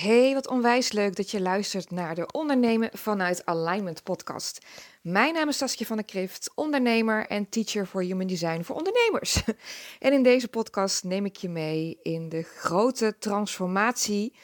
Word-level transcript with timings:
Hey, 0.00 0.34
wat 0.34 0.48
onwijs 0.48 0.92
leuk 0.92 1.16
dat 1.16 1.30
je 1.30 1.40
luistert 1.40 1.90
naar 1.90 2.14
de 2.14 2.32
Ondernemen 2.32 2.90
vanuit 2.92 3.46
Alignment 3.46 4.02
podcast. 4.02 4.58
Mijn 5.02 5.34
naam 5.34 5.48
is 5.48 5.56
Saskia 5.56 5.86
van 5.86 5.96
der 5.96 6.04
Krift, 6.04 6.50
ondernemer 6.54 7.26
en 7.26 7.48
teacher 7.48 7.86
voor 7.86 8.02
Human 8.02 8.26
Design 8.26 8.62
voor 8.62 8.76
ondernemers. 8.76 9.42
En 9.98 10.12
in 10.12 10.22
deze 10.22 10.48
podcast 10.48 11.04
neem 11.04 11.24
ik 11.24 11.36
je 11.36 11.48
mee 11.48 11.98
in 12.02 12.28
de 12.28 12.42
grote 12.42 13.16
transformatie, 13.18 14.34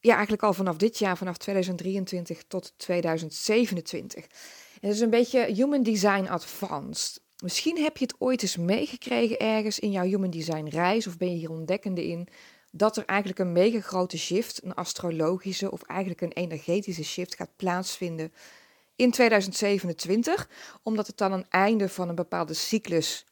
ja 0.00 0.12
eigenlijk 0.12 0.42
al 0.42 0.52
vanaf 0.52 0.76
dit 0.76 0.98
jaar, 0.98 1.16
vanaf 1.16 1.36
2023 1.36 2.42
tot 2.48 2.72
2027. 2.76 4.24
En 4.24 4.28
het 4.80 4.94
is 4.94 5.00
een 5.00 5.10
beetje 5.10 5.54
Human 5.54 5.82
Design 5.82 6.26
Advanced. 6.26 7.20
Misschien 7.42 7.78
heb 7.82 7.96
je 7.96 8.04
het 8.04 8.14
ooit 8.18 8.42
eens 8.42 8.56
meegekregen 8.56 9.38
ergens 9.38 9.78
in 9.78 9.90
jouw 9.90 10.04
Human 10.04 10.30
Design 10.30 10.68
reis 10.68 11.06
of 11.06 11.16
ben 11.16 11.30
je 11.30 11.36
hier 11.36 11.50
ontdekkende 11.50 12.06
in 12.06 12.28
dat 12.70 12.96
er 12.96 13.04
eigenlijk 13.04 13.38
een 13.38 13.52
mega 13.52 13.80
grote 13.80 14.18
shift, 14.18 14.64
een 14.64 14.74
astrologische 14.74 15.70
of 15.70 15.82
eigenlijk 15.82 16.20
een 16.20 16.32
energetische 16.32 17.04
shift 17.04 17.34
gaat 17.34 17.56
plaatsvinden 17.56 18.32
in 18.96 19.10
2027, 19.10 20.48
omdat 20.82 21.06
het 21.06 21.16
dan 21.16 21.32
een 21.32 21.46
einde 21.48 21.88
van 21.88 22.08
een 22.08 22.14
bepaalde 22.14 22.54
cyclus 22.54 23.26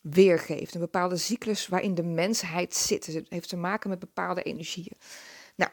weergeeft. 0.00 0.74
Een 0.74 0.80
bepaalde 0.80 1.16
cyclus 1.16 1.66
waarin 1.66 1.94
de 1.94 2.02
mensheid 2.02 2.74
zit. 2.74 3.04
Dus 3.04 3.14
het 3.14 3.26
heeft 3.28 3.48
te 3.48 3.56
maken 3.56 3.90
met 3.90 3.98
bepaalde 3.98 4.42
energieën. 4.42 4.96
Nou, 5.56 5.70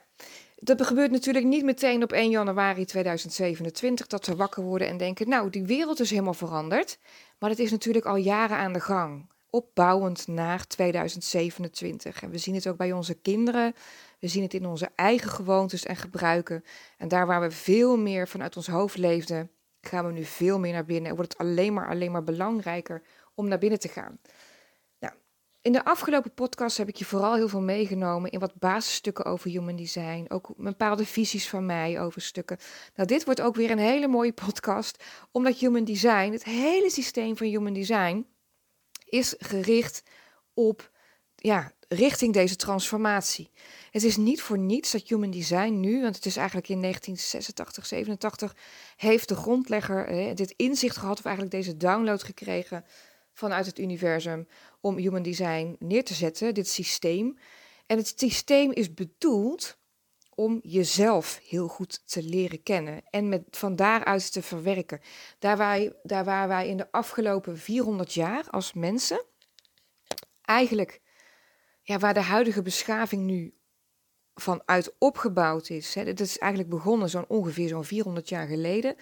dat 0.56 0.86
gebeurt 0.86 1.12
natuurlijk 1.12 1.46
niet 1.46 1.64
meteen 1.64 2.04
op 2.04 2.12
1 2.12 2.30
januari 2.30 2.86
2027 2.86 4.08
dat 4.08 4.26
we 4.26 4.36
wakker 4.36 4.64
worden 4.64 4.88
en 4.88 4.98
denken, 4.98 5.30
nou, 5.30 5.50
die 5.50 5.66
wereld 5.66 6.00
is 6.00 6.10
helemaal 6.10 6.34
veranderd. 6.34 7.00
Maar 7.40 7.50
dat 7.50 7.60
is 7.60 7.72
natuurlijk 7.72 8.06
al 8.06 8.16
jaren 8.16 8.58
aan 8.58 8.74
de 8.74 8.80
gang 8.80 9.30
opbouwend 9.56 10.28
naar 10.28 10.68
2027. 10.68 12.22
En 12.22 12.30
we 12.30 12.38
zien 12.38 12.56
het 12.56 12.68
ook 12.68 12.78
bij 12.78 12.92
onze 12.92 13.14
kinderen. 13.14 13.76
We 14.20 14.28
zien 14.28 14.44
het 14.44 14.54
in 14.54 14.66
onze 14.66 14.90
eigen 14.96 15.30
gewoontes 15.30 15.86
en 15.86 15.96
gebruiken. 15.96 16.64
En 16.98 17.08
daar 17.08 17.28
waar 17.28 17.42
we 17.42 17.52
veel 17.52 17.98
meer 17.98 18.28
vanuit 18.28 18.58
ons 18.58 18.68
hoofd 18.68 18.98
leefden, 18.98 19.52
gaan 19.82 20.06
we 20.06 20.12
nu 20.12 20.24
veel 20.24 20.60
meer 20.60 20.74
naar 20.74 20.86
binnen. 20.86 21.10
En 21.10 21.16
wordt 21.16 21.32
het 21.32 21.42
alleen 21.42 21.74
maar, 21.74 21.90
alleen 21.90 22.12
maar 22.12 22.24
belangrijker 22.24 23.02
om 23.34 23.48
naar 23.48 23.58
binnen 23.58 23.80
te 23.80 23.88
gaan. 23.88 24.20
Nou, 25.00 25.14
in 25.62 25.72
de 25.72 25.86
afgelopen 25.86 26.34
podcast 26.34 26.78
heb 26.78 26.88
ik 26.88 26.96
je 26.96 27.06
vooral 27.06 27.36
heel 27.36 27.50
veel 27.50 27.62
meegenomen 27.62 28.32
in 28.32 28.40
wat 28.40 28.60
basisstukken 28.60 29.26
over 29.26 29.50
human 29.50 29.76
design. 29.76 30.26
Ook 30.28 30.50
bepaalde 30.58 31.06
visies 31.06 31.50
van 31.50 31.66
mij 31.66 32.02
over 32.02 32.22
stukken. 32.22 32.58
Nou, 32.96 33.08
dit 33.08 33.26
wordt 33.26 33.42
ook 33.42 33.56
weer 33.56 33.72
een 33.72 33.78
hele 33.78 34.08
mooie 34.08 34.34
podcast, 34.34 35.04
omdat 35.32 35.58
human 35.58 35.84
design, 35.84 36.32
het 36.32 36.44
hele 36.44 36.90
systeem 36.90 37.38
van 37.38 37.48
human 37.48 37.74
design 37.74 38.26
is 39.18 39.36
gericht 39.38 40.04
op 40.54 40.92
ja, 41.36 41.72
richting 41.88 42.34
deze 42.34 42.56
transformatie. 42.56 43.50
Het 43.92 44.04
is 44.04 44.18
niet 44.18 44.42
voor 44.42 44.58
niets 44.58 44.92
dat 44.92 45.08
Human 45.08 45.32
Design 45.32 45.80
nu, 45.80 46.02
want 46.02 46.16
het 46.16 46.26
is 46.26 46.38
eigenlijk 46.38 46.70
in 46.70 46.82
1986, 46.82 47.86
87, 47.86 48.56
heeft 48.96 49.28
de 49.28 49.36
grondlegger 49.36 50.36
dit 50.36 50.54
inzicht 50.58 50.98
gehad, 50.98 51.18
of 51.18 51.26
eigenlijk 51.26 51.56
deze 51.56 51.78
download 51.78 52.24
gekregen 52.24 52.86
vanuit 53.34 53.66
het 53.66 53.80
universum, 53.80 54.48
om 54.82 54.98
Human 54.98 55.22
Design 55.22 55.76
neer 55.80 56.04
te 56.04 56.14
zetten, 56.14 56.54
dit 56.54 56.68
systeem. 56.68 57.38
En 57.86 57.98
het 57.98 58.14
systeem 58.16 58.72
is 58.72 58.94
bedoeld 58.94 59.78
om 60.36 60.60
jezelf 60.64 61.40
heel 61.48 61.68
goed 61.68 62.12
te 62.12 62.24
leren 62.24 62.64
kennen 62.64 63.02
en 63.10 63.30
met, 63.30 63.44
van 63.52 63.76
daaruit 63.76 64.32
te 64.32 64.42
verwerken. 64.42 65.02
Daar, 65.40 65.58
wij, 65.58 65.96
daar 66.04 66.26
waar 66.26 66.48
wij 66.48 66.68
in 66.68 66.78
de 66.78 66.92
afgelopen 66.92 67.58
400 67.58 68.14
jaar 68.14 68.50
als 68.50 68.74
mensen 68.74 69.26
eigenlijk, 70.42 71.02
ja, 71.82 71.98
waar 71.98 72.14
de 72.14 72.22
huidige 72.22 72.62
beschaving 72.62 73.24
nu 73.24 73.54
vanuit 74.34 74.96
opgebouwd 74.98 75.70
is. 75.70 75.94
Dat 75.94 76.20
is 76.20 76.38
eigenlijk 76.38 76.72
begonnen 76.72 77.10
zo'n 77.10 77.28
ongeveer 77.28 77.68
zo'n 77.68 77.86
400 77.86 78.30
jaar 78.30 78.48
geleden. 78.48 78.96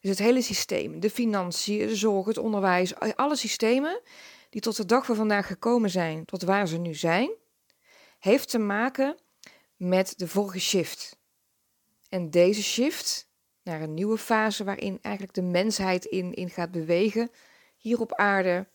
Dus 0.00 0.10
het 0.10 0.18
hele 0.18 0.42
systeem, 0.42 1.00
de 1.00 1.10
financiën, 1.10 1.86
de 1.86 1.96
zorg, 1.96 2.26
het 2.26 2.38
onderwijs, 2.38 2.94
alle 2.94 3.36
systemen 3.36 4.00
die 4.50 4.60
tot 4.60 4.76
de 4.76 4.86
dag 4.86 5.06
van 5.06 5.16
vandaag 5.16 5.46
gekomen 5.46 5.90
zijn, 5.90 6.24
tot 6.24 6.42
waar 6.42 6.68
ze 6.68 6.78
nu 6.78 6.94
zijn, 6.94 7.30
heeft 8.18 8.50
te 8.50 8.58
maken 8.58 9.16
met 9.76 10.14
de 10.16 10.28
vorige 10.28 10.60
shift. 10.60 11.18
En 12.08 12.30
deze 12.30 12.62
shift 12.62 13.28
naar 13.62 13.80
een 13.80 13.94
nieuwe 13.94 14.18
fase 14.18 14.64
waarin 14.64 14.98
eigenlijk 15.02 15.34
de 15.34 15.42
mensheid 15.42 16.04
in, 16.04 16.34
in 16.34 16.50
gaat 16.50 16.70
bewegen, 16.70 17.30
hier 17.76 18.00
op 18.00 18.14
aarde, 18.14 18.68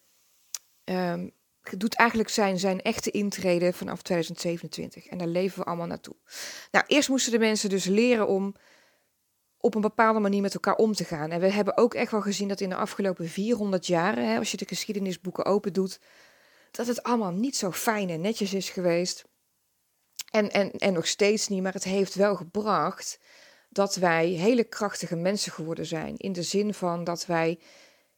um, 0.83 1.31
doet 1.77 1.95
eigenlijk 1.95 2.29
zijn, 2.29 2.59
zijn 2.59 2.81
echte 2.81 3.11
intrede 3.11 3.73
vanaf 3.73 4.01
2027. 4.01 5.07
En 5.07 5.17
daar 5.17 5.27
leven 5.27 5.59
we 5.59 5.65
allemaal 5.65 5.87
naartoe. 5.87 6.15
Nou, 6.71 6.85
eerst 6.87 7.09
moesten 7.09 7.31
de 7.31 7.39
mensen 7.39 7.69
dus 7.69 7.85
leren 7.85 8.27
om 8.27 8.55
op 9.57 9.75
een 9.75 9.81
bepaalde 9.81 10.19
manier 10.19 10.41
met 10.41 10.53
elkaar 10.53 10.75
om 10.75 10.93
te 10.93 11.03
gaan. 11.03 11.31
En 11.31 11.39
we 11.39 11.51
hebben 11.51 11.77
ook 11.77 11.93
echt 11.93 12.11
wel 12.11 12.21
gezien 12.21 12.47
dat 12.47 12.61
in 12.61 12.69
de 12.69 12.75
afgelopen 12.75 13.29
400 13.29 13.87
jaren, 13.87 14.29
hè, 14.29 14.37
als 14.37 14.51
je 14.51 14.57
de 14.57 14.67
geschiedenisboeken 14.67 15.45
open 15.45 15.73
doet, 15.73 15.99
dat 16.71 16.87
het 16.87 17.03
allemaal 17.03 17.31
niet 17.31 17.55
zo 17.55 17.71
fijn 17.71 18.09
en 18.09 18.21
netjes 18.21 18.53
is 18.53 18.69
geweest. 18.69 19.25
En, 20.31 20.51
en, 20.51 20.71
en 20.71 20.93
nog 20.93 21.07
steeds 21.07 21.47
niet, 21.47 21.61
maar 21.61 21.73
het 21.73 21.83
heeft 21.83 22.15
wel 22.15 22.35
gebracht 22.35 23.19
dat 23.69 23.95
wij 23.95 24.27
hele 24.27 24.63
krachtige 24.63 25.15
mensen 25.15 25.51
geworden 25.51 25.85
zijn. 25.85 26.17
In 26.17 26.31
de 26.31 26.43
zin 26.43 26.73
van 26.73 27.03
dat 27.03 27.25
wij 27.25 27.59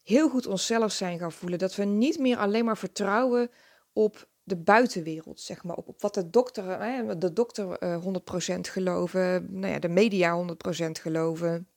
heel 0.04 0.30
goed 0.30 0.48
onszelf 0.48 0.92
zijn 0.92 1.20
gaan 1.20 1.32
voelen. 1.32 1.60
Dat 1.60 1.76
we 1.76 1.84
niet 1.84 2.20
meer 2.20 2.38
alleen 2.38 2.66
maar 2.66 2.78
vertrouwen 2.78 3.52
op 3.94 4.28
de 4.44 4.58
buitenwereld, 4.58 5.40
zeg 5.40 5.64
maar. 5.64 5.76
Op, 5.76 6.02
wat 6.02 6.14
de 6.14 6.30
dokter, 6.30 7.20
de 7.20 7.34
dokter 7.34 7.84
uh, 7.84 7.94
eh, 7.94 8.56
100% 8.56 8.60
geloven, 8.60 9.48
nou 9.60 9.74
ja, 9.74 9.80
de 9.80 9.90
media 9.90 10.46
100% 10.88 10.92
geloven, 10.92 11.68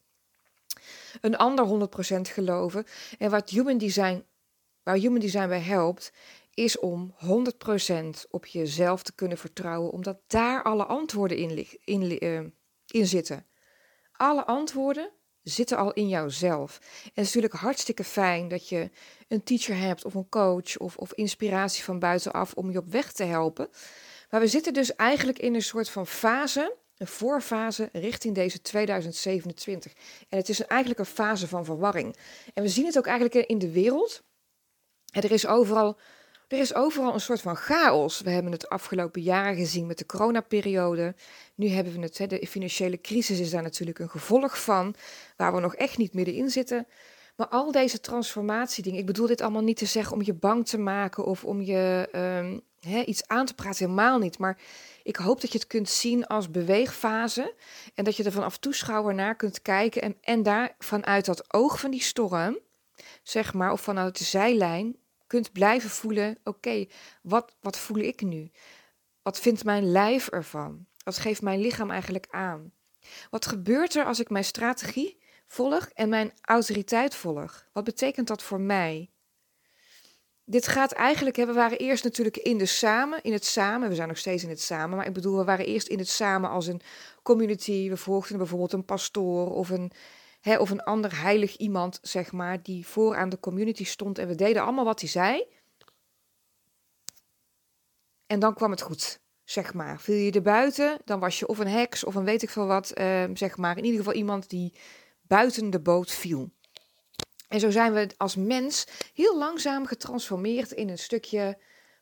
een 1.20 1.36
ander 1.36 1.88
100% 2.16 2.20
geloven. 2.20 2.84
En 3.18 3.30
wat 3.30 3.50
human 3.50 3.78
design, 3.78 4.24
waar 4.82 4.96
human 4.96 5.20
design 5.20 5.48
bij 5.48 5.60
helpt, 5.60 6.12
is 6.54 6.78
om 6.78 7.14
100% 7.24 8.30
op 8.30 8.46
jezelf 8.46 9.02
te 9.02 9.14
kunnen 9.14 9.38
vertrouwen, 9.38 9.90
omdat 9.90 10.20
daar 10.26 10.62
alle 10.62 10.84
antwoorden 10.84 11.36
in, 11.36 11.66
in, 11.84 12.24
uh, 12.24 12.40
in 12.86 13.06
zitten. 13.06 13.46
Alle 14.12 14.44
antwoorden 14.44 15.10
zitten 15.42 15.76
al 15.76 15.92
in 15.92 16.08
jouzelf. 16.08 16.78
En 16.80 17.10
het 17.14 17.24
is 17.24 17.34
natuurlijk 17.34 17.54
hartstikke 17.54 18.04
fijn 18.04 18.48
dat 18.48 18.68
je 18.68 18.90
een 19.28 19.42
teacher 19.42 19.76
hebt 19.76 20.04
of 20.04 20.14
een 20.14 20.28
coach 20.28 20.76
of, 20.76 20.96
of 20.96 21.12
inspiratie 21.12 21.84
van 21.84 21.98
buitenaf 21.98 22.52
om 22.54 22.70
je 22.70 22.78
op 22.78 22.88
weg 22.88 23.12
te 23.12 23.24
helpen. 23.24 23.68
Maar 24.30 24.40
we 24.40 24.46
zitten 24.46 24.72
dus 24.72 24.94
eigenlijk 24.94 25.38
in 25.38 25.54
een 25.54 25.62
soort 25.62 25.88
van 25.88 26.06
fase, 26.06 26.76
een 26.96 27.06
voorfase 27.06 27.88
richting 27.92 28.34
deze 28.34 28.60
2027. 28.60 29.92
En 30.28 30.38
het 30.38 30.48
is 30.48 30.66
eigenlijk 30.66 31.00
een 31.00 31.06
fase 31.06 31.48
van 31.48 31.64
verwarring. 31.64 32.16
En 32.54 32.62
we 32.62 32.68
zien 32.68 32.86
het 32.86 32.98
ook 32.98 33.06
eigenlijk 33.06 33.48
in 33.48 33.58
de 33.58 33.70
wereld. 33.70 34.22
Er 35.10 35.32
is 35.32 35.46
overal 35.46 35.98
er 36.48 36.58
is 36.58 36.74
overal 36.74 37.14
een 37.14 37.20
soort 37.20 37.40
van 37.40 37.56
chaos. 37.56 38.20
We 38.20 38.30
hebben 38.30 38.52
het 38.52 38.68
afgelopen 38.68 39.22
jaren 39.22 39.56
gezien 39.56 39.86
met 39.86 39.98
de 39.98 40.06
coronaperiode. 40.06 41.14
Nu 41.54 41.68
hebben 41.68 41.92
we 41.92 42.00
het, 42.00 42.30
de 42.30 42.46
financiële 42.46 43.00
crisis 43.00 43.40
is 43.40 43.50
daar 43.50 43.62
natuurlijk 43.62 43.98
een 43.98 44.10
gevolg 44.10 44.62
van, 44.62 44.94
waar 45.36 45.54
we 45.54 45.60
nog 45.60 45.74
echt 45.74 45.98
niet 45.98 46.14
middenin 46.14 46.50
zitten. 46.50 46.86
Maar 47.36 47.48
al 47.48 47.72
deze 47.72 48.00
transformatiedingen, 48.00 48.98
ik 48.98 49.06
bedoel 49.06 49.26
dit 49.26 49.40
allemaal 49.40 49.62
niet 49.62 49.76
te 49.76 49.86
zeggen 49.86 50.14
om 50.14 50.22
je 50.22 50.34
bang 50.34 50.66
te 50.66 50.78
maken 50.78 51.24
of 51.24 51.44
om 51.44 51.62
je 51.62 52.08
um, 52.12 52.62
iets 53.04 53.26
aan 53.26 53.46
te 53.46 53.54
praten, 53.54 53.84
helemaal 53.86 54.18
niet. 54.18 54.38
Maar 54.38 54.58
ik 55.02 55.16
hoop 55.16 55.40
dat 55.40 55.52
je 55.52 55.58
het 55.58 55.66
kunt 55.66 55.88
zien 55.88 56.26
als 56.26 56.50
beweegfase 56.50 57.54
en 57.94 58.04
dat 58.04 58.16
je 58.16 58.24
er 58.24 58.32
vanaf 58.32 58.58
toeschouwer 58.58 59.14
naar 59.14 59.36
kunt 59.36 59.62
kijken 59.62 60.02
en, 60.02 60.16
en 60.20 60.42
daar 60.42 60.74
vanuit 60.78 61.24
dat 61.24 61.54
oog 61.54 61.80
van 61.80 61.90
die 61.90 62.02
storm, 62.02 62.58
zeg 63.22 63.54
maar, 63.54 63.72
of 63.72 63.80
vanuit 63.80 64.18
de 64.18 64.24
zijlijn, 64.24 64.96
kunt 65.26 65.52
blijven 65.52 65.90
voelen: 65.90 66.38
oké, 66.44 66.86
wat, 67.22 67.56
wat 67.60 67.78
voel 67.78 67.98
ik 67.98 68.22
nu? 68.22 68.50
Wat 69.22 69.40
vindt 69.40 69.64
mijn 69.64 69.90
lijf 69.90 70.28
ervan? 70.28 70.86
Wat 71.04 71.18
geeft 71.18 71.42
mijn 71.42 71.60
lichaam 71.60 71.90
eigenlijk 71.90 72.26
aan? 72.30 72.72
Wat 73.30 73.46
gebeurt 73.46 73.94
er 73.94 74.04
als 74.04 74.20
ik 74.20 74.30
mijn 74.30 74.44
strategie 74.44 75.18
volg 75.46 75.88
en 75.94 76.08
mijn 76.08 76.32
autoriteit 76.40 77.14
volg? 77.14 77.66
Wat 77.72 77.84
betekent 77.84 78.28
dat 78.28 78.42
voor 78.42 78.60
mij? 78.60 79.10
Dit 80.46 80.68
gaat 80.68 80.92
eigenlijk, 80.92 81.36
we 81.36 81.52
waren 81.52 81.78
eerst 81.78 82.04
natuurlijk 82.04 82.36
in 82.36 82.58
de 82.58 82.66
samen, 82.66 83.22
in 83.22 83.32
het 83.32 83.44
samen, 83.44 83.88
we 83.88 83.94
zijn 83.94 84.08
nog 84.08 84.18
steeds 84.18 84.42
in 84.42 84.48
het 84.48 84.60
samen, 84.60 84.96
maar 84.96 85.06
ik 85.06 85.12
bedoel, 85.12 85.36
we 85.36 85.44
waren 85.44 85.66
eerst 85.66 85.88
in 85.88 85.98
het 85.98 86.08
samen 86.08 86.50
als 86.50 86.66
een 86.66 86.80
community. 87.22 87.88
We 87.88 87.96
volgden 87.96 88.38
bijvoorbeeld 88.38 88.72
een 88.72 88.84
pastoor 88.84 89.54
of 89.54 89.70
een 89.70 89.92
hè, 90.44 90.58
of 90.58 90.70
een 90.70 90.82
ander 90.82 91.20
heilig 91.20 91.56
iemand, 91.56 91.98
zeg 92.02 92.32
maar, 92.32 92.62
die 92.62 92.86
voor 92.86 93.16
aan 93.16 93.28
de 93.28 93.40
community 93.40 93.84
stond 93.84 94.18
en 94.18 94.28
we 94.28 94.34
deden 94.34 94.62
allemaal 94.62 94.84
wat 94.84 95.00
hij 95.00 95.08
zei. 95.08 95.46
En 98.26 98.38
dan 98.38 98.54
kwam 98.54 98.70
het 98.70 98.80
goed, 98.80 99.20
zeg 99.44 99.74
maar. 99.74 100.00
Viel 100.00 100.16
je 100.16 100.32
er 100.32 100.42
buiten, 100.42 101.00
dan 101.04 101.20
was 101.20 101.38
je 101.38 101.46
of 101.46 101.58
een 101.58 101.68
heks 101.68 102.04
of 102.04 102.14
een 102.14 102.24
weet 102.24 102.42
ik 102.42 102.50
veel 102.50 102.66
wat, 102.66 102.90
eh, 102.90 103.24
zeg 103.34 103.56
maar. 103.56 103.76
In 103.76 103.84
ieder 103.84 103.98
geval 103.98 104.14
iemand 104.14 104.48
die 104.50 104.74
buiten 105.22 105.70
de 105.70 105.80
boot 105.80 106.10
viel. 106.10 106.50
En 107.48 107.60
zo 107.60 107.70
zijn 107.70 107.92
we 107.92 108.10
als 108.16 108.36
mens 108.36 108.86
heel 109.14 109.38
langzaam 109.38 109.86
getransformeerd 109.86 110.72
in 110.72 110.88
een 110.88 110.98
stukje 110.98 111.58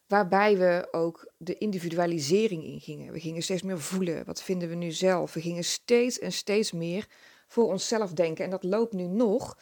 waarbij 0.06 0.58
we 0.58 0.88
ook 0.90 1.32
de 1.36 1.58
individualisering 1.58 2.64
ingingen. 2.64 3.12
We 3.12 3.20
gingen 3.20 3.42
steeds 3.42 3.62
meer 3.62 3.80
voelen, 3.80 4.24
wat 4.24 4.42
vinden 4.42 4.68
we 4.68 4.74
nu 4.74 4.90
zelf? 4.90 5.34
We 5.34 5.40
gingen 5.40 5.64
steeds 5.64 6.18
en 6.18 6.32
steeds 6.32 6.72
meer 6.72 7.06
voor 7.52 7.66
onszelf 7.66 8.12
denken 8.12 8.44
en 8.44 8.50
dat 8.50 8.62
loopt 8.62 8.92
nu 8.92 9.06
nog. 9.06 9.58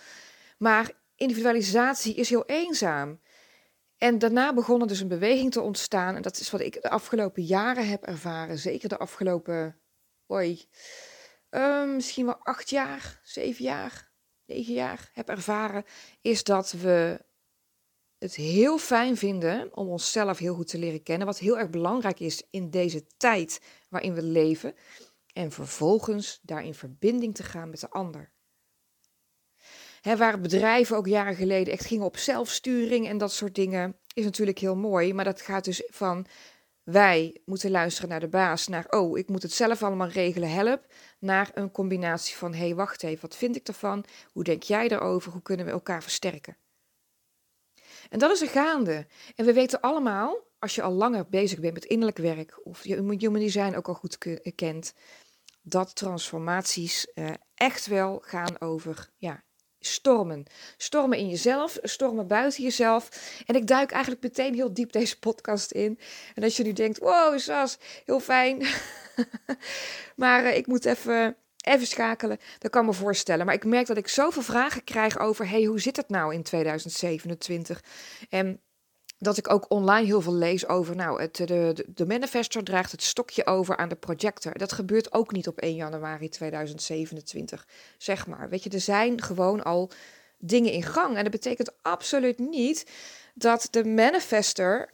Maar 0.59 0.93
individualisatie 1.17 2.15
is 2.15 2.29
heel 2.29 2.45
eenzaam. 2.47 3.21
En 3.99 4.19
daarna 4.19 4.55
begon 4.55 4.81
er 4.81 4.87
dus 4.87 5.01
een 5.01 5.09
beweging 5.09 5.53
te 5.53 5.61
ontstaan. 5.61 6.17
En 6.17 6.23
dat 6.23 6.41
is 6.41 6.51
wat 6.51 6.61
ik 6.61 6.83
de 6.83 6.91
afgelopen 6.91 7.43
jaren 7.43 7.89
heb 7.89 8.03
ervaren. 8.03 8.59
Zeker 8.59 8.89
de 8.89 8.99
afgelopen, 8.99 9.81
oi, 10.27 10.65
uh, 11.51 11.85
misschien 11.85 12.25
wel 12.25 12.39
acht 12.43 12.71
jaar, 12.71 13.21
zeven 13.23 13.65
jaar, 13.65 14.11
negen 14.47 14.75
jaar 14.75 15.11
heb 15.13 15.29
ervaren. 15.29 15.85
Is 16.21 16.45
dat 16.45 16.73
we 16.73 17.25
het 18.19 18.35
heel 18.35 18.79
fijn 18.79 19.17
vinden 19.17 19.77
om 19.77 19.89
onszelf 19.89 20.39
heel 20.39 20.55
goed 20.55 20.69
te 20.69 20.79
leren 20.79 21.03
kennen. 21.03 21.27
Wat 21.27 21.39
heel 21.39 21.59
erg 21.59 21.71
belangrijk 21.71 22.21
is 22.21 22.43
in 22.51 22.71
deze 22.71 23.07
tijd 23.17 23.61
waarin 23.89 24.15
we 24.15 24.23
leven. 24.23 24.75
En 25.33 25.53
vervolgens 25.53 26.39
daar 26.43 26.65
in 26.65 26.75
verbinding 26.75 27.35
te 27.35 27.43
gaan 27.43 27.71
met 27.71 27.81
de 27.81 27.91
ander. 27.91 28.33
He, 30.01 30.17
waar 30.17 30.41
bedrijven 30.41 30.97
ook 30.97 31.07
jaren 31.07 31.35
geleden 31.35 31.73
echt 31.73 31.87
gingen 31.87 32.05
op 32.05 32.17
zelfsturing 32.17 33.09
en 33.09 33.19
dat 33.19 33.33
soort 33.33 33.55
dingen, 33.55 33.97
is 34.15 34.25
natuurlijk 34.25 34.59
heel 34.59 34.77
mooi. 34.77 35.15
Maar 35.15 35.25
dat 35.25 35.41
gaat 35.41 35.65
dus 35.65 35.83
van 35.87 36.27
wij 36.83 37.41
moeten 37.45 37.71
luisteren 37.71 38.11
naar 38.11 38.21
de 38.21 38.29
baas, 38.29 38.67
naar 38.67 38.87
oh, 38.89 39.19
ik 39.19 39.29
moet 39.29 39.43
het 39.43 39.53
zelf 39.53 39.83
allemaal 39.83 40.09
regelen, 40.09 40.51
help, 40.51 40.87
naar 41.19 41.51
een 41.55 41.71
combinatie 41.71 42.37
van 42.37 42.55
hey, 42.55 42.75
wacht 42.75 43.03
even, 43.03 43.21
wat 43.21 43.37
vind 43.37 43.57
ik 43.57 43.69
ervan? 43.69 44.05
Hoe 44.33 44.45
denk 44.45 44.63
jij 44.63 44.89
erover? 44.89 45.33
Hoe 45.33 45.43
kunnen 45.43 45.67
we 45.67 45.73
elkaar 45.73 46.03
versterken? 46.03 46.57
En 48.11 48.19
dat 48.19 48.31
is 48.31 48.41
er 48.41 48.49
gaande. 48.49 49.07
En 49.35 49.45
we 49.45 49.53
weten 49.53 49.81
allemaal, 49.81 50.39
als 50.59 50.75
je 50.75 50.83
al 50.83 50.93
langer 50.93 51.29
bezig 51.29 51.61
bent 51.61 51.75
met 51.75 51.85
innerlijk 51.85 52.19
werk 52.19 52.61
of 52.67 52.85
je 52.85 52.95
human 52.95 53.41
design 53.41 53.75
ook 53.77 53.89
al 53.89 53.95
goed 53.95 54.19
kent, 54.55 54.95
dat 55.63 55.95
transformaties 55.95 57.07
uh, 57.15 57.31
echt 57.55 57.87
wel 57.87 58.23
gaan 58.25 58.61
over 58.61 59.11
ja, 59.17 59.43
stormen. 59.81 60.45
Stormen 60.77 61.19
in 61.19 61.29
jezelf, 61.29 61.79
stormen 61.83 62.27
buiten 62.27 62.63
jezelf. 62.63 63.09
En 63.47 63.55
ik 63.55 63.67
duik 63.67 63.91
eigenlijk 63.91 64.23
meteen 64.23 64.55
heel 64.55 64.75
diep 64.75 64.93
deze 64.93 65.19
podcast 65.19 65.71
in. 65.71 65.99
En 66.35 66.43
als 66.43 66.57
je 66.57 66.63
nu 66.63 66.73
denkt, 66.73 66.99
wow, 66.99 67.39
Sas, 67.39 67.79
heel 68.05 68.21
fijn. 68.21 68.67
maar 70.17 70.45
uh, 70.45 70.57
ik 70.57 70.67
moet 70.67 70.85
even, 70.85 71.37
even 71.61 71.87
schakelen, 71.87 72.39
dat 72.59 72.71
kan 72.71 72.85
me 72.85 72.93
voorstellen. 72.93 73.47
Maar 73.47 73.55
ik 73.55 73.65
merk 73.65 73.87
dat 73.87 73.97
ik 73.97 74.09
zoveel 74.09 74.43
vragen 74.43 74.85
krijg 74.85 75.19
over, 75.19 75.49
hey, 75.49 75.65
hoe 75.65 75.81
zit 75.81 75.97
het 75.97 76.09
nou 76.09 76.35
in 76.35 76.43
2027? 76.43 77.85
En 78.29 78.61
dat 79.19 79.37
ik 79.37 79.51
ook 79.51 79.71
online 79.71 80.07
heel 80.07 80.21
veel 80.21 80.35
lees 80.35 80.69
over, 80.69 80.97
nou, 80.97 81.21
het, 81.21 81.37
de, 81.37 81.45
de, 81.47 81.85
de 81.95 82.07
manifestor 82.07 82.63
draagt 82.63 82.93
het 82.93 83.03
stokje 83.03 83.47
over 83.47 83.77
aan 83.77 83.89
de 83.89 83.97
projector. 83.97 84.59
Dat 84.59 84.73
gebeurt 84.73 85.13
ook 85.13 85.33
niet 85.33 85.49
op 85.49 85.59
1 85.59 85.75
januari 85.75 86.29
2027, 86.29 87.67
zeg 87.99 88.27
maar. 88.27 88.49
Weet 88.49 88.63
je, 88.63 88.71
er 88.71 88.81
zijn 88.81 89.23
gewoon 89.23 89.63
al 89.63 89.91
dingen 90.39 90.73
in 90.73 90.83
gang. 90.83 91.17
En 91.17 91.23
dat 91.23 91.33
betekent 91.33 91.73
absoluut 91.83 92.39
niet 92.39 92.87
dat 93.35 93.69
de 93.71 93.85
manifester 93.85 94.91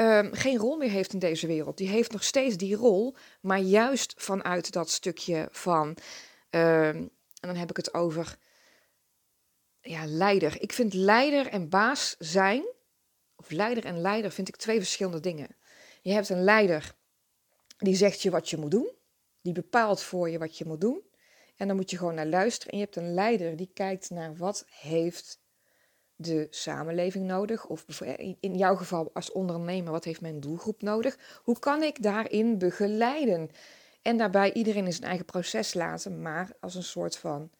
um, 0.00 0.32
geen 0.34 0.58
rol 0.58 0.76
meer 0.76 0.90
heeft 0.90 1.12
in 1.12 1.18
deze 1.18 1.46
wereld. 1.46 1.76
Die 1.76 1.88
heeft 1.88 2.12
nog 2.12 2.24
steeds 2.24 2.56
die 2.56 2.76
rol, 2.76 3.16
maar 3.40 3.58
juist 3.58 4.14
vanuit 4.16 4.72
dat 4.72 4.90
stukje 4.90 5.48
van, 5.50 5.88
um, 5.88 7.10
en 7.40 7.48
dan 7.48 7.56
heb 7.56 7.70
ik 7.70 7.76
het 7.76 7.94
over, 7.94 8.38
ja, 9.80 10.06
leider. 10.06 10.60
Ik 10.60 10.72
vind 10.72 10.94
leider 10.94 11.46
en 11.46 11.68
baas 11.68 12.16
zijn 12.18 12.64
of 13.36 13.50
leider 13.50 13.84
en 13.84 14.00
leider 14.00 14.30
vind 14.30 14.48
ik 14.48 14.56
twee 14.56 14.78
verschillende 14.78 15.20
dingen. 15.20 15.56
Je 16.02 16.12
hebt 16.12 16.28
een 16.28 16.44
leider 16.44 16.94
die 17.78 17.94
zegt 17.94 18.22
je 18.22 18.30
wat 18.30 18.50
je 18.50 18.56
moet 18.56 18.70
doen, 18.70 18.92
die 19.40 19.52
bepaalt 19.52 20.02
voor 20.02 20.30
je 20.30 20.38
wat 20.38 20.58
je 20.58 20.64
moet 20.64 20.80
doen. 20.80 21.02
En 21.56 21.66
dan 21.66 21.76
moet 21.76 21.90
je 21.90 21.96
gewoon 21.96 22.14
naar 22.14 22.26
luisteren. 22.26 22.72
En 22.72 22.78
je 22.78 22.84
hebt 22.84 22.96
een 22.96 23.14
leider 23.14 23.56
die 23.56 23.70
kijkt 23.74 24.10
naar 24.10 24.36
wat 24.36 24.64
heeft 24.68 25.40
de 26.20 26.46
samenleving 26.50 27.26
nodig, 27.26 27.66
of 27.66 28.00
in 28.40 28.56
jouw 28.56 28.76
geval 28.76 29.10
als 29.12 29.32
ondernemer, 29.32 29.92
wat 29.92 30.04
heeft 30.04 30.20
mijn 30.20 30.40
doelgroep 30.40 30.82
nodig? 30.82 31.18
Hoe 31.42 31.58
kan 31.58 31.82
ik 31.82 32.02
daarin 32.02 32.58
begeleiden? 32.58 33.50
En 34.02 34.16
daarbij 34.16 34.52
iedereen 34.52 34.84
in 34.84 34.92
zijn 34.92 35.08
eigen 35.08 35.24
proces 35.24 35.74
laten, 35.74 36.22
maar 36.22 36.50
als 36.60 36.74
een 36.74 36.82
soort 36.82 37.16
van 37.16 37.50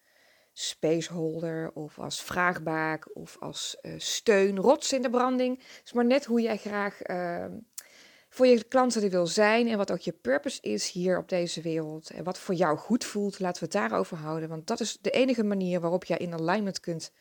spaceholder 0.53 1.71
of 1.75 1.99
als 1.99 2.23
vraagbaak 2.23 3.17
of 3.17 3.37
als 3.41 3.79
uh, 3.83 3.93
steun, 3.97 4.59
rots 4.59 4.93
in 4.93 5.03
de 5.03 5.11
branding. 5.11 5.59
Het 5.59 5.83
is 5.85 5.93
maar 5.93 6.07
net 6.07 6.25
hoe 6.25 6.41
jij 6.41 6.57
graag 6.57 7.09
uh, 7.11 7.45
voor 8.29 8.47
je 8.47 8.65
klanten 8.65 9.03
er 9.03 9.11
wil 9.11 9.27
zijn 9.27 9.69
en 9.69 9.77
wat 9.77 9.93
ook 9.93 10.01
je 10.01 10.13
purpose 10.13 10.61
is 10.61 10.91
hier 10.91 11.19
op 11.19 11.29
deze 11.29 11.61
wereld. 11.61 12.11
En 12.11 12.25
wat 12.25 12.39
voor 12.39 12.55
jou 12.55 12.77
goed 12.77 13.05
voelt, 13.05 13.41
laten 13.41 13.59
we 13.59 13.65
het 13.73 13.89
daarover 13.89 14.17
houden. 14.17 14.49
Want 14.49 14.67
dat 14.67 14.81
is 14.81 14.99
de 15.01 15.11
enige 15.11 15.45
manier 15.45 15.81
waarop 15.81 16.05
jij 16.05 16.19
in 16.19 16.35
alignment 16.35 16.81
kunt 16.81 17.13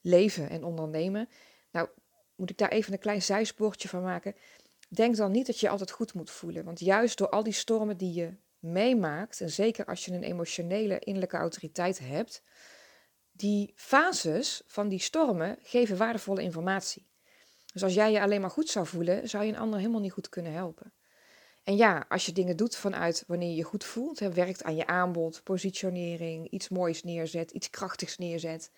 leven 0.00 0.50
en 0.50 0.64
ondernemen. 0.64 1.28
Nou, 1.70 1.88
moet 2.36 2.50
ik 2.50 2.58
daar 2.58 2.70
even 2.70 2.92
een 2.92 2.98
klein 2.98 3.22
zijspoortje 3.22 3.88
van 3.88 4.02
maken. 4.02 4.34
Denk 4.88 5.16
dan 5.16 5.30
niet 5.30 5.46
dat 5.46 5.60
je 5.60 5.68
altijd 5.68 5.90
goed 5.90 6.14
moet 6.14 6.30
voelen. 6.30 6.64
Want 6.64 6.80
juist 6.80 7.18
door 7.18 7.28
al 7.28 7.42
die 7.42 7.52
stormen 7.52 7.96
die 7.96 8.12
je 8.12 8.34
meemaakt, 8.58 9.40
en 9.40 9.50
zeker 9.50 9.84
als 9.84 10.04
je 10.04 10.12
een 10.12 10.22
emotionele 10.22 10.98
innerlijke 10.98 11.36
autoriteit 11.36 11.98
hebt, 11.98 12.42
die 13.32 13.72
fases 13.76 14.62
van 14.66 14.88
die 14.88 14.98
stormen 14.98 15.58
geven 15.62 15.96
waardevolle 15.96 16.42
informatie. 16.42 17.06
Dus 17.72 17.82
als 17.82 17.94
jij 17.94 18.12
je 18.12 18.20
alleen 18.20 18.40
maar 18.40 18.50
goed 18.50 18.68
zou 18.68 18.86
voelen, 18.86 19.28
zou 19.28 19.44
je 19.44 19.52
een 19.52 19.58
ander 19.58 19.78
helemaal 19.78 20.00
niet 20.00 20.12
goed 20.12 20.28
kunnen 20.28 20.52
helpen. 20.52 20.92
En 21.64 21.76
ja, 21.76 22.06
als 22.08 22.26
je 22.26 22.32
dingen 22.32 22.56
doet 22.56 22.76
vanuit 22.76 23.24
wanneer 23.26 23.48
je 23.48 23.54
je 23.54 23.62
goed 23.62 23.84
voelt, 23.84 24.18
werkt 24.18 24.62
aan 24.62 24.76
je 24.76 24.86
aanbod, 24.86 25.40
positionering, 25.44 26.50
iets 26.50 26.68
moois 26.68 27.02
neerzet, 27.02 27.50
iets 27.50 27.70
krachtigs 27.70 28.18
neerzet, 28.18 28.70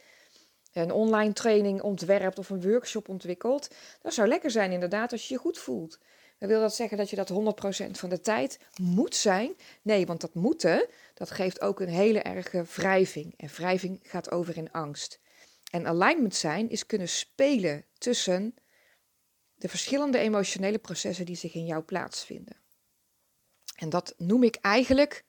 een 0.72 0.92
online 0.92 1.32
training 1.32 1.82
ontwerpt 1.82 2.38
of 2.38 2.50
een 2.50 2.62
workshop 2.62 3.08
ontwikkelt, 3.08 3.74
dat 4.02 4.14
zou 4.14 4.28
lekker 4.28 4.50
zijn 4.50 4.72
inderdaad 4.72 5.12
als 5.12 5.28
je 5.28 5.34
je 5.34 5.40
goed 5.40 5.58
voelt. 5.58 5.98
Dan 6.38 6.48
wil 6.48 6.60
dat 6.60 6.74
zeggen 6.74 6.96
dat 6.96 7.10
je 7.10 7.16
dat 7.16 7.30
100% 7.88 7.90
van 7.90 8.08
de 8.08 8.20
tijd 8.20 8.58
moet 8.80 9.14
zijn? 9.14 9.56
Nee, 9.82 10.06
want 10.06 10.20
dat 10.20 10.34
moeten, 10.34 10.88
dat 11.14 11.30
geeft 11.30 11.60
ook 11.60 11.80
een 11.80 11.88
hele 11.88 12.20
erge 12.20 12.64
wrijving. 12.74 13.34
En 13.36 13.48
wrijving 13.48 14.00
gaat 14.02 14.30
over 14.30 14.56
in 14.56 14.72
angst. 14.72 15.20
En 15.70 15.86
alignment 15.86 16.34
zijn 16.34 16.70
is 16.70 16.86
kunnen 16.86 17.08
spelen 17.08 17.84
tussen 17.98 18.54
de 19.54 19.68
verschillende 19.68 20.18
emotionele 20.18 20.78
processen 20.78 21.26
die 21.26 21.36
zich 21.36 21.54
in 21.54 21.66
jou 21.66 21.82
plaatsvinden. 21.82 22.56
En 23.76 23.88
dat 23.88 24.14
noem 24.16 24.42
ik 24.42 24.56
eigenlijk 24.56 25.24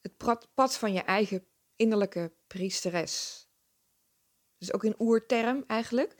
het 0.00 0.16
pad 0.54 0.76
van 0.76 0.92
je 0.92 1.02
eigen 1.02 1.46
innerlijke 1.76 2.32
priesteres. 2.46 3.41
Dus 4.62 4.74
ook 4.74 4.84
in 4.84 4.94
oerterm 4.98 5.64
eigenlijk. 5.66 6.14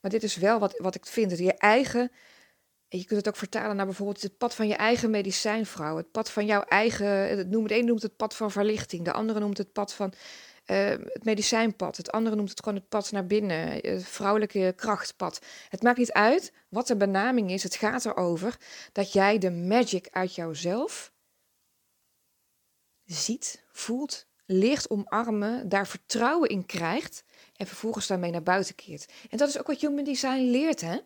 Maar 0.00 0.10
dit 0.10 0.22
is 0.22 0.36
wel 0.36 0.58
wat, 0.58 0.78
wat 0.78 0.94
ik 0.94 1.06
vind, 1.06 1.30
dat 1.30 1.38
je 1.38 1.54
eigen 1.54 2.10
je 2.88 3.04
kunt 3.04 3.18
het 3.18 3.28
ook 3.28 3.36
vertalen 3.36 3.76
naar 3.76 3.86
bijvoorbeeld 3.86 4.22
het 4.22 4.38
pad 4.38 4.54
van 4.54 4.68
je 4.68 4.74
eigen 4.74 5.10
medicijnvrouw. 5.10 5.96
Het 5.96 6.10
pad 6.10 6.30
van 6.30 6.46
jouw 6.46 6.62
eigen. 6.62 7.08
Het 7.08 7.50
noemt, 7.50 7.68
de 7.68 7.78
een 7.78 7.84
noemt 7.84 8.02
het 8.02 8.16
pad 8.16 8.36
van 8.36 8.50
verlichting. 8.50 9.04
De 9.04 9.12
andere 9.12 9.40
noemt 9.40 9.58
het 9.58 9.72
pad 9.72 9.94
van 9.94 10.12
uh, 10.66 10.88
het 10.88 11.24
medicijnpad. 11.24 11.96
Het 11.96 12.12
andere 12.12 12.36
noemt 12.36 12.50
het 12.50 12.62
gewoon 12.62 12.78
het 12.78 12.88
pad 12.88 13.12
naar 13.12 13.26
binnen. 13.26 13.68
Het 13.68 14.04
vrouwelijke 14.04 14.72
krachtpad. 14.76 15.40
Het 15.68 15.82
maakt 15.82 15.98
niet 15.98 16.12
uit 16.12 16.52
wat 16.68 16.86
de 16.86 16.96
benaming 16.96 17.50
is. 17.50 17.62
Het 17.62 17.74
gaat 17.74 18.04
erover 18.04 18.56
dat 18.92 19.12
jij 19.12 19.38
de 19.38 19.50
magic 19.50 20.08
uit 20.10 20.34
jouzelf 20.34 21.12
ziet, 23.04 23.64
voelt, 23.72 24.26
leert 24.50 24.90
omarmen, 24.90 25.68
daar 25.68 25.86
vertrouwen 25.86 26.48
in 26.48 26.66
krijgt 26.66 27.24
en 27.56 27.66
vervolgens 27.66 28.06
daarmee 28.06 28.30
naar 28.30 28.42
buiten 28.42 28.74
keert. 28.74 29.12
En 29.30 29.38
dat 29.38 29.48
is 29.48 29.58
ook 29.58 29.66
wat 29.66 29.80
Human 29.80 30.04
Design 30.04 30.50
leert, 30.50 30.80
hè? 30.80 30.98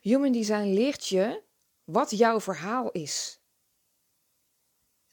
Human 0.00 0.32
Design 0.32 0.72
leert 0.72 1.06
je 1.06 1.42
wat 1.84 2.10
jouw 2.10 2.40
verhaal 2.40 2.90
is. 2.90 3.40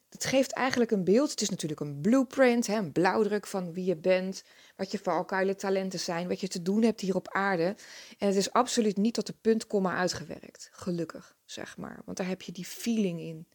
Het 0.09 0.25
geeft 0.25 0.51
eigenlijk 0.51 0.91
een 0.91 1.03
beeld. 1.03 1.31
Het 1.31 1.41
is 1.41 1.49
natuurlijk 1.49 1.79
een 1.79 2.01
blueprint, 2.01 2.67
hè, 2.67 2.77
een 2.77 2.91
blauwdruk 2.91 3.47
van 3.47 3.73
wie 3.73 3.85
je 3.85 3.95
bent, 3.95 4.43
wat 4.75 4.91
je 4.91 4.99
valkuilen, 4.99 5.57
talenten 5.57 5.99
zijn, 5.99 6.27
wat 6.27 6.39
je 6.39 6.47
te 6.47 6.61
doen 6.61 6.81
hebt 6.81 7.01
hier 7.01 7.15
op 7.15 7.27
aarde. 7.27 7.75
En 8.17 8.27
het 8.27 8.35
is 8.35 8.51
absoluut 8.51 8.97
niet 8.97 9.13
tot 9.13 9.25
de 9.25 9.35
punt, 9.41 9.67
komma 9.67 9.95
uitgewerkt. 9.95 10.69
Gelukkig, 10.71 11.35
zeg 11.45 11.77
maar. 11.77 12.01
Want 12.05 12.17
daar 12.17 12.27
heb 12.27 12.41
je 12.41 12.51
die 12.51 12.65
feeling 12.65 13.19
in. 13.19 13.47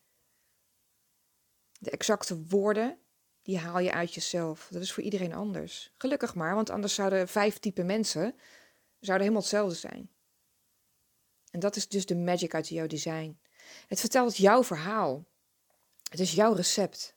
De 1.78 1.90
exacte 1.90 2.44
woorden, 2.48 2.98
die 3.44 3.58
haal 3.58 3.78
je 3.78 3.92
uit 3.92 4.14
jezelf. 4.14 4.68
Dat 4.70 4.82
is 4.82 4.92
voor 4.92 5.02
iedereen 5.02 5.34
anders. 5.34 5.92
Gelukkig 5.98 6.34
maar, 6.34 6.54
want 6.54 6.70
anders 6.70 6.94
zouden 6.94 7.28
vijf 7.28 7.58
type 7.58 7.82
mensen 7.82 8.34
zouden 9.00 9.26
helemaal 9.26 9.48
hetzelfde 9.48 9.74
zijn. 9.74 10.10
En 11.50 11.60
dat 11.60 11.76
is 11.76 11.88
dus 11.88 12.06
de 12.06 12.16
magic 12.16 12.54
uit 12.54 12.68
jouw 12.68 12.86
design. 12.86 13.38
Het 13.86 14.00
vertelt 14.00 14.36
jouw 14.36 14.64
verhaal. 14.64 15.24
Het 16.10 16.20
is 16.20 16.32
jouw 16.32 16.52
recept 16.52 17.16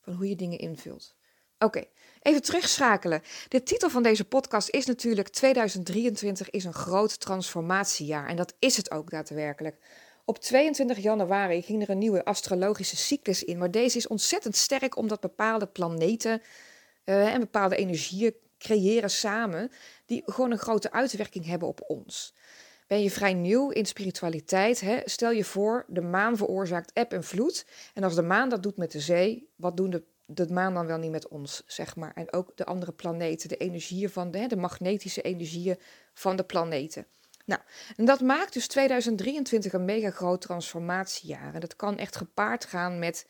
van 0.00 0.14
hoe 0.14 0.28
je 0.28 0.36
dingen 0.36 0.58
invult. 0.58 1.14
Oké, 1.58 1.84
even 2.20 2.42
terugschakelen. 2.42 3.22
De 3.48 3.62
titel 3.62 3.90
van 3.90 4.02
deze 4.02 4.24
podcast 4.24 4.68
is 4.68 4.86
natuurlijk 4.86 5.28
2023 5.28 6.50
is 6.50 6.64
een 6.64 6.72
groot 6.72 7.20
transformatiejaar. 7.20 8.26
En 8.28 8.36
dat 8.36 8.54
is 8.58 8.76
het 8.76 8.90
ook 8.90 9.10
daadwerkelijk. 9.10 9.78
Op 10.24 10.38
22 10.38 10.98
januari 10.98 11.62
ging 11.62 11.82
er 11.82 11.90
een 11.90 11.98
nieuwe 11.98 12.24
astrologische 12.24 12.96
cyclus 12.96 13.44
in. 13.44 13.58
Maar 13.58 13.70
deze 13.70 13.96
is 13.96 14.06
ontzettend 14.06 14.56
sterk 14.56 14.96
omdat 14.96 15.20
bepaalde 15.20 15.66
planeten 15.66 16.42
uh, 17.04 17.34
en 17.34 17.40
bepaalde 17.40 17.76
energieën 17.76 18.34
creëren 18.58 19.10
samen. 19.10 19.70
Die 20.06 20.22
gewoon 20.26 20.50
een 20.50 20.58
grote 20.58 20.92
uitwerking 20.92 21.46
hebben 21.46 21.68
op 21.68 21.84
ons. 21.86 22.34
Ben 22.86 23.02
je 23.02 23.10
vrij 23.10 23.34
nieuw 23.34 23.70
in 23.70 23.86
spiritualiteit? 23.86 24.80
Hè? 24.80 25.00
Stel 25.04 25.30
je 25.30 25.44
voor, 25.44 25.84
de 25.88 26.00
maan 26.00 26.36
veroorzaakt 26.36 26.92
eb 26.92 27.12
en 27.12 27.24
vloed. 27.24 27.66
En 27.94 28.02
als 28.02 28.14
de 28.14 28.22
maan 28.22 28.48
dat 28.48 28.62
doet 28.62 28.76
met 28.76 28.92
de 28.92 29.00
zee, 29.00 29.48
wat 29.56 29.76
doen 29.76 29.90
de 29.90 30.02
de 30.26 30.52
maan 30.52 30.74
dan 30.74 30.86
wel 30.86 30.98
niet 30.98 31.10
met 31.10 31.28
ons, 31.28 31.62
zeg 31.66 31.96
maar. 31.96 32.12
En 32.14 32.32
ook 32.32 32.56
de 32.56 32.64
andere 32.64 32.92
planeten, 32.92 33.48
de 33.48 33.56
energieën 33.56 34.10
van 34.10 34.30
de, 34.30 34.46
de 34.46 34.56
magnetische 34.56 35.22
energieën 35.22 35.78
van 36.12 36.36
de 36.36 36.44
planeten. 36.44 37.06
Nou, 37.44 37.60
en 37.96 38.04
dat 38.04 38.20
maakt 38.20 38.52
dus 38.52 38.66
2023 38.66 39.72
een 39.72 39.84
mega 39.84 40.10
groot 40.10 40.40
transformatiejaar. 40.40 41.54
En 41.54 41.60
dat 41.60 41.76
kan 41.76 41.98
echt 41.98 42.16
gepaard 42.16 42.64
gaan 42.64 42.98
met, 42.98 43.26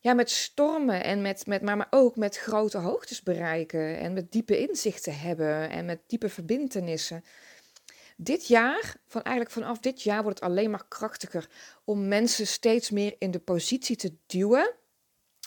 ja, 0.00 0.14
met 0.14 0.30
stormen 0.30 1.04
en 1.04 1.22
met, 1.22 1.46
met, 1.46 1.62
maar, 1.62 1.76
maar 1.76 1.86
ook 1.90 2.16
met 2.16 2.38
grote 2.38 2.78
hoogtes 2.78 3.22
bereiken. 3.22 3.98
En 3.98 4.12
met 4.12 4.32
diepe 4.32 4.58
inzichten 4.58 5.18
hebben 5.18 5.70
en 5.70 5.84
met 5.84 6.00
diepe 6.06 6.28
verbindenissen. 6.28 7.24
Dit 8.16 8.46
jaar, 8.46 8.96
van 9.06 9.22
eigenlijk 9.22 9.54
vanaf 9.54 9.78
dit 9.78 10.02
jaar, 10.02 10.22
wordt 10.22 10.40
het 10.40 10.48
alleen 10.48 10.70
maar 10.70 10.88
krachtiger 10.88 11.48
om 11.84 12.08
mensen 12.08 12.46
steeds 12.46 12.90
meer 12.90 13.14
in 13.18 13.30
de 13.30 13.38
positie 13.38 13.96
te 13.96 14.16
duwen 14.26 14.74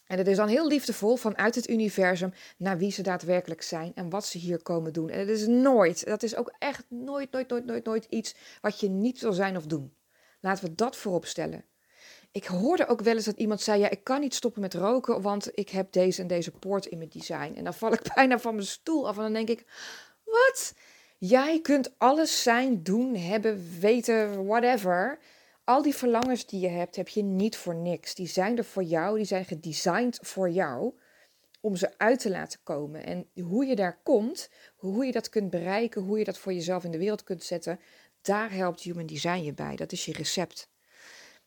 en 0.08 0.18
het 0.18 0.28
is 0.28 0.38
dan 0.38 0.48
heel 0.48 0.68
liefdevol 0.68 1.16
vanuit 1.16 1.56
het 1.56 1.70
universum 1.70 2.34
naar 2.58 2.78
wie 2.78 2.92
ze 2.92 3.02
daadwerkelijk 3.02 3.62
zijn 3.62 3.92
en 3.96 4.10
wat 4.10 4.26
ze 4.26 4.38
hier 4.38 4.62
komen 4.62 4.94
doen. 4.94 5.10
En 5.10 5.20
het 5.20 5.30
is 5.30 5.48
nooit, 5.48 6.06
dat 6.06 6.24
is 6.24 6.36
ook 6.36 6.56
echt 6.60 6.86
nooit, 6.90 7.32
nooit, 7.32 7.50
nooit, 7.50 7.66
nooit, 7.66 7.86
nooit 7.86 8.06
iets 8.10 8.36
wat 8.62 8.80
je 8.80 8.90
niet 8.90 9.22
wil 9.22 9.34
zijn 9.34 9.58
of 9.58 9.66
doen. 9.66 9.94
Laten 10.40 10.64
we 10.64 10.76
dat 10.76 10.96
voorop 10.96 11.26
stellen. 11.26 11.66
Ik 12.32 12.46
hoorde 12.46 12.88
ook 12.88 13.02
wel 13.02 13.16
eens 13.16 13.26
dat 13.26 13.38
iemand 13.38 13.62
zei: 13.62 13.80
Ja, 13.80 13.90
ik 13.90 14.04
kan 14.04 14.20
niet 14.20 14.36
stoppen 14.36 14.62
met 14.62 14.74
roken, 14.74 15.22
want 15.22 15.50
ik 15.54 15.70
heb 15.70 15.92
deze 15.92 16.22
en 16.22 16.28
deze 16.28 16.52
poort 16.52 16.86
in 16.86 16.98
mijn 16.98 17.10
design. 17.10 17.54
En 17.56 17.64
dan 17.64 17.74
val 17.74 17.94
ik 17.94 18.02
bijna 18.16 18.40
van 18.40 18.56
mijn 18.56 18.68
stoel 18.68 19.08
af 19.08 19.16
en 19.16 19.24
dan 19.24 19.34
denk 19.34 19.50
ik: 19.50 19.66
Wat? 20.24 20.74
Jij 21.18 21.62
kunt 21.62 21.94
alles 21.98 22.44
zijn, 22.44 22.84
doen, 22.84 23.16
hebben, 23.16 23.80
weten, 23.80 24.46
whatever. 24.46 25.20
Al 25.68 25.82
die 25.82 25.96
verlangens 25.96 26.46
die 26.46 26.60
je 26.60 26.68
hebt, 26.68 26.96
heb 26.96 27.08
je 27.08 27.24
niet 27.24 27.58
voor 27.58 27.76
niks. 27.76 28.16
Die 28.16 28.28
zijn 28.28 28.58
er 28.58 28.66
voor 28.66 28.84
jou, 28.84 29.18
die 29.18 29.26
zijn 29.26 29.46
gedesigned 29.46 30.20
voor 30.22 30.50
jou 30.50 30.94
om 31.62 31.76
ze 31.76 31.98
uit 31.98 32.20
te 32.20 32.30
laten 32.30 32.60
komen. 32.64 33.06
En 33.06 33.30
hoe 33.44 33.66
je 33.66 33.76
daar 33.76 34.00
komt, 34.04 34.50
hoe 34.76 35.06
je 35.06 35.12
dat 35.12 35.30
kunt 35.30 35.50
bereiken, 35.50 36.02
hoe 36.02 36.18
je 36.18 36.24
dat 36.24 36.38
voor 36.38 36.54
jezelf 36.54 36.84
in 36.84 36.92
de 36.92 36.98
wereld 36.98 37.24
kunt 37.24 37.44
zetten, 37.44 37.80
daar 38.22 38.52
helpt 38.52 38.82
Human 38.82 39.06
Design 39.06 39.44
je 39.44 39.54
bij. 39.54 39.76
Dat 39.76 39.92
is 39.92 40.06
je 40.06 40.14
recept. 40.14 40.70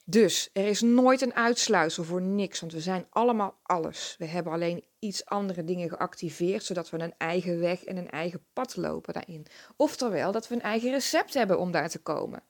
Dus 0.05 0.51
er 0.53 0.67
is 0.67 0.81
nooit 0.81 1.21
een 1.21 1.35
uitsluitsel 1.35 2.05
voor 2.05 2.23
niks, 2.23 2.61
want 2.61 2.73
we 2.73 2.81
zijn 2.81 3.07
allemaal 3.11 3.59
alles. 3.63 4.15
We 4.19 4.27
hebben 4.27 4.53
alleen 4.53 4.85
iets 4.99 5.25
andere 5.25 5.65
dingen 5.65 5.89
geactiveerd, 5.89 6.65
zodat 6.65 6.91
we 6.91 6.99
een 6.99 7.15
eigen 7.19 7.61
weg 7.61 7.85
en 7.85 7.97
een 7.97 8.11
eigen 8.11 8.45
pad 8.53 8.77
lopen 8.77 9.15
daarin. 9.15 9.47
Oftewel 9.77 10.33
dat 10.33 10.49
we 10.49 10.55
een 10.55 10.63
eigen 10.63 10.91
recept 10.91 11.35
hebben 11.35 11.59
om 11.59 11.71
daar 11.71 11.89
te 11.89 11.99
komen. 11.99 12.43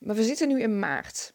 Maar 0.00 0.16
we 0.16 0.24
zitten 0.24 0.48
nu 0.48 0.60
in 0.60 0.78
maart. 0.78 1.34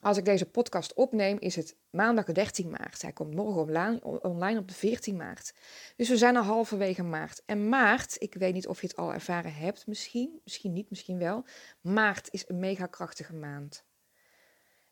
Als 0.00 0.16
ik 0.16 0.24
deze 0.24 0.46
podcast 0.46 0.94
opneem, 0.94 1.36
is 1.38 1.56
het 1.56 1.76
maandag 1.90 2.24
13 2.24 2.70
maart. 2.70 3.02
Hij 3.02 3.12
komt 3.12 3.34
morgen 3.34 4.02
online, 4.22 4.58
op 4.58 4.68
de 4.68 4.74
14 4.74 5.16
maart. 5.16 5.54
Dus 5.96 6.08
we 6.08 6.16
zijn 6.16 6.36
al 6.36 6.42
halverwege 6.42 7.02
maart. 7.02 7.42
En 7.46 7.68
maart, 7.68 8.16
ik 8.18 8.34
weet 8.34 8.54
niet 8.54 8.66
of 8.66 8.80
je 8.80 8.86
het 8.86 8.96
al 8.96 9.12
ervaren 9.12 9.54
hebt, 9.54 9.86
misschien, 9.86 10.40
misschien 10.44 10.72
niet, 10.72 10.90
misschien 10.90 11.18
wel. 11.18 11.44
Maart 11.80 12.28
is 12.30 12.44
een 12.46 12.58
mega 12.58 12.86
krachtige 12.86 13.34
maand. 13.34 13.84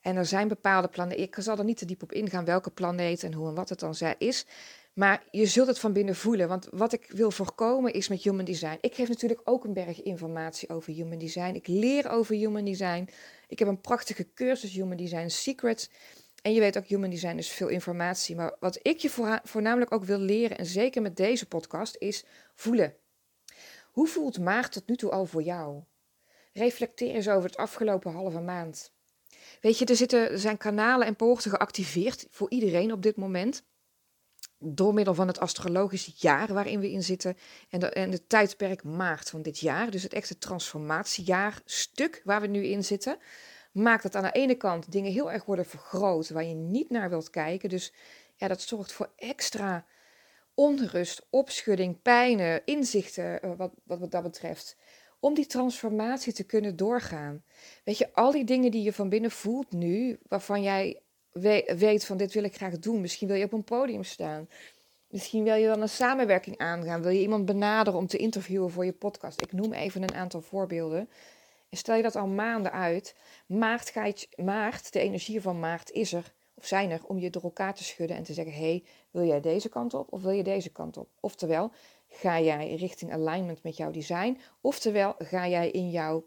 En 0.01 0.17
er 0.17 0.27
zijn 0.27 0.49
bepaalde 0.49 0.89
planeten. 0.89 1.23
Ik 1.23 1.37
zal 1.39 1.59
er 1.59 1.65
niet 1.65 1.79
te 1.79 1.85
diep 1.85 2.03
op 2.03 2.13
ingaan 2.13 2.45
welke 2.45 2.71
planeet 2.71 3.23
en 3.23 3.35
hoe 3.35 3.49
en 3.49 3.55
wat 3.55 3.69
het 3.69 3.81
dan 3.81 3.95
is. 4.19 4.47
Maar 4.93 5.25
je 5.31 5.47
zult 5.47 5.67
het 5.67 5.79
van 5.79 5.93
binnen 5.93 6.15
voelen. 6.17 6.49
Want 6.49 6.69
wat 6.71 6.93
ik 6.93 7.07
wil 7.09 7.31
voorkomen 7.31 7.93
is 7.93 8.09
met 8.09 8.23
Human 8.23 8.45
Design. 8.45 8.79
Ik 8.81 8.95
geef 8.95 9.09
natuurlijk 9.09 9.41
ook 9.45 9.65
een 9.65 9.73
berg 9.73 10.03
informatie 10.03 10.69
over 10.69 10.93
Human 10.93 11.19
Design. 11.19 11.55
Ik 11.55 11.67
leer 11.67 12.11
over 12.11 12.35
Human 12.35 12.65
Design. 12.65 13.09
Ik 13.49 13.59
heb 13.59 13.69
een 13.69 13.81
prachtige 13.81 14.33
cursus 14.35 14.73
Human 14.73 14.97
Design 14.97 15.29
Secrets. 15.29 15.91
En 16.43 16.53
je 16.53 16.61
weet 16.61 16.79
ook, 16.79 16.87
Human 16.87 17.11
Design 17.11 17.37
is 17.37 17.51
veel 17.51 17.69
informatie. 17.69 18.37
Maar 18.37 18.57
wat 18.61 18.79
ik 18.83 18.99
je 18.99 19.41
voornamelijk 19.43 19.93
ook 19.93 20.05
wil 20.05 20.19
leren, 20.19 20.59
en 20.59 20.67
zeker 20.67 21.03
met 21.03 21.17
deze 21.17 21.47
podcast, 21.47 21.97
is 21.99 22.25
voelen. 22.55 22.95
Hoe 23.91 24.07
voelt 24.07 24.39
maart 24.39 24.73
tot 24.73 24.87
nu 24.87 24.97
toe 24.97 25.11
al 25.11 25.27
voor 25.27 25.43
jou? 25.43 25.83
Reflecteer 26.53 27.15
eens 27.15 27.29
over 27.29 27.49
het 27.49 27.59
afgelopen 27.59 28.13
halve 28.13 28.41
maand. 28.41 28.93
Weet 29.61 29.79
je, 29.79 29.85
er, 29.85 29.97
zitten, 29.97 30.31
er 30.31 30.39
zijn 30.39 30.57
kanalen 30.57 31.07
en 31.07 31.17
poorten 31.17 31.51
geactiveerd 31.51 32.27
voor 32.31 32.51
iedereen 32.51 32.93
op 32.93 33.03
dit 33.03 33.17
moment 33.17 33.63
door 34.63 34.95
middel 34.95 35.15
van 35.15 35.27
het 35.27 35.41
astrologische 35.41 36.13
jaar 36.17 36.53
waarin 36.53 36.81
we 36.81 36.91
in 36.91 37.03
zitten 37.03 37.37
en 37.69 37.81
de, 37.81 37.91
en 37.91 38.11
de 38.11 38.27
tijdperk 38.27 38.85
maart 38.85 39.31
van 39.31 39.43
dit 39.43 39.59
jaar, 39.59 39.91
dus 39.91 40.03
het 40.03 40.13
echte 40.13 40.39
transformatiejaar 40.39 41.61
stuk 41.65 42.21
waar 42.25 42.41
we 42.41 42.47
nu 42.47 42.65
in 42.65 42.85
zitten, 42.85 43.19
maakt 43.73 44.03
dat 44.03 44.15
aan 44.15 44.23
de 44.23 44.33
ene 44.33 44.55
kant 44.55 44.93
dingen 44.93 45.13
heel 45.13 45.33
erg 45.33 45.45
worden 45.45 45.67
vergroot 45.67 46.31
waar 46.31 46.45
je 46.45 46.55
niet 46.55 46.91
naar 46.91 47.09
wilt 47.09 47.31
kijken. 47.31 47.69
Dus 47.69 47.93
ja, 48.37 48.49
dat 48.49 48.61
zorgt 48.61 48.93
voor 48.93 49.11
extra 49.17 49.87
onrust, 50.55 51.27
opschudding, 51.31 52.03
pijnen, 52.03 52.63
inzichten 52.65 53.57
wat, 53.57 53.73
wat, 53.85 53.99
wat 53.99 54.11
dat 54.11 54.23
betreft. 54.23 54.77
Om 55.21 55.35
die 55.35 55.47
transformatie 55.47 56.33
te 56.33 56.45
kunnen 56.45 56.77
doorgaan. 56.77 57.45
Weet 57.85 57.99
je, 57.99 58.13
al 58.13 58.31
die 58.31 58.45
dingen 58.45 58.71
die 58.71 58.83
je 58.83 58.93
van 58.93 59.09
binnen 59.09 59.31
voelt 59.31 59.73
nu, 59.73 60.19
waarvan 60.29 60.63
jij 60.63 61.03
weet 61.33 62.05
van 62.05 62.17
dit 62.17 62.33
wil 62.33 62.45
ik 62.45 62.57
graag 62.57 62.79
doen. 62.79 63.01
Misschien 63.01 63.29
wil 63.29 63.37
je 63.37 63.45
op 63.45 63.53
een 63.53 63.65
podium 63.65 64.05
staan. 64.05 64.49
Misschien 65.09 65.45
wil 65.45 65.55
je 65.55 65.67
dan 65.67 65.83
een 65.83 65.89
samenwerking 65.89 66.59
aangaan. 66.59 67.03
Wil 67.03 67.11
je 67.11 67.21
iemand 67.21 67.45
benaderen 67.45 67.99
om 67.99 68.07
te 68.07 68.17
interviewen 68.17 68.71
voor 68.71 68.85
je 68.85 68.93
podcast. 68.93 69.43
Ik 69.43 69.53
noem 69.53 69.73
even 69.73 70.03
een 70.03 70.15
aantal 70.15 70.41
voorbeelden. 70.41 71.09
En 71.69 71.77
stel 71.77 71.97
je 71.97 72.03
dat 72.03 72.17
al 72.17 72.27
maanden 72.27 72.73
uit. 72.73 73.15
Maart, 73.47 73.91
ga 73.91 74.05
je, 74.05 74.29
maart, 74.37 74.93
de 74.93 75.01
energie 75.01 75.41
van 75.41 75.61
maart 75.61 75.91
is 75.91 76.13
er, 76.13 76.33
of 76.55 76.67
zijn 76.67 76.91
er, 76.91 77.01
om 77.07 77.19
je 77.19 77.31
door 77.31 77.43
elkaar 77.43 77.75
te 77.75 77.85
schudden 77.85 78.17
en 78.17 78.23
te 78.23 78.33
zeggen: 78.33 78.55
hey, 78.55 78.85
wil 79.11 79.25
jij 79.25 79.41
deze 79.41 79.69
kant 79.69 79.95
op 79.95 80.13
of 80.13 80.23
wil 80.23 80.31
je 80.31 80.43
deze 80.43 80.71
kant 80.71 80.97
op? 80.97 81.09
Oftewel, 81.21 81.73
ga 82.09 82.41
jij 82.41 82.75
richting 82.75 83.13
alignment 83.13 83.63
met 83.63 83.77
jouw 83.77 83.91
design? 83.91 84.39
Oftewel, 84.61 85.15
ga 85.19 85.49
jij 85.49 85.71
in 85.71 85.91
jouw 85.91 86.27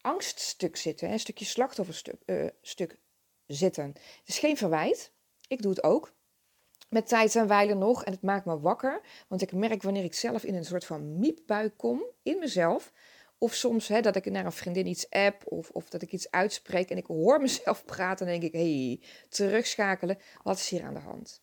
angststuk 0.00 0.76
zitten, 0.76 1.10
een 1.10 1.20
stukje 1.20 1.44
slachtofferstuk 1.44 2.16
uh, 2.26 2.48
stuk 2.62 2.98
zitten. 3.46 3.86
Het 3.94 4.28
is 4.28 4.38
geen 4.38 4.56
verwijt. 4.56 5.12
Ik 5.48 5.62
doe 5.62 5.70
het 5.70 5.82
ook. 5.82 6.14
Met 6.88 7.06
tijd 7.06 7.36
en 7.36 7.46
wijle 7.46 7.74
nog. 7.74 8.04
En 8.04 8.12
het 8.12 8.22
maakt 8.22 8.44
me 8.44 8.60
wakker. 8.60 9.00
Want 9.28 9.42
ik 9.42 9.52
merk 9.52 9.82
wanneer 9.82 10.04
ik 10.04 10.14
zelf 10.14 10.44
in 10.44 10.54
een 10.54 10.64
soort 10.64 10.84
van 10.84 11.18
miepbui 11.18 11.70
kom. 11.76 12.04
In 12.22 12.38
mezelf. 12.38 12.92
Of 13.38 13.54
soms 13.54 13.88
hè, 13.88 14.00
dat 14.00 14.16
ik 14.16 14.30
naar 14.30 14.44
een 14.44 14.52
vriendin 14.52 14.86
iets 14.86 15.10
app. 15.10 15.42
Of, 15.44 15.70
of 15.70 15.88
dat 15.88 16.02
ik 16.02 16.12
iets 16.12 16.30
uitspreek. 16.30 16.90
En 16.90 16.96
ik 16.96 17.06
hoor 17.06 17.40
mezelf 17.40 17.84
praten. 17.94 18.26
En 18.26 18.40
denk 18.40 18.54
ik, 18.54 18.60
hey, 18.60 19.00
terugschakelen. 19.28 20.18
Wat 20.42 20.56
is 20.56 20.68
hier 20.68 20.82
aan 20.82 20.94
de 20.94 21.00
hand? 21.00 21.42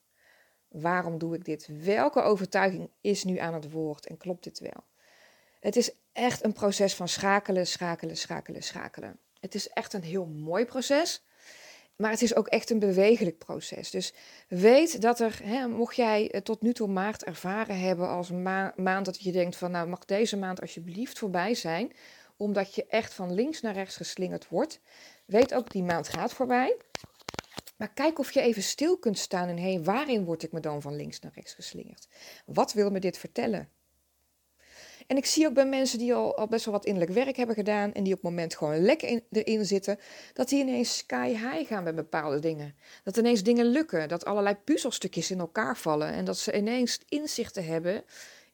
Waarom 0.68 1.18
doe 1.18 1.36
ik 1.36 1.46
dit? 1.46 1.84
Welke 1.84 2.22
overtuiging 2.22 2.90
is 3.02 3.24
nu 3.24 3.38
aan 3.38 3.54
het 3.54 3.72
woord? 3.72 4.08
En 4.08 4.18
klopt 4.18 4.44
dit 4.44 4.60
wel? 4.60 4.84
Het 5.60 5.76
is 5.76 5.92
echt 6.14 6.44
een 6.44 6.54
proces 6.54 6.96
van 6.96 7.08
schakelen, 7.08 7.68
schakelen, 7.68 8.18
schakelen, 8.18 8.64
schakelen. 8.64 9.20
Het 9.40 9.56
is 9.56 9.70
echt 9.70 9.94
een 9.94 10.04
heel 10.04 10.26
mooi 10.26 10.66
proces. 10.66 11.24
Maar 12.02 12.12
het 12.12 12.22
is 12.22 12.36
ook 12.36 12.48
echt 12.48 12.70
een 12.70 12.80
bewegelijk 12.80 13.38
proces. 13.38 13.92
Dus 13.92 14.14
weet 14.48 15.02
dat 15.02 15.20
er, 15.20 15.40
hè, 15.44 15.68
mocht 15.68 15.96
jij 15.96 16.42
tot 16.44 16.62
nu 16.62 16.74
toe 16.74 16.88
maart 16.88 17.24
ervaren 17.24 17.80
hebben 17.80 18.10
als 18.10 18.30
een 18.30 18.42
maand 18.76 19.06
dat 19.06 19.22
je 19.22 19.32
denkt 19.32 19.56
van 19.56 19.72
nou 19.72 19.88
mag 19.88 20.06
deze 20.06 20.38
maand 20.38 20.62
alsjeblieft 20.62 21.20
voorbij 21.20 21.54
zijn, 21.56 21.92
omdat 22.38 22.76
je 22.76 22.86
echt 22.86 23.14
van 23.14 23.34
links 23.34 23.62
naar 23.62 23.74
rechts 23.74 23.96
geslingerd 23.96 24.48
wordt. 24.48 24.80
Weet 25.26 25.54
ook 25.54 25.72
die 25.72 25.84
maand 25.84 26.10
gaat 26.10 26.34
voorbij. 26.34 26.78
Maar 27.78 27.94
kijk 27.94 28.20
of 28.20 28.32
je 28.32 28.42
even 28.42 28.64
stil 28.64 28.98
kunt 28.98 29.18
staan 29.18 29.48
en 29.48 29.58
hé, 29.58 29.74
hey, 29.74 29.84
waarin 29.84 30.26
word 30.26 30.44
ik 30.44 30.52
me 30.52 30.60
dan 30.60 30.82
van 30.82 30.96
links 30.96 31.20
naar 31.20 31.32
rechts 31.36 31.54
geslingerd? 31.54 32.08
Wat 32.46 32.74
wil 32.74 32.90
me 32.90 33.00
dit 33.00 33.18
vertellen? 33.18 33.70
En 35.08 35.18
ik 35.18 35.26
zie 35.26 35.48
ook 35.48 35.54
bij 35.54 35.66
mensen 35.66 36.00
die 36.00 36.14
al, 36.14 36.38
al 36.38 36.48
best 36.48 36.66
wel 36.66 36.74
wat 36.74 36.86
innerlijk 36.86 37.14
werk 37.14 37.36
hebben 37.36 37.56
gedaan 37.56 37.94
en 37.94 38.04
die 38.04 38.14
op 38.14 38.22
het 38.22 38.30
moment 38.30 38.56
gewoon 38.56 38.82
lekker 38.82 39.08
in, 39.08 39.24
erin 39.32 39.66
zitten, 39.66 40.00
dat 40.34 40.50
die 40.50 40.62
ineens 40.62 40.98
sky 40.98 41.28
high 41.28 41.68
gaan 41.68 41.84
bij 41.84 41.94
bepaalde 41.94 42.40
dingen. 42.40 42.76
Dat 43.04 43.18
ineens 43.18 43.44
dingen 43.44 43.66
lukken, 43.66 44.08
dat 44.08 44.26
allerlei 44.26 44.56
puzzelstukjes 44.56 45.32
in 45.32 45.40
elkaar 45.40 45.78
vallen 45.78 46.08
en 46.08 46.26
dat 46.26 46.38
ze 46.38 46.58
ineens 46.58 47.00
inzichten 47.08 47.66
hebben 47.66 48.04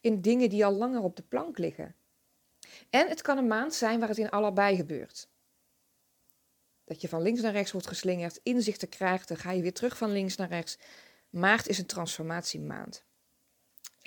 in 0.01 0.21
dingen 0.21 0.49
die 0.49 0.65
al 0.65 0.73
langer 0.73 1.01
op 1.01 1.15
de 1.15 1.23
plank 1.23 1.57
liggen. 1.57 1.95
En 2.89 3.07
het 3.07 3.21
kan 3.21 3.37
een 3.37 3.47
maand 3.47 3.73
zijn 3.73 3.99
waar 3.99 4.09
het 4.09 4.17
in 4.17 4.29
allebei 4.29 4.75
gebeurt. 4.75 5.29
Dat 6.83 7.01
je 7.01 7.07
van 7.07 7.21
links 7.21 7.41
naar 7.41 7.51
rechts 7.51 7.71
wordt 7.71 7.87
geslingerd, 7.87 8.39
inzichten 8.43 8.89
krijgt, 8.89 9.27
dan 9.27 9.37
ga 9.37 9.51
je 9.51 9.61
weer 9.61 9.73
terug 9.73 9.97
van 9.97 10.11
links 10.11 10.35
naar 10.35 10.49
rechts. 10.49 10.77
Maart 11.29 11.67
is 11.67 11.77
een 11.77 11.85
transformatiemaand. 11.85 13.03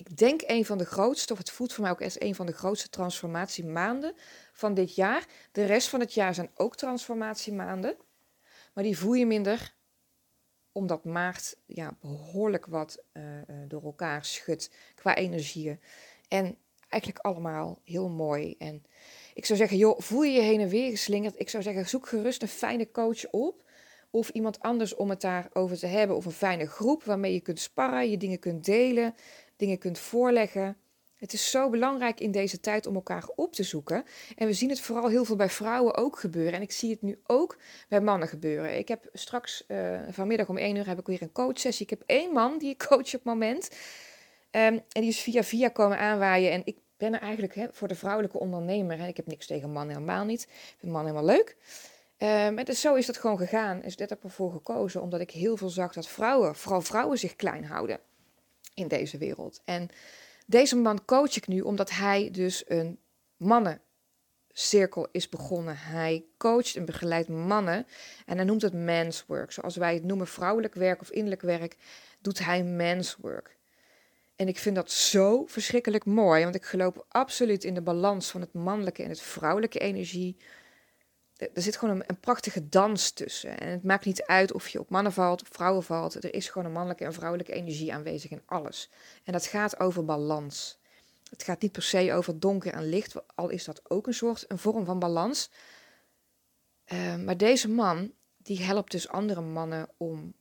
Ik 0.01 0.17
denk 0.17 0.41
een 0.47 0.65
van 0.65 0.79
de 0.79 0.85
grootste, 0.85 1.33
of 1.33 1.39
het 1.39 1.51
voelt 1.51 1.73
voor 1.73 1.83
mij 1.83 1.93
ook 1.93 2.03
als 2.03 2.21
een 2.21 2.35
van 2.35 2.47
de 2.47 2.53
grootste 2.53 2.89
transformatiemaanden 2.89 4.15
van 4.53 4.75
dit 4.75 4.95
jaar. 4.95 5.27
De 5.53 5.65
rest 5.65 5.89
van 5.89 6.01
het 6.01 6.15
jaar 6.15 6.35
zijn 6.35 6.51
ook 6.55 6.77
transformatiemaanden, 6.77 7.97
maar 8.75 8.85
die 8.85 8.99
voel 8.99 9.13
je 9.13 9.27
minder 9.27 9.75
omdat 10.73 11.05
maart 11.05 11.57
ja, 11.67 11.97
behoorlijk 12.01 12.67
wat 12.67 13.03
uh, 13.13 13.23
door 13.69 13.83
elkaar 13.83 14.25
schudt 14.25 14.71
qua 14.95 15.17
energieën. 15.17 15.81
En 16.29 16.57
eigenlijk 16.89 17.25
allemaal 17.25 17.81
heel 17.85 18.09
mooi. 18.09 18.55
En 18.59 18.85
ik 19.35 19.47
zou 19.47 19.59
zeggen, 19.59 19.77
joh, 19.77 20.01
voel 20.01 20.23
je 20.23 20.33
je 20.33 20.41
heen 20.41 20.61
en 20.61 20.69
weer 20.69 20.91
geslingerd? 20.91 21.41
Ik 21.41 21.49
zou 21.49 21.63
zeggen, 21.63 21.89
zoek 21.89 22.09
gerust 22.09 22.43
een 22.43 22.49
fijne 22.49 22.91
coach 22.91 23.31
op. 23.31 23.69
Of 24.11 24.29
iemand 24.29 24.61
anders 24.61 24.95
om 24.95 25.11
het 25.11 25.21
daarover 25.21 25.79
te 25.79 25.87
hebben. 25.87 26.17
Of 26.17 26.25
een 26.25 26.33
fijne 26.33 26.67
groep 26.67 27.05
waarmee 27.05 27.33
je 27.33 27.41
kunt 27.41 27.61
sparren, 27.61 28.11
je 28.11 28.17
dingen 28.17 28.39
kunt 28.39 28.65
delen, 28.65 29.15
dingen 29.61 29.79
kunt 29.79 29.99
voorleggen. 29.99 30.77
Het 31.21 31.33
is 31.33 31.51
zo 31.51 31.71
belangrijk 31.71 32.21
in 32.21 32.31
deze 32.31 32.61
tijd 32.61 32.87
om 32.87 32.95
elkaar 32.95 33.29
op 33.37 33.53
te 33.53 33.63
zoeken. 33.63 34.05
En 34.37 34.47
we 34.47 34.53
zien 34.53 34.69
het 34.69 34.81
vooral 34.81 35.09
heel 35.09 35.25
veel 35.25 35.37
bij 35.37 35.49
vrouwen 35.49 35.97
ook 35.97 36.19
gebeuren. 36.19 36.53
En 36.53 36.63
ik 36.63 36.73
zie 36.73 36.91
het 36.91 37.03
nu 37.03 37.21
ook 37.27 37.59
bij 37.89 38.01
mannen 38.01 38.29
gebeuren. 38.29 38.79
Ik 38.79 38.89
heb 38.89 39.09
straks 39.13 39.65
uh, 39.69 40.01
vanmiddag 40.11 40.49
om 40.49 40.57
één 40.57 40.77
uur 40.77 40.87
heb 40.87 40.99
ik 40.99 41.07
weer 41.07 41.23
een 41.23 41.33
coachsessie. 41.33 41.85
Ik 41.85 41.91
heb 41.91 42.03
één 42.07 42.33
man 42.33 42.59
die 42.59 42.71
ik 42.71 42.79
coach 42.89 42.99
op 42.99 43.13
het 43.13 43.25
moment. 43.25 43.69
Um, 43.71 43.81
en 44.51 44.83
die 44.93 45.09
is 45.09 45.21
via 45.21 45.43
via 45.43 45.69
komen 45.69 45.99
aanwaaien. 45.99 46.53
En 46.53 46.63
ik 46.65 46.79
ben 46.97 47.15
er 47.15 47.21
eigenlijk 47.21 47.69
voor 47.73 47.89
de 47.89 47.95
vrouwelijke 47.95 48.39
ondernemer. 48.39 48.99
Hè. 48.99 49.07
Ik 49.07 49.17
heb 49.17 49.27
niks 49.27 49.47
tegen 49.47 49.73
mannen, 49.73 49.95
helemaal 49.95 50.25
niet. 50.25 50.43
Ik 50.43 50.75
vind 50.79 50.93
man 50.93 51.05
helemaal 51.05 51.25
leuk. 51.25 51.57
Um, 52.19 52.59
en 52.59 52.65
dus 52.65 52.81
zo 52.81 52.95
is 52.95 53.07
dat 53.07 53.17
gewoon 53.17 53.39
gegaan. 53.39 53.83
Is 53.83 53.97
dit 53.97 54.11
ervoor 54.11 54.53
gekozen, 54.53 55.03
omdat 55.03 55.21
ik 55.21 55.31
heel 55.31 55.57
veel 55.57 55.69
zag 55.69 55.93
dat 55.93 56.09
vrouwen, 56.09 56.55
vooral 56.55 56.81
vrouwen, 56.81 57.19
zich 57.19 57.37
klein 57.37 57.65
houden 57.65 58.01
in 58.81 58.89
deze 58.89 59.19
wereld. 59.19 59.61
En 59.65 59.89
deze 60.47 60.77
man 60.77 61.05
coach 61.05 61.37
ik 61.37 61.47
nu 61.47 61.61
omdat 61.61 61.91
hij 61.91 62.31
dus 62.31 62.65
een 62.67 62.99
mannencirkel 63.37 65.09
is 65.13 65.29
begonnen. 65.29 65.77
Hij 65.77 66.25
coacht 66.39 66.77
en 66.77 66.85
begeleidt 66.85 67.29
mannen 67.29 67.87
en 68.27 68.37
hij 68.37 68.45
noemt 68.45 68.63
het 68.63 68.73
men's 68.73 69.25
work. 69.27 69.53
Zoals 69.53 69.77
wij 69.77 69.95
het 69.95 70.05
noemen 70.05 70.27
vrouwelijk 70.27 70.75
werk 70.75 71.01
of 71.01 71.11
innerlijk 71.11 71.43
werk, 71.43 71.77
doet 72.21 72.39
hij 72.39 72.65
men's 72.65 73.17
work. 73.17 73.59
En 74.37 74.49
ik 74.49 74.59
vind 74.59 74.77
dat 74.77 74.91
zo 74.91 75.47
verschrikkelijk 75.47 76.05
mooi, 76.05 76.43
want 76.43 76.55
ik 76.55 76.65
geloof 76.65 76.95
absoluut 77.09 77.65
in 77.65 77.75
de 77.75 77.83
balans 77.83 78.31
van 78.31 78.41
het 78.41 78.53
mannelijke 78.53 79.03
en 79.03 79.09
het 79.09 79.21
vrouwelijke 79.21 79.79
energie. 79.79 80.37
Er 81.41 81.63
zit 81.63 81.77
gewoon 81.77 81.95
een, 81.95 82.05
een, 82.07 82.21
prachtige 82.21 82.69
dans 82.69 83.11
tussen. 83.11 83.59
En 83.59 83.69
het 83.69 83.85
maakt 83.85 84.05
niet 84.05 84.23
uit 84.23 84.53
of 84.53 84.69
je 84.69 84.81
op 84.81 84.91
mannen 84.91 85.13
valt 85.13 85.43
of 85.43 85.49
vrouwen 85.49 85.83
valt. 85.83 86.25
Er 86.25 86.35
is 86.35 86.49
gewoon 86.49 86.67
een 86.67 86.73
mannelijke 86.73 87.05
en 87.05 87.13
vrouwelijke 87.13 87.53
energie 87.53 87.93
aanwezig 87.95 88.31
in 88.31 88.43
alles. 88.47 88.91
En 89.25 89.33
dat 89.33 89.47
gaat 89.47 89.81
over 89.81 90.05
balans. 90.05 90.79
Het 91.31 91.43
gaat 91.43 91.63
niet 91.63 91.73
per 91.73 91.83
se 91.83 92.13
over 92.13 92.41
donker 92.41 92.73
en 92.73 92.89
licht, 92.89 93.15
al 93.35 93.49
is 93.49 93.65
dat 93.65 93.91
ook 93.91 94.07
een 94.07 94.15
soort, 94.15 94.45
een 94.49 94.59
vorm 94.59 94.85
van 94.85 94.99
balans. 94.99 95.51
Uh, 96.93 97.17
maar 97.17 97.37
deze 97.37 97.69
man, 97.69 98.13
die 98.37 98.63
helpt 98.63 98.91
dus 98.91 99.09
andere 99.09 99.41
mannen 99.41 99.89
om 99.97 100.35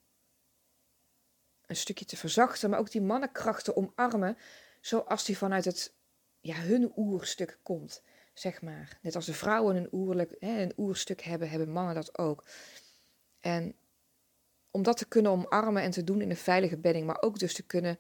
een 1.65 1.75
stukje 1.75 2.05
te 2.05 2.17
verzachten, 2.17 2.69
maar 2.69 2.79
ook 2.79 2.91
die 2.91 3.01
mannenkrachten 3.01 3.75
omarmen, 3.75 4.37
zoals 4.81 5.25
die 5.25 5.37
vanuit 5.37 5.65
het, 5.65 5.93
ja, 6.39 6.55
hun 6.55 6.91
oerstuk 6.95 7.59
komt, 7.63 8.03
zeg 8.39 8.61
maar. 8.61 8.97
Net 9.01 9.15
als 9.15 9.25
de 9.25 9.33
vrouwen 9.33 9.75
een, 9.75 9.87
oerlijk, 9.91 10.35
hè, 10.39 10.61
een 10.61 10.73
oerstuk 10.77 11.21
hebben, 11.21 11.49
hebben 11.49 11.71
mannen 11.71 11.95
dat 11.95 12.17
ook. 12.17 12.43
En 13.39 13.75
om 14.71 14.83
dat 14.83 14.97
te 14.97 15.07
kunnen 15.07 15.31
omarmen 15.31 15.81
en 15.83 15.91
te 15.91 16.03
doen 16.03 16.21
in 16.21 16.29
een 16.29 16.35
veilige 16.35 16.77
bedding, 16.77 17.05
maar 17.05 17.21
ook 17.21 17.39
dus 17.39 17.53
te 17.53 17.63
kunnen 17.63 17.99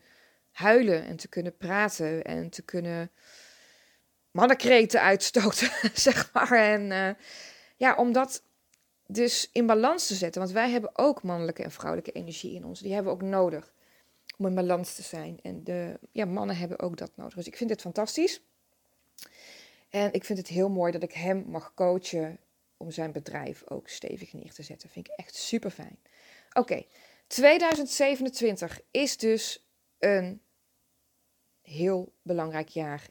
huilen 0.51 1.03
en 1.03 1.15
te 1.15 1.27
kunnen 1.27 1.57
praten 1.57 2.23
en 2.23 2.49
te 2.49 2.61
kunnen 2.61 3.11
mannenkreten 4.31 5.01
uitstoten, 5.01 5.69
zeg 5.93 6.33
maar. 6.33 6.51
En 6.51 6.91
uh, 6.91 7.09
ja, 7.77 7.95
omdat 7.95 8.43
dus 9.05 9.49
in 9.51 9.65
balans 9.65 10.07
te 10.07 10.15
zetten. 10.15 10.41
Want 10.41 10.53
wij 10.53 10.69
hebben 10.69 10.97
ook 10.97 11.23
mannelijke 11.23 11.63
en 11.63 11.71
vrouwelijke 11.71 12.11
energie 12.11 12.55
in 12.55 12.65
ons. 12.65 12.79
Die 12.79 12.93
hebben 12.93 13.13
we 13.13 13.23
ook 13.23 13.29
nodig 13.29 13.73
om 14.37 14.45
in 14.45 14.55
balans 14.55 14.95
te 14.95 15.01
zijn. 15.01 15.39
En 15.41 15.63
de 15.63 15.99
ja, 16.11 16.25
mannen 16.25 16.57
hebben 16.57 16.79
ook 16.79 16.97
dat 16.97 17.11
nodig. 17.15 17.33
Dus 17.33 17.47
ik 17.47 17.57
vind 17.57 17.69
dit 17.69 17.81
fantastisch. 17.81 18.41
En 19.89 20.13
ik 20.13 20.23
vind 20.23 20.37
het 20.37 20.47
heel 20.47 20.69
mooi 20.69 20.91
dat 20.91 21.03
ik 21.03 21.11
hem 21.11 21.45
mag 21.47 21.73
coachen 21.73 22.39
om 22.77 22.91
zijn 22.91 23.11
bedrijf 23.11 23.63
ook 23.69 23.87
stevig 23.87 24.33
neer 24.33 24.53
te 24.53 24.63
zetten. 24.63 24.89
Vind 24.89 25.07
ik 25.07 25.13
echt 25.15 25.35
super 25.35 25.71
fijn. 25.71 25.99
Oké, 26.53 26.85
2027 27.27 28.81
is 28.91 29.17
dus 29.17 29.69
een 29.99 30.41
heel 31.61 32.13
belangrijk 32.21 32.67
jaar. 32.67 33.07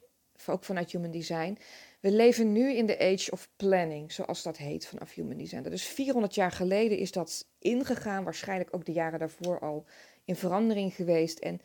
Ook 0.47 0.64
vanuit 0.64 0.91
Human 0.91 1.11
Design. 1.11 1.59
We 2.01 2.11
leven 2.11 2.53
nu 2.53 2.73
in 2.73 2.87
de 2.87 2.99
age 2.99 3.31
of 3.31 3.49
planning, 3.57 4.12
zoals 4.12 4.43
dat 4.43 4.57
heet 4.57 4.87
vanaf 4.87 5.14
Human 5.14 5.37
Design. 5.37 5.62
Dus 5.62 5.85
400 5.85 6.35
jaar 6.35 6.53
geleden 6.53 6.99
is 6.99 7.12
dat 7.12 7.49
ingegaan, 7.59 8.25
waarschijnlijk 8.25 8.75
ook 8.75 8.85
de 8.85 8.93
jaren 8.93 9.19
daarvoor 9.19 9.61
al 9.61 9.87
in 10.25 10.37
verandering 10.37 10.95
geweest. 10.95 11.38
En 11.38 11.61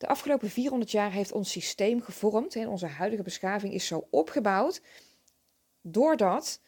de 0.00 0.06
afgelopen 0.06 0.50
400 0.50 0.90
jaar 0.90 1.12
heeft 1.12 1.32
ons 1.32 1.50
systeem 1.50 2.02
gevormd. 2.02 2.56
En 2.56 2.68
onze 2.68 2.86
huidige 2.86 3.22
beschaving 3.22 3.74
is 3.74 3.86
zo 3.86 4.06
opgebouwd 4.10 4.82
doordat 5.82 6.60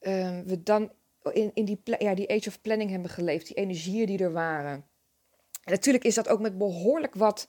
uh, 0.00 0.40
we 0.40 0.62
dan 0.62 0.92
in, 1.32 1.50
in 1.54 1.64
die, 1.64 1.80
ja, 1.98 2.14
die 2.14 2.30
age 2.30 2.48
of 2.48 2.60
planning 2.60 2.90
hebben 2.90 3.10
geleefd, 3.10 3.46
die 3.46 3.56
energieën 3.56 4.06
die 4.06 4.18
er 4.18 4.32
waren. 4.32 4.72
En 5.64 5.72
natuurlijk 5.72 6.04
is 6.04 6.14
dat 6.14 6.28
ook 6.28 6.40
met 6.40 6.58
behoorlijk 6.58 7.14
wat 7.14 7.48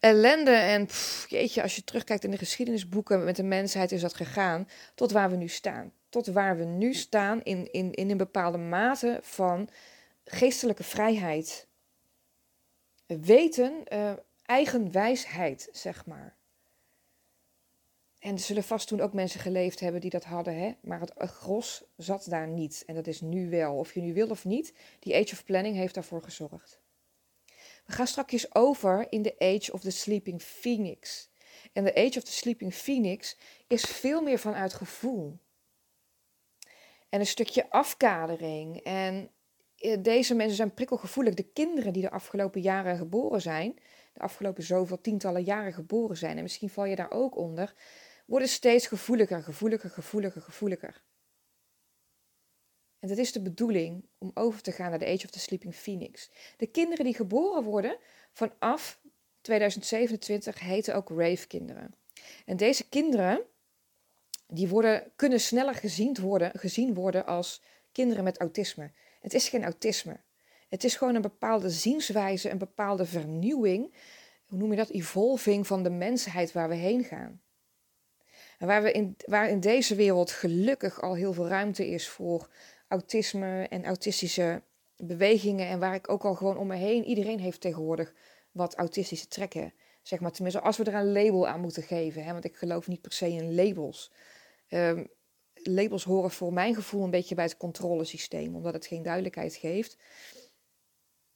ellende 0.00 0.50
en 0.50 0.88
jeetje, 1.28 1.62
als 1.62 1.76
je 1.76 1.84
terugkijkt 1.84 2.24
in 2.24 2.30
de 2.30 2.38
geschiedenisboeken 2.38 3.24
met 3.24 3.36
de 3.36 3.42
mensheid 3.42 3.92
is 3.92 4.00
dat 4.00 4.14
gegaan 4.14 4.68
tot 4.94 5.10
waar 5.10 5.30
we 5.30 5.36
nu 5.36 5.48
staan. 5.48 5.92
Tot 6.08 6.26
waar 6.26 6.56
we 6.56 6.64
nu 6.64 6.94
staan 6.94 7.42
in, 7.42 7.72
in, 7.72 7.92
in 7.92 8.10
een 8.10 8.16
bepaalde 8.16 8.58
mate 8.58 9.18
van 9.22 9.68
geestelijke 10.24 10.82
vrijheid. 10.82 11.68
Weten, 13.18 13.84
uh, 13.92 14.12
eigen 14.42 14.92
wijsheid, 14.92 15.68
zeg 15.72 16.06
maar. 16.06 16.36
En 18.18 18.32
er 18.32 18.38
zullen 18.38 18.62
vast 18.62 18.88
toen 18.88 19.00
ook 19.00 19.12
mensen 19.12 19.40
geleefd 19.40 19.80
hebben 19.80 20.00
die 20.00 20.10
dat 20.10 20.24
hadden, 20.24 20.58
hè? 20.58 20.72
maar 20.82 21.00
het 21.00 21.30
gros 21.30 21.84
zat 21.96 22.26
daar 22.28 22.48
niet. 22.48 22.82
En 22.86 22.94
dat 22.94 23.06
is 23.06 23.20
nu 23.20 23.50
wel. 23.50 23.76
Of 23.76 23.94
je 23.94 24.00
nu 24.00 24.12
wil 24.12 24.28
of 24.28 24.44
niet, 24.44 24.74
die 24.98 25.14
Age 25.14 25.32
of 25.32 25.44
Planning 25.44 25.76
heeft 25.76 25.94
daarvoor 25.94 26.22
gezorgd. 26.22 26.80
We 27.86 27.92
gaan 27.92 28.06
straks 28.06 28.54
over 28.54 29.06
in 29.12 29.22
the 29.22 29.34
Age 29.38 29.72
of 29.72 29.80
the 29.80 29.90
Sleeping 29.90 30.42
Phoenix. 30.42 31.30
En 31.72 31.84
de 31.84 31.94
Age 31.94 32.18
of 32.18 32.24
the 32.24 32.32
Sleeping 32.32 32.74
Phoenix 32.74 33.36
is 33.66 33.82
veel 33.82 34.22
meer 34.22 34.38
vanuit 34.38 34.74
gevoel. 34.74 35.38
En 37.08 37.20
een 37.20 37.26
stukje 37.26 37.70
afkadering. 37.70 38.76
En 38.76 39.30
deze 40.00 40.34
mensen 40.34 40.56
zijn 40.56 40.74
prikkelgevoelig. 40.74 41.34
De 41.34 41.50
kinderen 41.52 41.92
die 41.92 42.02
de 42.02 42.10
afgelopen 42.10 42.60
jaren 42.60 42.96
geboren 42.96 43.40
zijn, 43.40 43.78
de 44.12 44.20
afgelopen 44.20 44.62
zoveel 44.62 45.00
tientallen 45.00 45.42
jaren 45.42 45.72
geboren 45.72 46.16
zijn, 46.16 46.36
en 46.36 46.42
misschien 46.42 46.70
val 46.70 46.84
je 46.84 46.96
daar 46.96 47.10
ook 47.10 47.36
onder, 47.36 47.74
worden 48.26 48.48
steeds 48.48 48.86
gevoeliger, 48.86 49.42
gevoeliger, 49.42 49.90
gevoeliger, 49.90 50.42
gevoeliger. 50.42 51.02
En 52.98 53.08
dat 53.08 53.18
is 53.18 53.32
de 53.32 53.42
bedoeling 53.42 54.04
om 54.18 54.30
over 54.34 54.62
te 54.62 54.72
gaan 54.72 54.90
naar 54.90 54.98
de 54.98 55.06
Age 55.06 55.24
of 55.24 55.30
the 55.30 55.38
Sleeping 55.38 55.74
Phoenix. 55.74 56.30
De 56.56 56.66
kinderen 56.66 57.04
die 57.04 57.14
geboren 57.14 57.62
worden 57.62 57.96
vanaf 58.32 59.00
2027 59.40 60.60
heten 60.60 60.94
ook 60.94 61.08
Rave-kinderen. 61.08 61.94
En 62.46 62.56
deze 62.56 62.88
kinderen 62.88 63.42
die 64.46 64.68
worden, 64.68 65.12
kunnen 65.16 65.40
sneller 65.40 65.74
gezien 65.74 66.16
worden, 66.20 66.50
gezien 66.54 66.94
worden 66.94 67.26
als 67.26 67.62
kinderen 67.92 68.24
met 68.24 68.38
autisme. 68.38 68.90
Het 69.20 69.34
is 69.34 69.48
geen 69.48 69.64
autisme. 69.64 70.20
Het 70.68 70.84
is 70.84 70.96
gewoon 70.96 71.14
een 71.14 71.22
bepaalde 71.22 71.70
zienswijze, 71.70 72.50
een 72.50 72.58
bepaalde 72.58 73.04
vernieuwing. 73.04 73.94
Hoe 74.46 74.58
noem 74.58 74.70
je 74.70 74.76
dat? 74.76 74.90
Evolving 74.90 75.66
van 75.66 75.82
de 75.82 75.90
mensheid 75.90 76.52
waar 76.52 76.68
we 76.68 76.74
heen 76.74 77.04
gaan. 77.04 77.42
En 78.58 78.66
waar, 78.66 78.82
we 78.82 78.92
in, 78.92 79.16
waar 79.24 79.48
in 79.48 79.60
deze 79.60 79.94
wereld 79.94 80.30
gelukkig 80.30 81.02
al 81.02 81.14
heel 81.14 81.32
veel 81.32 81.48
ruimte 81.48 81.88
is 81.88 82.08
voor 82.08 82.48
autisme 82.88 83.66
en 83.68 83.84
autistische 83.84 84.62
bewegingen. 84.96 85.68
En 85.68 85.78
waar 85.78 85.94
ik 85.94 86.10
ook 86.10 86.24
al 86.24 86.34
gewoon 86.34 86.56
om 86.56 86.66
me 86.66 86.76
heen, 86.76 87.04
iedereen 87.04 87.40
heeft 87.40 87.60
tegenwoordig 87.60 88.14
wat 88.52 88.74
autistische 88.74 89.28
trekken. 89.28 89.72
Zeg 90.02 90.20
maar, 90.20 90.32
tenminste, 90.32 90.60
als 90.60 90.76
we 90.76 90.84
er 90.84 90.94
een 90.94 91.12
label 91.12 91.48
aan 91.48 91.60
moeten 91.60 91.82
geven. 91.82 92.24
Hè, 92.24 92.32
want 92.32 92.44
ik 92.44 92.56
geloof 92.56 92.88
niet 92.88 93.00
per 93.00 93.12
se 93.12 93.28
in 93.28 93.54
labels. 93.54 94.12
Um, 94.68 95.08
labels 95.62 96.04
horen 96.04 96.30
voor 96.30 96.52
mijn 96.52 96.74
gevoel 96.74 97.04
een 97.04 97.10
beetje 97.10 97.34
bij 97.34 97.44
het 97.44 97.56
controlesysteem, 97.56 98.54
omdat 98.56 98.74
het 98.74 98.86
geen 98.86 99.02
duidelijkheid 99.02 99.54
geeft. 99.54 99.96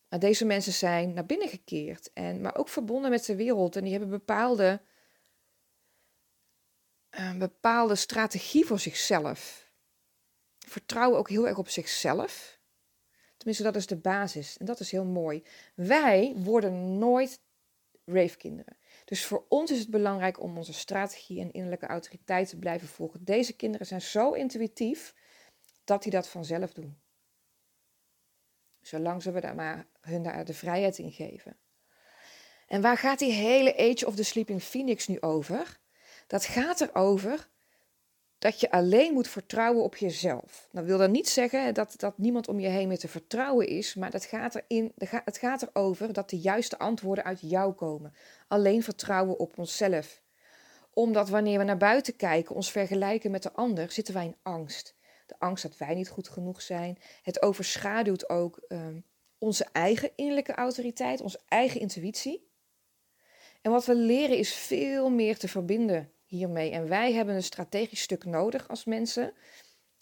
Maar 0.08 0.18
deze 0.18 0.44
mensen 0.44 0.72
zijn 0.72 1.12
naar 1.12 1.26
binnen 1.26 1.48
gekeerd, 1.48 2.12
en, 2.12 2.40
maar 2.40 2.56
ook 2.56 2.68
verbonden 2.68 3.10
met 3.10 3.24
de 3.24 3.36
wereld. 3.36 3.76
En 3.76 3.82
die 3.82 3.92
hebben 3.92 4.10
bepaalde, 4.10 4.80
een 7.10 7.38
bepaalde 7.38 7.94
strategie 7.94 8.66
voor 8.66 8.78
zichzelf 8.78 9.64
vertrouwen 10.66 11.18
ook 11.18 11.28
heel 11.28 11.48
erg 11.48 11.58
op 11.58 11.68
zichzelf. 11.68 12.58
Tenminste, 13.36 13.64
dat 13.64 13.76
is 13.76 13.86
de 13.86 13.96
basis. 13.96 14.56
En 14.56 14.66
dat 14.66 14.80
is 14.80 14.90
heel 14.90 15.04
mooi. 15.04 15.42
Wij 15.74 16.32
worden 16.36 16.98
nooit 16.98 17.40
rave-kinderen. 18.04 18.76
Dus 19.04 19.24
voor 19.24 19.44
ons 19.48 19.70
is 19.70 19.78
het 19.78 19.90
belangrijk 19.90 20.40
om 20.40 20.56
onze 20.56 20.72
strategie 20.72 21.40
en 21.40 21.52
innerlijke 21.52 21.86
autoriteit 21.86 22.48
te 22.48 22.58
blijven 22.58 22.88
volgen. 22.88 23.24
Deze 23.24 23.56
kinderen 23.56 23.86
zijn 23.86 24.02
zo 24.02 24.32
intuïtief 24.32 25.14
dat 25.84 26.02
die 26.02 26.12
dat 26.12 26.28
vanzelf 26.28 26.72
doen. 26.72 26.98
Zolang 28.80 29.22
ze 29.22 29.30
we 29.30 29.40
daar 29.40 29.54
maar 29.54 29.86
hun 30.00 30.22
daar 30.22 30.44
de 30.44 30.54
vrijheid 30.54 30.98
in 30.98 31.12
geven. 31.12 31.56
En 32.66 32.80
waar 32.80 32.98
gaat 32.98 33.18
die 33.18 33.32
hele 33.32 33.76
Age 33.76 34.06
of 34.06 34.14
the 34.14 34.24
Sleeping 34.24 34.62
Phoenix 34.62 35.06
nu 35.06 35.20
over? 35.20 35.80
Dat 36.26 36.44
gaat 36.44 36.80
erover 36.80 37.48
dat 38.44 38.60
je 38.60 38.70
alleen 38.70 39.12
moet 39.12 39.28
vertrouwen 39.28 39.82
op 39.82 39.96
jezelf. 39.96 40.68
Dat 40.72 40.84
wil 40.84 40.98
dan 40.98 41.10
niet 41.10 41.28
zeggen 41.28 41.74
dat, 41.74 41.94
dat 41.96 42.18
niemand 42.18 42.48
om 42.48 42.60
je 42.60 42.68
heen 42.68 42.88
meer 42.88 42.98
te 42.98 43.08
vertrouwen 43.08 43.66
is, 43.66 43.94
maar 43.94 44.10
dat 44.10 44.24
gaat 44.24 44.54
erin, 44.54 44.92
het 45.24 45.38
gaat 45.38 45.62
erover 45.62 46.12
dat 46.12 46.30
de 46.30 46.38
juiste 46.38 46.78
antwoorden 46.78 47.24
uit 47.24 47.40
jou 47.40 47.72
komen. 47.72 48.14
Alleen 48.48 48.82
vertrouwen 48.82 49.38
op 49.38 49.58
onszelf. 49.58 50.22
Omdat 50.90 51.28
wanneer 51.28 51.58
we 51.58 51.64
naar 51.64 51.76
buiten 51.76 52.16
kijken, 52.16 52.54
ons 52.54 52.70
vergelijken 52.70 53.30
met 53.30 53.42
de 53.42 53.52
ander, 53.52 53.92
zitten 53.92 54.14
wij 54.14 54.24
in 54.24 54.36
angst. 54.42 54.94
De 55.26 55.34
angst 55.38 55.62
dat 55.62 55.76
wij 55.76 55.94
niet 55.94 56.08
goed 56.08 56.28
genoeg 56.28 56.62
zijn. 56.62 56.98
Het 57.22 57.42
overschaduwt 57.42 58.28
ook 58.28 58.60
ehm, 58.68 59.00
onze 59.38 59.66
eigen 59.72 60.10
innerlijke 60.16 60.54
autoriteit, 60.54 61.20
onze 61.20 61.40
eigen 61.48 61.80
intuïtie. 61.80 62.48
En 63.62 63.70
wat 63.70 63.84
we 63.84 63.94
leren 63.94 64.36
is 64.36 64.54
veel 64.54 65.10
meer 65.10 65.38
te 65.38 65.48
verbinden 65.48 66.13
hiermee. 66.36 66.70
En 66.70 66.88
wij 66.88 67.12
hebben 67.12 67.34
een 67.34 67.42
strategisch 67.42 68.00
stuk 68.00 68.24
nodig 68.24 68.68
als 68.68 68.84
mensen 68.84 69.32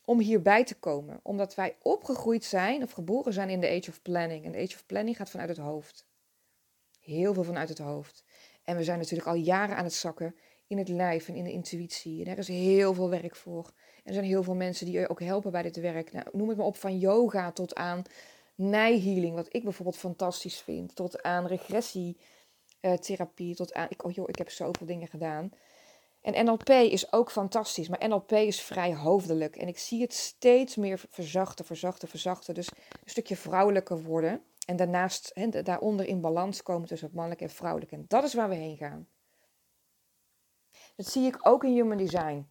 om 0.04 0.20
hierbij 0.20 0.64
te 0.64 0.74
komen. 0.74 1.20
Omdat 1.22 1.54
wij 1.54 1.76
opgegroeid 1.82 2.44
zijn 2.44 2.82
of 2.82 2.90
geboren 2.90 3.32
zijn 3.32 3.50
in 3.50 3.60
de 3.60 3.68
Age 3.68 3.90
of 3.90 4.02
Planning. 4.02 4.44
En 4.44 4.52
de 4.52 4.58
Age 4.58 4.74
of 4.74 4.86
Planning 4.86 5.16
gaat 5.16 5.30
vanuit 5.30 5.48
het 5.48 5.58
hoofd. 5.58 6.06
Heel 7.00 7.34
veel 7.34 7.44
vanuit 7.44 7.68
het 7.68 7.78
hoofd. 7.78 8.24
En 8.64 8.76
we 8.76 8.84
zijn 8.84 8.98
natuurlijk 8.98 9.28
al 9.28 9.34
jaren 9.34 9.76
aan 9.76 9.84
het 9.84 9.92
zakken 9.92 10.36
in 10.66 10.78
het 10.78 10.88
lijf 10.88 11.28
en 11.28 11.34
in 11.34 11.44
de 11.44 11.52
intuïtie. 11.52 12.24
En 12.24 12.30
er 12.30 12.38
is 12.38 12.48
heel 12.48 12.94
veel 12.94 13.10
werk 13.10 13.36
voor. 13.36 13.72
En 13.96 14.02
er 14.04 14.12
zijn 14.12 14.24
heel 14.24 14.42
veel 14.42 14.54
mensen 14.54 14.86
die 14.86 14.98
je 14.98 15.08
ook 15.08 15.20
helpen 15.20 15.52
bij 15.52 15.62
dit 15.62 15.76
werk. 15.76 16.12
Nou, 16.12 16.26
noem 16.32 16.48
het 16.48 16.56
maar 16.56 16.66
op, 16.66 16.76
van 16.76 16.98
yoga 16.98 17.52
tot 17.52 17.74
aan 17.74 18.02
nijhealing, 18.54 19.34
wat 19.34 19.54
ik 19.54 19.62
bijvoorbeeld 19.62 19.98
fantastisch 19.98 20.60
vind. 20.60 20.94
Tot 20.94 21.22
aan 21.22 21.46
regressietherapie, 21.46 23.54
tot 23.54 23.74
aan... 23.74 23.86
Ik, 23.88 24.04
oh 24.04 24.12
joh, 24.12 24.28
ik 24.28 24.38
heb 24.38 24.50
zoveel 24.50 24.86
dingen 24.86 25.08
gedaan. 25.08 25.52
En 26.22 26.44
NLP 26.44 26.68
is 26.68 27.12
ook 27.12 27.30
fantastisch, 27.30 27.88
maar 27.88 28.08
NLP 28.08 28.32
is 28.32 28.60
vrij 28.60 28.94
hoofdelijk. 28.94 29.56
En 29.56 29.68
ik 29.68 29.78
zie 29.78 30.00
het 30.00 30.14
steeds 30.14 30.76
meer 30.76 31.04
verzachten, 31.08 31.64
verzachten, 31.64 32.08
verzachten. 32.08 32.54
Dus 32.54 32.68
een 32.68 33.10
stukje 33.10 33.36
vrouwelijker 33.36 34.02
worden. 34.02 34.42
En 34.66 34.76
daarnaast, 34.76 35.30
he, 35.34 35.62
daaronder 35.62 36.06
in 36.06 36.20
balans 36.20 36.62
komen 36.62 36.88
tussen 36.88 37.06
het 37.06 37.16
mannelijk 37.16 37.42
en 37.42 37.50
vrouwelijk. 37.50 37.92
En 37.92 38.04
dat 38.08 38.24
is 38.24 38.34
waar 38.34 38.48
we 38.48 38.54
heen 38.54 38.76
gaan. 38.76 39.08
Dat 40.96 41.06
zie 41.06 41.26
ik 41.26 41.46
ook 41.46 41.64
in 41.64 41.72
Human 41.72 41.96
Design. 41.96 42.50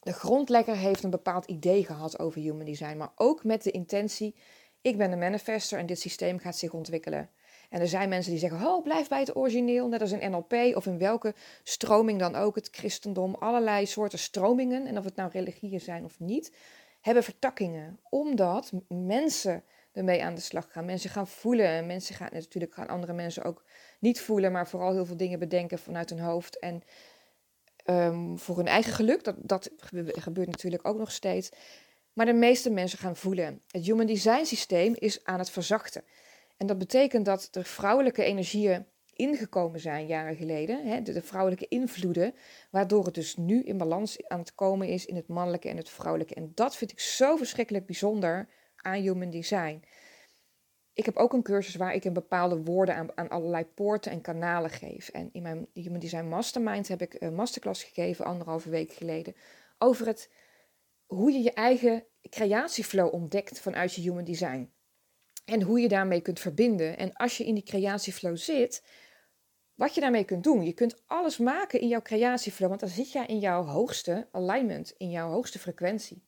De 0.00 0.12
grondlegger 0.12 0.76
heeft 0.76 1.02
een 1.02 1.10
bepaald 1.10 1.46
idee 1.46 1.84
gehad 1.84 2.18
over 2.18 2.40
Human 2.40 2.64
Design, 2.64 2.96
maar 2.96 3.12
ook 3.14 3.44
met 3.44 3.62
de 3.62 3.70
intentie: 3.70 4.36
ik 4.80 4.96
ben 4.96 5.12
een 5.12 5.18
manifester 5.18 5.78
en 5.78 5.86
dit 5.86 6.00
systeem 6.00 6.38
gaat 6.38 6.56
zich 6.56 6.72
ontwikkelen. 6.72 7.30
En 7.74 7.80
er 7.80 7.88
zijn 7.88 8.08
mensen 8.08 8.30
die 8.30 8.40
zeggen, 8.40 8.66
oh, 8.66 8.82
blijf 8.82 9.08
bij 9.08 9.18
het 9.18 9.36
origineel, 9.36 9.88
net 9.88 10.00
als 10.00 10.12
in 10.12 10.30
NLP 10.30 10.52
of 10.52 10.86
in 10.86 10.98
welke 10.98 11.34
stroming 11.62 12.18
dan 12.18 12.34
ook, 12.34 12.54
het 12.54 12.68
christendom, 12.72 13.34
allerlei 13.34 13.86
soorten 13.86 14.18
stromingen, 14.18 14.86
en 14.86 14.98
of 14.98 15.04
het 15.04 15.16
nou 15.16 15.30
religieën 15.32 15.80
zijn 15.80 16.04
of 16.04 16.20
niet, 16.20 16.52
hebben 17.00 17.22
vertakkingen. 17.22 17.98
Omdat 18.08 18.72
mensen 18.88 19.64
ermee 19.92 20.24
aan 20.24 20.34
de 20.34 20.40
slag 20.40 20.72
gaan. 20.72 20.84
Mensen 20.84 21.10
gaan 21.10 21.26
voelen. 21.26 21.86
Mensen 21.86 22.14
gaan 22.14 22.28
natuurlijk 22.32 22.74
gaan 22.74 22.88
andere 22.88 23.12
mensen 23.12 23.44
ook 23.44 23.64
niet 23.98 24.20
voelen, 24.20 24.52
maar 24.52 24.68
vooral 24.68 24.92
heel 24.92 25.06
veel 25.06 25.16
dingen 25.16 25.38
bedenken 25.38 25.78
vanuit 25.78 26.10
hun 26.10 26.20
hoofd. 26.20 26.58
En 26.58 26.82
um, 27.86 28.38
voor 28.38 28.56
hun 28.56 28.66
eigen 28.66 28.92
geluk, 28.92 29.24
dat, 29.24 29.36
dat 29.38 29.70
gebeurt 30.06 30.50
natuurlijk 30.50 30.88
ook 30.88 30.98
nog 30.98 31.12
steeds. 31.12 31.50
Maar 32.12 32.26
de 32.26 32.32
meeste 32.32 32.70
mensen 32.70 32.98
gaan 32.98 33.16
voelen. 33.16 33.62
Het 33.70 33.84
Human 33.84 34.06
Design 34.06 34.44
systeem 34.44 34.94
is 34.98 35.24
aan 35.24 35.38
het 35.38 35.50
verzachten. 35.50 36.04
En 36.56 36.66
dat 36.66 36.78
betekent 36.78 37.24
dat 37.24 37.48
er 37.52 37.64
vrouwelijke 37.64 38.24
energieën 38.24 38.86
ingekomen 39.16 39.80
zijn 39.80 40.06
jaren 40.06 40.36
geleden, 40.36 40.86
hè, 40.86 41.02
de, 41.02 41.22
vrouwelijke 41.22 41.68
invloeden, 41.68 42.34
waardoor 42.70 43.04
het 43.04 43.14
dus 43.14 43.36
nu 43.36 43.62
in 43.62 43.78
balans 43.78 44.28
aan 44.28 44.38
het 44.38 44.54
komen 44.54 44.88
is 44.88 45.06
in 45.06 45.16
het 45.16 45.28
mannelijke 45.28 45.68
en 45.68 45.76
het 45.76 45.88
vrouwelijke. 45.88 46.34
En 46.34 46.52
dat 46.54 46.76
vind 46.76 46.92
ik 46.92 47.00
zo 47.00 47.36
verschrikkelijk 47.36 47.86
bijzonder 47.86 48.48
aan 48.76 49.00
Human 49.00 49.30
Design. 49.30 49.82
Ik 50.92 51.04
heb 51.04 51.16
ook 51.16 51.32
een 51.32 51.42
cursus 51.42 51.74
waar 51.74 51.94
ik 51.94 52.04
een 52.04 52.12
bepaalde 52.12 52.62
woorden 52.62 52.94
aan, 52.94 53.08
aan 53.14 53.28
allerlei 53.28 53.64
poorten 53.64 54.12
en 54.12 54.20
kanalen 54.20 54.70
geef. 54.70 55.08
En 55.08 55.28
in 55.32 55.42
mijn 55.42 55.66
Human 55.72 55.98
Design 55.98 56.24
Mastermind 56.24 56.88
heb 56.88 57.02
ik 57.02 57.16
een 57.18 57.34
masterclass 57.34 57.82
gegeven, 57.82 58.24
anderhalve 58.24 58.70
week 58.70 58.92
geleden, 58.92 59.34
over 59.78 60.06
het, 60.06 60.30
hoe 61.06 61.32
je 61.32 61.42
je 61.42 61.52
eigen 61.52 62.04
creatieflow 62.30 63.14
ontdekt 63.14 63.60
vanuit 63.60 63.94
je 63.94 64.02
Human 64.02 64.24
Design. 64.24 64.73
En 65.44 65.62
hoe 65.62 65.80
je 65.80 65.88
daarmee 65.88 66.20
kunt 66.20 66.40
verbinden. 66.40 66.98
En 66.98 67.12
als 67.12 67.36
je 67.36 67.44
in 67.44 67.54
die 67.54 67.62
creatieflow 67.62 68.36
zit, 68.36 68.82
wat 69.74 69.94
je 69.94 70.00
daarmee 70.00 70.24
kunt 70.24 70.44
doen. 70.44 70.64
Je 70.64 70.72
kunt 70.72 71.02
alles 71.06 71.38
maken 71.38 71.80
in 71.80 71.88
jouw 71.88 72.02
creatieflow, 72.02 72.68
want 72.68 72.80
dan 72.80 72.88
zit 72.88 73.12
jij 73.12 73.26
in 73.26 73.38
jouw 73.38 73.64
hoogste 73.64 74.28
alignment, 74.30 74.94
in 74.96 75.10
jouw 75.10 75.30
hoogste 75.30 75.58
frequentie. 75.58 76.22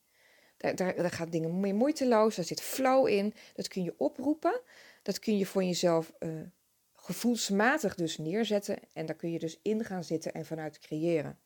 Daar, 0.57 0.75
daar, 0.75 0.95
daar 0.95 1.11
gaat 1.11 1.31
dingen 1.31 1.59
meer 1.59 1.75
moeiteloos, 1.75 2.35
daar 2.35 2.45
zit 2.45 2.61
flow 2.61 3.07
in. 3.07 3.33
Dat 3.53 3.67
kun 3.67 3.83
je 3.83 3.93
oproepen. 3.97 4.61
Dat 5.01 5.19
kun 5.19 5.37
je 5.37 5.45
voor 5.45 5.63
jezelf 5.63 6.13
uh, 6.19 6.41
gevoelsmatig 6.93 7.95
dus 7.95 8.17
neerzetten. 8.17 8.79
En 8.93 9.05
daar 9.05 9.15
kun 9.15 9.31
je 9.31 9.39
dus 9.39 9.59
in 9.61 9.85
gaan 9.85 10.03
zitten 10.03 10.33
en 10.33 10.45
vanuit 10.45 10.79
creëren. 10.79 11.39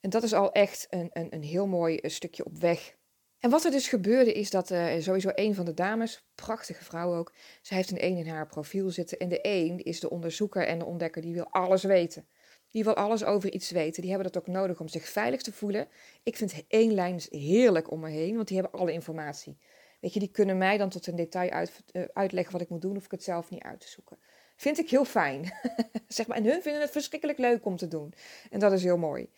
En 0.00 0.10
dat 0.10 0.22
is 0.22 0.32
al 0.32 0.52
echt 0.52 0.86
een, 0.90 1.10
een, 1.12 1.34
een 1.34 1.42
heel 1.42 1.66
mooi 1.66 1.96
eh, 1.96 2.10
stukje 2.10 2.44
op 2.44 2.58
weg 2.58 2.96
en 3.40 3.50
wat 3.50 3.64
er 3.64 3.70
dus 3.70 3.88
gebeurde 3.88 4.32
is 4.32 4.50
dat 4.50 4.70
uh, 4.70 4.92
sowieso 4.98 5.30
een 5.34 5.54
van 5.54 5.64
de 5.64 5.74
dames, 5.74 6.26
prachtige 6.34 6.84
vrouw 6.84 7.14
ook, 7.14 7.32
ze 7.62 7.74
heeft 7.74 7.90
een 7.90 8.04
een 8.04 8.16
in 8.16 8.28
haar 8.28 8.46
profiel 8.46 8.90
zitten. 8.90 9.18
En 9.18 9.28
de 9.28 9.38
een 9.42 9.78
is 9.78 10.00
de 10.00 10.10
onderzoeker 10.10 10.66
en 10.66 10.78
de 10.78 10.84
ontdekker, 10.84 11.22
die 11.22 11.34
wil 11.34 11.48
alles 11.50 11.82
weten. 11.82 12.26
Die 12.70 12.84
wil 12.84 12.94
alles 12.94 13.24
over 13.24 13.52
iets 13.52 13.70
weten. 13.70 14.02
Die 14.02 14.10
hebben 14.10 14.32
dat 14.32 14.42
ook 14.42 14.48
nodig 14.48 14.80
om 14.80 14.88
zich 14.88 15.08
veilig 15.08 15.42
te 15.42 15.52
voelen. 15.52 15.88
Ik 16.22 16.36
vind 16.36 16.64
één 16.68 16.94
lijn 16.94 17.20
heerlijk 17.28 17.90
om 17.90 18.00
me 18.00 18.10
heen, 18.10 18.34
want 18.34 18.48
die 18.48 18.60
hebben 18.60 18.80
alle 18.80 18.92
informatie. 18.92 19.58
Weet 20.00 20.12
je, 20.14 20.20
die 20.20 20.30
kunnen 20.30 20.58
mij 20.58 20.78
dan 20.78 20.88
tot 20.88 21.06
een 21.06 21.16
detail 21.16 21.66
uh, 21.92 22.02
uitleggen 22.12 22.52
wat 22.52 22.60
ik 22.60 22.68
moet 22.68 22.82
doen, 22.82 22.96
of 22.96 23.04
ik 23.04 23.10
het 23.10 23.22
zelf 23.22 23.50
niet 23.50 23.62
uit 23.62 23.80
te 23.80 23.88
zoeken. 23.88 24.18
Vind 24.56 24.78
ik 24.78 24.90
heel 24.90 25.04
fijn. 25.04 25.52
zeg 26.08 26.26
maar, 26.26 26.36
en 26.36 26.44
hun 26.44 26.62
vinden 26.62 26.82
het 26.82 26.90
verschrikkelijk 26.90 27.38
leuk 27.38 27.64
om 27.64 27.76
te 27.76 27.88
doen. 27.88 28.12
En 28.50 28.60
dat 28.60 28.72
is 28.72 28.82
heel 28.82 28.98
mooi. 28.98 29.30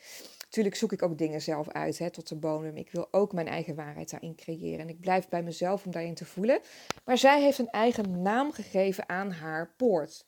Natuurlijk 0.53 0.81
zoek 0.81 0.93
ik 0.93 1.03
ook 1.03 1.19
dingen 1.19 1.41
zelf 1.41 1.69
uit, 1.69 1.99
hè, 1.99 2.11
tot 2.11 2.29
de 2.29 2.37
bodem. 2.37 2.77
Ik 2.77 2.91
wil 2.91 3.09
ook 3.11 3.33
mijn 3.33 3.49
eigen 3.49 3.75
waarheid 3.75 4.11
daarin 4.11 4.35
creëren. 4.35 4.79
En 4.79 4.89
ik 4.89 5.01
blijf 5.01 5.29
bij 5.29 5.43
mezelf 5.43 5.85
om 5.85 5.93
daarin 5.93 6.15
te 6.15 6.25
voelen. 6.25 6.61
Maar 7.05 7.19
zij 7.19 7.43
heeft 7.43 7.59
een 7.59 7.71
eigen 7.71 8.23
naam 8.23 8.53
gegeven 8.53 9.09
aan 9.09 9.31
haar 9.31 9.75
poort. 9.77 10.27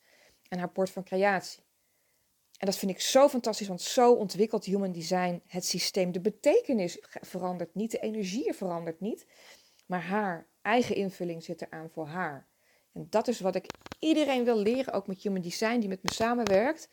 En 0.49 0.59
haar 0.59 0.71
poort 0.71 0.91
van 0.91 1.05
creatie. 1.05 1.63
En 2.59 2.67
dat 2.67 2.77
vind 2.77 2.91
ik 2.91 3.01
zo 3.01 3.29
fantastisch, 3.29 3.69
want 3.69 3.81
zo 3.81 4.13
ontwikkelt 4.13 4.65
Human 4.65 4.93
Design 4.93 5.43
het 5.47 5.65
systeem. 5.65 6.13
De 6.13 6.21
betekenis 6.21 6.99
verandert 7.21 7.75
niet, 7.75 7.91
de 7.91 7.99
energie 7.99 8.53
verandert 8.53 9.01
niet. 9.01 9.27
Maar 9.87 10.03
haar 10.03 10.47
eigen 10.63 10.97
invulling 10.97 11.43
zit 11.43 11.63
eraan 11.63 11.91
voor 11.91 12.07
haar. 12.07 12.47
En 12.93 13.07
dat 13.11 13.29
is 13.29 13.41
wat 13.41 13.55
ik 13.55 13.67
iedereen 13.99 14.45
wil 14.45 14.59
leren, 14.59 14.93
ook 14.93 15.07
met 15.07 15.23
Human 15.23 15.43
Design 15.43 15.79
die 15.79 15.89
met 15.89 16.03
me 16.03 16.13
samenwerkt. 16.13 16.89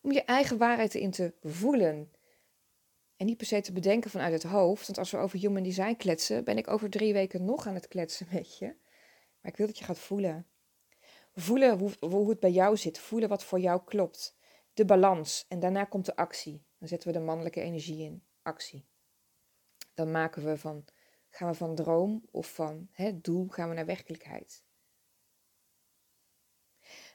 Om 0.00 0.12
je 0.12 0.24
eigen 0.24 0.58
waarheid 0.58 0.94
erin 0.94 1.10
te 1.10 1.34
voelen. 1.42 2.10
En 3.16 3.26
niet 3.26 3.36
per 3.36 3.46
se 3.46 3.60
te 3.60 3.72
bedenken 3.72 4.10
vanuit 4.10 4.32
het 4.32 4.42
hoofd. 4.42 4.86
Want 4.86 4.98
als 4.98 5.10
we 5.10 5.16
over 5.16 5.38
human 5.38 5.62
design 5.62 5.96
kletsen, 5.96 6.44
ben 6.44 6.58
ik 6.58 6.68
over 6.68 6.90
drie 6.90 7.12
weken 7.12 7.44
nog 7.44 7.66
aan 7.66 7.74
het 7.74 7.88
kletsen 7.88 8.26
met 8.30 8.58
je. 8.58 8.66
Maar 9.40 9.52
ik 9.52 9.56
wil 9.56 9.66
dat 9.66 9.78
je 9.78 9.84
gaat 9.84 9.98
voelen. 9.98 10.46
Voelen 11.34 11.78
hoe, 11.78 11.92
hoe 12.00 12.28
het 12.28 12.40
bij 12.40 12.50
jou 12.50 12.76
zit. 12.76 12.98
Voelen 12.98 13.28
wat 13.28 13.44
voor 13.44 13.60
jou 13.60 13.80
klopt. 13.84 14.36
De 14.74 14.84
balans. 14.84 15.44
En 15.48 15.60
daarna 15.60 15.84
komt 15.84 16.06
de 16.06 16.16
actie. 16.16 16.64
Dan 16.78 16.88
zetten 16.88 17.08
we 17.12 17.18
de 17.18 17.24
mannelijke 17.24 17.60
energie 17.60 18.02
in. 18.02 18.22
Actie. 18.42 18.86
Dan 19.94 20.10
maken 20.10 20.44
we 20.44 20.56
van, 20.58 20.84
gaan 21.28 21.48
we 21.48 21.54
van 21.54 21.74
droom 21.74 22.24
of 22.30 22.54
van 22.54 22.88
hè, 22.92 23.20
doel 23.20 23.48
gaan 23.48 23.68
we 23.68 23.74
naar 23.74 23.86
werkelijkheid. 23.86 24.64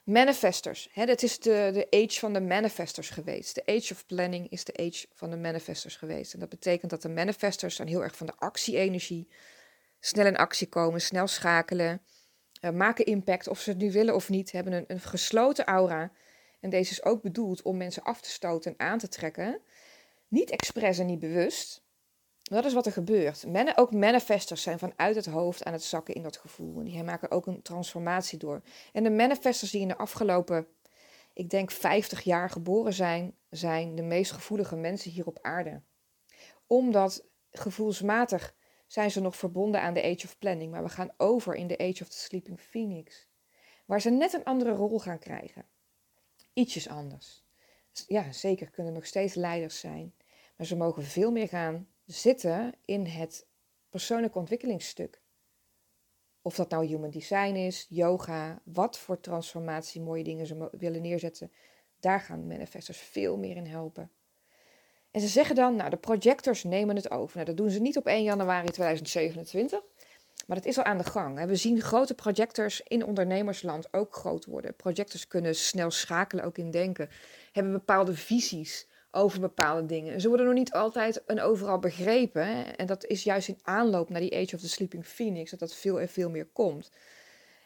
Manifestors. 0.03 0.89
Hè, 0.91 1.05
dat 1.05 1.23
is 1.23 1.39
de, 1.39 1.69
de 1.73 2.03
age 2.03 2.19
van 2.19 2.33
de 2.33 2.41
manifestors 2.41 3.09
geweest. 3.09 3.55
De 3.55 3.65
age 3.65 3.93
of 3.93 4.05
planning 4.05 4.49
is 4.49 4.63
de 4.63 4.77
age 4.77 5.07
van 5.13 5.29
de 5.29 5.37
manifestors 5.37 5.95
geweest. 5.95 6.33
En 6.33 6.39
dat 6.39 6.49
betekent 6.49 6.91
dat 6.91 7.01
de 7.01 7.09
manifestors 7.09 7.75
zijn 7.75 7.87
heel 7.87 8.03
erg 8.03 8.15
van 8.15 8.27
de 8.27 8.35
actie-energie. 8.37 9.27
Snel 9.99 10.25
in 10.25 10.37
actie 10.37 10.67
komen, 10.67 11.01
snel 11.01 11.27
schakelen, 11.27 12.01
uh, 12.61 12.71
maken 12.71 13.05
impact, 13.05 13.47
of 13.47 13.59
ze 13.59 13.69
het 13.69 13.79
nu 13.79 13.91
willen 13.91 14.15
of 14.15 14.29
niet, 14.29 14.51
hebben 14.51 14.73
een, 14.73 14.85
een 14.87 14.99
gesloten 14.99 15.65
aura. 15.65 16.11
En 16.59 16.69
deze 16.69 16.91
is 16.91 17.03
ook 17.03 17.21
bedoeld 17.21 17.61
om 17.61 17.77
mensen 17.77 18.03
af 18.03 18.21
te 18.21 18.29
stoten 18.29 18.71
en 18.77 18.87
aan 18.87 18.99
te 18.99 19.07
trekken. 19.07 19.61
Niet 20.27 20.49
expres 20.49 20.99
en 20.99 21.05
niet 21.05 21.19
bewust, 21.19 21.83
dat 22.55 22.65
is 22.65 22.73
wat 22.73 22.85
er 22.85 22.91
gebeurt. 22.91 23.47
Men, 23.47 23.77
ook 23.77 23.93
manifestors 23.93 24.61
zijn 24.61 24.79
vanuit 24.79 25.15
het 25.15 25.25
hoofd 25.25 25.63
aan 25.63 25.73
het 25.73 25.83
zakken 25.83 26.13
in 26.13 26.23
dat 26.23 26.37
gevoel. 26.37 26.79
En 26.79 26.85
die 26.85 27.03
maken 27.03 27.31
ook 27.31 27.47
een 27.47 27.61
transformatie 27.61 28.37
door. 28.37 28.61
En 28.93 29.03
de 29.03 29.09
manifestors 29.09 29.71
die 29.71 29.81
in 29.81 29.87
de 29.87 29.97
afgelopen, 29.97 30.67
ik 31.33 31.49
denk 31.49 31.71
50 31.71 32.21
jaar 32.21 32.49
geboren 32.49 32.93
zijn, 32.93 33.35
zijn 33.49 33.95
de 33.95 34.01
meest 34.01 34.31
gevoelige 34.31 34.75
mensen 34.75 35.11
hier 35.11 35.25
op 35.27 35.39
aarde. 35.41 35.81
Omdat 36.67 37.25
gevoelsmatig 37.51 38.55
zijn 38.87 39.11
ze 39.11 39.21
nog 39.21 39.35
verbonden 39.35 39.81
aan 39.81 39.93
de 39.93 40.03
Age 40.03 40.25
of 40.25 40.37
Planning, 40.37 40.71
maar 40.71 40.83
we 40.83 40.89
gaan 40.89 41.13
over 41.17 41.55
in 41.55 41.67
de 41.67 41.77
Age 41.77 42.01
of 42.01 42.09
the 42.09 42.17
Sleeping 42.17 42.59
Phoenix, 42.59 43.27
waar 43.85 44.01
ze 44.01 44.09
net 44.09 44.33
een 44.33 44.43
andere 44.43 44.71
rol 44.71 44.99
gaan 44.99 45.19
krijgen. 45.19 45.65
Ietsjes 46.53 46.87
anders. 46.87 47.43
Ja, 48.07 48.31
zeker 48.31 48.69
kunnen 48.69 48.93
nog 48.93 49.05
steeds 49.05 49.33
leiders 49.33 49.79
zijn, 49.79 50.13
maar 50.55 50.67
ze 50.67 50.75
mogen 50.75 51.03
veel 51.03 51.31
meer 51.31 51.47
gaan 51.47 51.87
zitten 52.11 52.73
in 52.85 53.05
het 53.05 53.47
persoonlijke 53.89 54.37
ontwikkelingsstuk. 54.37 55.21
Of 56.41 56.55
dat 56.55 56.69
nou 56.69 56.85
human 56.85 57.09
design 57.09 57.55
is, 57.55 57.85
yoga, 57.89 58.61
wat 58.63 58.97
voor 58.97 59.19
transformatie, 59.19 60.01
mooie 60.01 60.23
dingen 60.23 60.45
ze 60.45 60.69
willen 60.71 61.01
neerzetten. 61.01 61.51
Daar 61.99 62.19
gaan 62.19 62.47
manifestors 62.47 62.97
veel 62.97 63.37
meer 63.37 63.55
in 63.55 63.65
helpen. 63.65 64.11
En 65.11 65.21
ze 65.21 65.27
zeggen 65.27 65.55
dan, 65.55 65.75
nou 65.75 65.89
de 65.89 65.97
projectors 65.97 66.63
nemen 66.63 66.95
het 66.95 67.11
over. 67.11 67.35
Nou, 67.35 67.47
dat 67.47 67.57
doen 67.57 67.69
ze 67.69 67.79
niet 67.79 67.97
op 67.97 68.05
1 68.05 68.23
januari 68.23 68.69
2027, 68.69 69.81
maar 70.47 70.57
dat 70.57 70.65
is 70.65 70.77
al 70.77 70.83
aan 70.83 70.97
de 70.97 71.03
gang. 71.03 71.45
We 71.45 71.55
zien 71.55 71.81
grote 71.81 72.13
projectors 72.13 72.81
in 72.81 73.05
ondernemersland 73.05 73.93
ook 73.93 74.15
groot 74.15 74.45
worden. 74.45 74.75
Projectors 74.75 75.27
kunnen 75.27 75.55
snel 75.55 75.91
schakelen, 75.91 76.45
ook 76.45 76.57
in 76.57 76.71
denken. 76.71 77.09
Hebben 77.51 77.71
bepaalde 77.71 78.15
visies 78.15 78.87
over 79.11 79.39
bepaalde 79.39 79.85
dingen. 79.85 80.21
Ze 80.21 80.27
worden 80.27 80.45
nog 80.45 80.55
niet 80.55 80.71
altijd 80.71 81.25
en 81.25 81.41
overal 81.41 81.79
begrepen. 81.79 82.77
En 82.77 82.85
dat 82.85 83.05
is 83.05 83.23
juist 83.23 83.47
in 83.47 83.59
aanloop 83.61 84.09
naar 84.09 84.21
die 84.21 84.35
Age 84.35 84.55
of 84.55 84.61
the 84.61 84.69
Sleeping 84.69 85.05
Phoenix 85.05 85.51
dat 85.51 85.59
dat 85.59 85.75
veel 85.75 85.99
en 85.99 86.09
veel 86.09 86.29
meer 86.29 86.45
komt. 86.45 86.91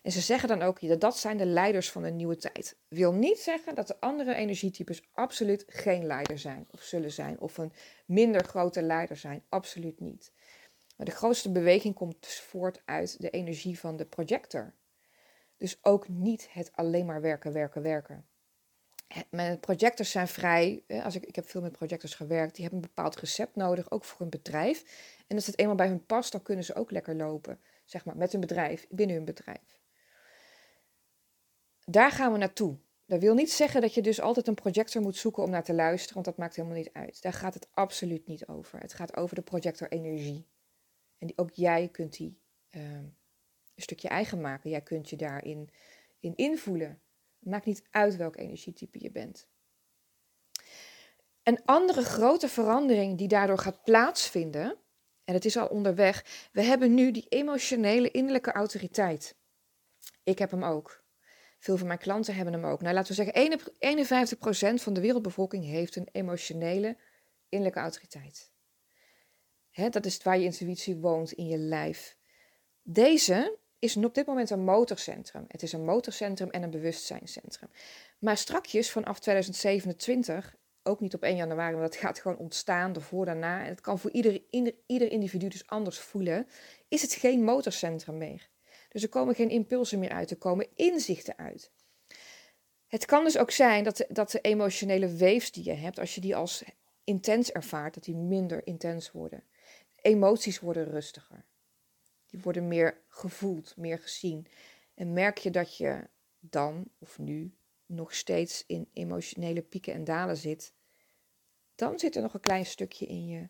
En 0.01 0.12
ze 0.12 0.21
zeggen 0.21 0.49
dan 0.49 0.62
ook 0.62 0.88
dat 0.88 1.01
dat 1.01 1.17
zijn 1.17 1.38
de 1.38 1.45
leiders 1.45 1.91
van 1.91 2.03
de 2.03 2.12
nieuwe 2.12 2.36
tijd. 2.36 2.75
Wil 2.88 3.13
niet 3.13 3.39
zeggen 3.39 3.75
dat 3.75 3.88
de 3.88 3.99
andere 3.99 4.34
energietypes 4.34 5.10
absoluut 5.13 5.63
geen 5.67 6.06
leider 6.06 6.39
zijn 6.39 6.67
of 6.71 6.82
zullen 6.82 7.12
zijn 7.12 7.39
of 7.39 7.58
een 7.58 7.73
minder 8.06 8.43
grote 8.43 8.82
leider 8.82 9.17
zijn. 9.17 9.43
Absoluut 9.49 9.99
niet. 9.99 10.32
Maar 10.97 11.06
de 11.06 11.12
grootste 11.12 11.51
beweging 11.51 11.95
komt 11.95 12.15
dus 12.19 12.39
voort 12.39 12.82
uit 12.86 13.21
de 13.21 13.29
energie 13.29 13.79
van 13.79 13.97
de 13.97 14.06
projector. 14.06 14.73
Dus 15.58 15.77
ook 15.82 16.08
niet 16.08 16.47
het 16.51 16.71
alleen 16.73 17.06
maar 17.06 17.21
werken, 17.21 17.53
werken, 17.53 17.82
werken. 17.82 18.25
Mijn 19.30 19.60
projectors 19.60 20.12
zijn 20.12 20.28
vrij. 20.28 20.84
Als 21.04 21.15
ik, 21.15 21.26
ik 21.26 21.36
heb 21.36 21.49
veel 21.49 21.62
met 21.62 21.71
projectors 21.71 22.15
gewerkt. 22.15 22.56
Die 22.56 22.63
hebben 22.63 22.82
een 22.82 22.89
bepaald 22.95 23.15
recept 23.15 23.56
nodig, 23.56 23.91
ook 23.91 24.04
voor 24.04 24.19
hun 24.19 24.30
bedrijf. 24.30 24.84
En 25.28 25.36
als 25.36 25.45
het 25.45 25.60
eenmaal 25.60 25.76
bij 25.76 25.88
hun 25.88 26.06
past, 26.06 26.32
dan 26.32 26.41
kunnen 26.41 26.65
ze 26.65 26.76
ook 26.76 26.91
lekker 26.91 27.15
lopen. 27.15 27.60
Zeg 27.86 28.06
maar, 28.06 28.17
met 28.17 28.32
hun 28.32 28.41
bedrijf, 28.41 28.88
binnen 28.89 29.15
hun 29.15 29.26
bedrijf. 29.26 29.82
Daar 31.86 32.12
gaan 32.12 32.32
we 32.32 32.38
naartoe. 32.38 32.78
Dat 33.06 33.19
wil 33.19 33.34
niet 33.34 33.52
zeggen 33.52 33.82
dat 33.82 33.93
je 33.93 34.02
dus 34.02 34.21
altijd 34.21 34.47
een 34.47 34.54
projector 34.54 35.02
moet 35.02 35.17
zoeken 35.17 35.43
om 35.43 35.49
naar 35.49 35.63
te 35.63 35.73
luisteren, 35.73 36.13
want 36.13 36.26
dat 36.26 36.38
maakt 36.38 36.56
helemaal 36.56 36.78
niet 36.78 36.93
uit. 36.93 37.21
Daar 37.21 37.34
gaat 37.34 37.54
het 37.54 37.67
absoluut 37.71 38.28
niet 38.28 38.47
over. 38.47 38.80
Het 38.80 38.93
gaat 38.93 39.17
over 39.17 39.36
de 39.36 39.41
projector 39.41 39.88
energie. 39.89 40.47
En 41.17 41.28
die, 41.28 41.38
ook 41.38 41.52
jij 41.52 41.89
kunt 41.91 42.17
die 42.17 42.38
uh, 42.71 42.82
een 42.84 43.15
stukje 43.76 44.08
eigen 44.08 44.41
maken. 44.41 44.69
Jij 44.69 44.82
kunt 44.82 45.10
je 45.10 45.15
daarin 45.15 45.69
in 46.19 46.36
invoelen. 46.36 47.02
Maakt 47.43 47.65
niet 47.65 47.84
uit 47.91 48.15
welk 48.15 48.38
energietype 48.38 49.01
je 49.01 49.12
bent. 49.12 49.47
Een 51.43 51.65
andere 51.65 52.03
grote 52.03 52.47
verandering 52.47 53.17
die 53.17 53.27
daardoor 53.27 53.58
gaat 53.58 53.84
plaatsvinden, 53.84 54.77
en 55.23 55.34
het 55.34 55.45
is 55.45 55.58
al 55.58 55.67
onderweg, 55.67 56.49
we 56.51 56.62
hebben 56.62 56.93
nu 56.93 57.12
die 57.12 57.25
emotionele 57.29 58.12
innerlijke 58.12 58.51
autoriteit. 58.51 59.36
Ik 60.23 60.39
heb 60.39 60.51
hem 60.51 60.63
ook. 60.63 61.03
Veel 61.60 61.77
van 61.77 61.88
mijn 61.88 61.99
klanten 61.99 62.36
hebben 62.36 62.53
hem 62.53 62.65
ook. 62.65 62.82
Nou, 62.82 62.93
laten 62.93 63.15
we 63.15 63.23
zeggen, 63.23 64.77
51% 64.79 64.82
van 64.82 64.93
de 64.93 65.01
wereldbevolking 65.01 65.65
heeft 65.65 65.95
een 65.95 66.10
emotionele 66.12 66.97
innerlijke 67.49 67.82
autoriteit. 67.82 68.51
Hè, 69.69 69.89
dat 69.89 70.06
is 70.06 70.23
waar 70.23 70.38
je 70.38 70.45
intuïtie 70.45 70.95
woont 70.95 71.32
in 71.32 71.47
je 71.47 71.58
lijf. 71.58 72.17
Deze 72.82 73.58
is 73.84 73.96
op 73.98 74.15
dit 74.15 74.26
moment 74.26 74.50
een 74.50 74.63
motorcentrum. 74.63 75.46
Het 75.48 75.63
is 75.63 75.74
een 75.74 75.86
motorcentrum 75.86 76.50
en 76.50 76.63
een 76.63 76.69
bewustzijnscentrum. 76.69 77.69
Maar 78.19 78.38
strakjes 78.38 78.91
vanaf 78.91 79.19
2027, 79.19 80.56
ook 80.84 81.00
niet 81.00 81.13
op 81.13 81.24
1 81.24 81.36
januari, 81.36 81.76
want 81.76 81.91
dat 81.91 82.02
gaat 82.02 82.19
gewoon 82.19 82.38
ontstaan, 82.38 82.96
ervoor, 82.96 83.26
daarna. 83.26 83.63
En 83.63 83.69
het 83.69 83.82
kan 83.82 84.00
voor 84.00 84.12
ieder, 84.12 84.41
ieder, 84.86 85.12
individu 85.12 85.48
dus 85.48 85.67
anders 85.67 86.00
voelen. 86.00 86.48
Is 86.88 87.02
het 87.02 87.13
geen 87.13 87.43
motorcentrum 87.43 88.17
meer. 88.17 88.50
Dus 88.89 89.04
er 89.04 89.10
komen 89.10 89.36
geen 89.36 89.50
impulsen 89.50 90.00
meer 90.00 90.12
uit, 90.12 90.32
er 90.32 90.38
komen 90.38 90.67
inzichten 90.76 91.38
uit. 91.38 91.72
Het 92.88 93.06
kan 93.06 93.24
dus 93.24 93.38
ook 93.38 93.52
zijn 93.52 93.84
dat 93.84 93.98
de, 93.98 94.08
dat 94.10 94.32
de 94.32 94.41
emotionele 94.41 95.17
waves 95.17 95.52
die 95.52 95.63
je 95.63 95.74
hebt, 95.74 96.00
als 96.00 96.15
je 96.15 96.22
die 96.22 96.36
als 96.36 96.63
intens 97.04 97.52
ervaart, 97.52 97.93
dat 97.93 98.04
die 98.04 98.15
minder 98.15 98.67
intens 98.67 99.12
worden. 99.12 99.43
Emoties 100.02 100.60
worden 100.60 100.86
rustiger. 100.91 101.46
Die 102.34 102.41
worden 102.41 102.67
meer 102.67 103.02
gevoeld, 103.08 103.78
meer 103.78 104.00
gezien. 104.00 104.48
En 104.93 105.13
merk 105.13 105.38
je 105.38 105.50
dat 105.50 105.78
je 105.78 106.10
dan 106.39 106.86
of 107.00 107.19
nu 107.19 107.56
nog 107.86 108.13
steeds 108.13 108.63
in 108.67 108.89
emotionele 108.93 109.62
pieken 109.62 109.93
en 109.93 110.04
dalen 110.04 110.38
zit, 110.38 110.74
dan 111.76 112.00
zit 112.00 112.15
er 112.15 112.22
nog 112.22 112.34
een 112.34 112.39
klein 112.39 112.65
stukje 112.65 113.06
in 113.06 113.28
je 113.28 113.50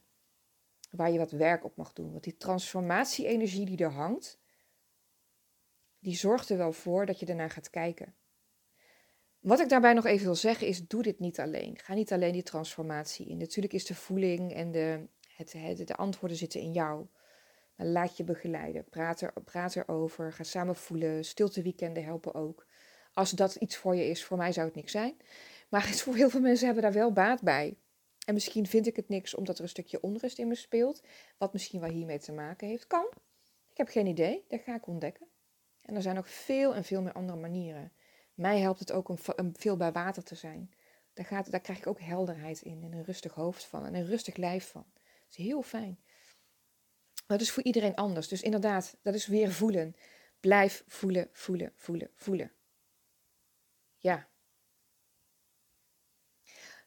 waar 0.91 1.11
je 1.11 1.17
wat 1.17 1.31
werk 1.31 1.63
op 1.63 1.75
mag 1.75 1.93
doen. 1.93 2.11
Want 2.11 2.23
die 2.23 2.37
transformatie-energie 2.37 3.65
die 3.65 3.77
er 3.77 3.91
hangt, 3.91 4.39
die 5.99 6.15
zorgt 6.15 6.49
er 6.49 6.57
wel 6.57 6.73
voor 6.73 7.05
dat 7.05 7.19
je 7.19 7.25
ernaar 7.25 7.49
gaat 7.49 7.69
kijken. 7.69 8.15
Wat 9.39 9.59
ik 9.59 9.69
daarbij 9.69 9.93
nog 9.93 10.05
even 10.05 10.25
wil 10.25 10.35
zeggen 10.35 10.67
is, 10.67 10.87
doe 10.87 11.01
dit 11.01 11.19
niet 11.19 11.39
alleen. 11.39 11.79
Ga 11.79 11.93
niet 11.93 12.11
alleen 12.11 12.33
die 12.33 12.43
transformatie 12.43 13.27
in. 13.27 13.37
Natuurlijk 13.37 13.73
is 13.73 13.85
de 13.85 13.95
voeling 13.95 14.53
en 14.53 14.71
de, 14.71 15.07
het, 15.35 15.87
de 15.87 15.95
antwoorden 15.95 16.37
zitten 16.37 16.61
in 16.61 16.71
jou. 16.71 17.07
Laat 17.75 18.17
je 18.17 18.23
begeleiden. 18.23 18.85
Praat, 18.89 19.21
er, 19.21 19.33
praat 19.43 19.75
erover. 19.75 20.33
Ga 20.33 20.43
samen 20.43 20.75
voelen. 20.75 21.25
Stilte 21.25 21.61
weekenden 21.61 22.03
helpen 22.03 22.33
ook. 22.33 22.67
Als 23.13 23.31
dat 23.31 23.55
iets 23.55 23.77
voor 23.77 23.95
je 23.95 24.05
is, 24.05 24.25
voor 24.25 24.37
mij 24.37 24.51
zou 24.51 24.65
het 24.65 24.75
niks 24.75 24.91
zijn. 24.91 25.17
Maar 25.69 25.83
voor 26.03 26.15
heel 26.15 26.29
veel 26.29 26.41
mensen 26.41 26.65
hebben 26.65 26.83
daar 26.83 26.93
wel 26.93 27.11
baat 27.11 27.41
bij. 27.41 27.77
En 28.25 28.33
misschien 28.33 28.67
vind 28.67 28.87
ik 28.87 28.95
het 28.95 29.09
niks 29.09 29.35
omdat 29.35 29.57
er 29.57 29.63
een 29.63 29.69
stukje 29.69 30.01
onrust 30.01 30.39
in 30.39 30.47
me 30.47 30.55
speelt. 30.55 31.01
Wat 31.37 31.53
misschien 31.53 31.79
wel 31.79 31.89
hiermee 31.89 32.19
te 32.19 32.31
maken 32.31 32.67
heeft. 32.67 32.87
Kan. 32.87 33.05
Ik 33.71 33.77
heb 33.77 33.87
geen 33.87 34.07
idee. 34.07 34.45
Dat 34.47 34.61
ga 34.61 34.75
ik 34.75 34.87
ontdekken. 34.87 35.27
En 35.81 35.95
er 35.95 36.01
zijn 36.01 36.15
nog 36.15 36.29
veel 36.29 36.75
en 36.75 36.83
veel 36.83 37.01
meer 37.01 37.13
andere 37.13 37.39
manieren. 37.39 37.91
Mij 38.33 38.59
helpt 38.59 38.79
het 38.79 38.91
ook 38.91 39.09
om, 39.09 39.17
veel 39.53 39.77
bij 39.77 39.91
water 39.91 40.23
te 40.23 40.35
zijn. 40.35 40.73
Daar, 41.13 41.25
gaat, 41.25 41.51
daar 41.51 41.59
krijg 41.59 41.79
ik 41.79 41.87
ook 41.87 41.99
helderheid 41.99 42.61
in 42.61 42.83
en 42.83 42.93
een 42.93 43.03
rustig 43.03 43.33
hoofd 43.33 43.63
van 43.63 43.85
en 43.85 43.95
een 43.95 44.05
rustig 44.05 44.35
lijf 44.35 44.69
van. 44.69 44.85
Dat 44.93 45.03
is 45.29 45.35
heel 45.35 45.61
fijn. 45.61 45.99
Dat 47.25 47.41
is 47.41 47.51
voor 47.51 47.63
iedereen 47.63 47.95
anders. 47.95 48.27
Dus 48.27 48.41
inderdaad, 48.41 48.97
dat 49.01 49.13
is 49.13 49.27
weer 49.27 49.51
voelen. 49.51 49.95
Blijf 50.39 50.83
voelen, 50.87 51.29
voelen, 51.31 51.71
voelen, 51.75 52.09
voelen. 52.15 52.51
Ja. 53.97 54.27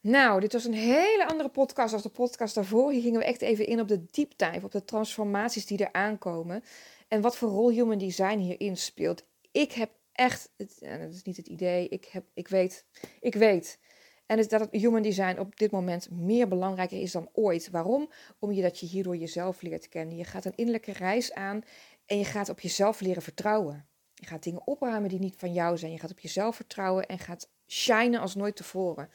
Nou, 0.00 0.40
dit 0.40 0.52
was 0.52 0.64
een 0.64 0.72
hele 0.72 1.26
andere 1.26 1.48
podcast 1.48 1.92
als 1.92 2.02
de 2.02 2.08
podcast 2.08 2.54
daarvoor. 2.54 2.92
Hier 2.92 3.02
gingen 3.02 3.18
we 3.18 3.26
echt 3.26 3.40
even 3.40 3.66
in 3.66 3.80
op 3.80 3.88
de 3.88 4.04
deep 4.10 4.62
op 4.64 4.72
de 4.72 4.84
transformaties 4.84 5.66
die 5.66 5.78
er 5.78 5.92
aankomen. 5.92 6.62
En 7.08 7.20
wat 7.20 7.36
voor 7.36 7.48
rol 7.48 7.70
human 7.70 7.98
design 7.98 8.38
hierin 8.38 8.76
speelt. 8.76 9.24
Ik 9.50 9.72
heb 9.72 9.90
echt, 10.12 10.52
het, 10.56 10.76
dat 10.80 11.12
is 11.12 11.22
niet 11.22 11.36
het 11.36 11.46
idee, 11.46 11.88
ik, 11.88 12.04
heb, 12.04 12.24
ik 12.34 12.48
weet, 12.48 12.84
ik 13.20 13.34
weet. 13.34 13.78
En 14.26 14.38
is 14.38 14.48
dat 14.48 14.60
het 14.60 14.72
human 14.72 15.02
design 15.02 15.38
op 15.38 15.58
dit 15.58 15.70
moment 15.70 16.10
meer 16.10 16.48
belangrijker 16.48 17.00
is 17.00 17.12
dan 17.12 17.28
ooit. 17.32 17.70
Waarom? 17.70 18.10
Omdat 18.38 18.80
je 18.80 18.86
hierdoor 18.86 19.16
jezelf 19.16 19.62
leert 19.62 19.88
kennen. 19.88 20.16
Je 20.16 20.24
gaat 20.24 20.44
een 20.44 20.56
innerlijke 20.56 20.92
reis 20.92 21.32
aan 21.32 21.62
en 22.06 22.18
je 22.18 22.24
gaat 22.24 22.48
op 22.48 22.60
jezelf 22.60 23.00
leren 23.00 23.22
vertrouwen. 23.22 23.86
Je 24.14 24.26
gaat 24.26 24.42
dingen 24.42 24.66
opruimen 24.66 25.08
die 25.08 25.18
niet 25.18 25.36
van 25.36 25.52
jou 25.52 25.78
zijn. 25.78 25.92
Je 25.92 25.98
gaat 25.98 26.10
op 26.10 26.20
jezelf 26.20 26.56
vertrouwen 26.56 27.06
en 27.06 27.18
gaat 27.18 27.48
shinen 27.66 28.20
als 28.20 28.34
nooit 28.34 28.56
tevoren. 28.56 29.10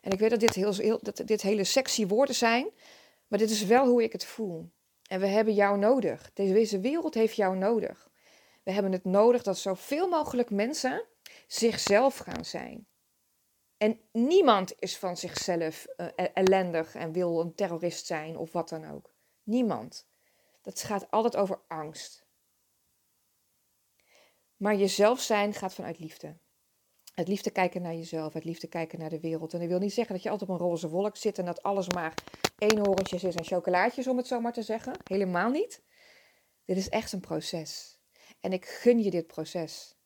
En 0.00 0.12
ik 0.12 0.18
weet 0.18 0.30
dat 0.30 0.40
dit, 0.40 0.54
heel, 0.54 0.74
heel, 0.74 0.98
dat 1.02 1.22
dit 1.24 1.42
hele 1.42 1.64
sexy 1.64 2.06
woorden 2.06 2.34
zijn, 2.34 2.70
maar 3.26 3.38
dit 3.38 3.50
is 3.50 3.64
wel 3.64 3.86
hoe 3.86 4.02
ik 4.02 4.12
het 4.12 4.24
voel. 4.24 4.70
En 5.06 5.20
we 5.20 5.26
hebben 5.26 5.54
jou 5.54 5.78
nodig. 5.78 6.30
Deze 6.34 6.80
wereld 6.80 7.14
heeft 7.14 7.36
jou 7.36 7.56
nodig. 7.56 8.10
We 8.62 8.72
hebben 8.72 8.92
het 8.92 9.04
nodig 9.04 9.42
dat 9.42 9.58
zoveel 9.58 10.08
mogelijk 10.08 10.50
mensen 10.50 11.04
zichzelf 11.46 12.16
gaan 12.16 12.44
zijn. 12.44 12.86
En 13.80 14.00
niemand 14.12 14.74
is 14.78 14.98
van 14.98 15.16
zichzelf 15.16 15.86
uh, 15.96 16.06
ellendig 16.34 16.94
en 16.94 17.12
wil 17.12 17.40
een 17.40 17.54
terrorist 17.54 18.06
zijn 18.06 18.36
of 18.36 18.52
wat 18.52 18.68
dan 18.68 18.90
ook. 18.90 19.14
Niemand. 19.42 20.08
Dat 20.62 20.82
gaat 20.82 21.10
altijd 21.10 21.36
over 21.36 21.60
angst. 21.68 22.26
Maar 24.56 24.76
jezelf 24.76 25.20
zijn 25.20 25.54
gaat 25.54 25.74
vanuit 25.74 25.98
liefde. 25.98 26.36
Het 27.14 27.28
liefde 27.28 27.50
kijken 27.50 27.82
naar 27.82 27.94
jezelf, 27.94 28.32
het 28.32 28.44
liefde 28.44 28.66
kijken 28.66 28.98
naar 28.98 29.10
de 29.10 29.20
wereld. 29.20 29.52
En 29.52 29.60
dat 29.60 29.68
wil 29.68 29.78
niet 29.78 29.92
zeggen 29.92 30.14
dat 30.14 30.22
je 30.22 30.30
altijd 30.30 30.50
op 30.50 30.60
een 30.60 30.66
roze 30.66 30.88
wolk 30.88 31.16
zit 31.16 31.38
en 31.38 31.44
dat 31.44 31.62
alles 31.62 31.88
maar 31.88 32.14
eenhoorntjes 32.58 33.24
is 33.24 33.34
en 33.34 33.44
chocolaatjes, 33.44 34.06
om 34.06 34.16
het 34.16 34.26
zo 34.26 34.40
maar 34.40 34.52
te 34.52 34.62
zeggen. 34.62 34.94
Helemaal 35.04 35.50
niet. 35.50 35.82
Dit 36.64 36.76
is 36.76 36.88
echt 36.88 37.12
een 37.12 37.20
proces. 37.20 38.00
En 38.40 38.52
ik 38.52 38.64
gun 38.64 39.02
je 39.02 39.10
dit 39.10 39.26
proces. 39.26 39.99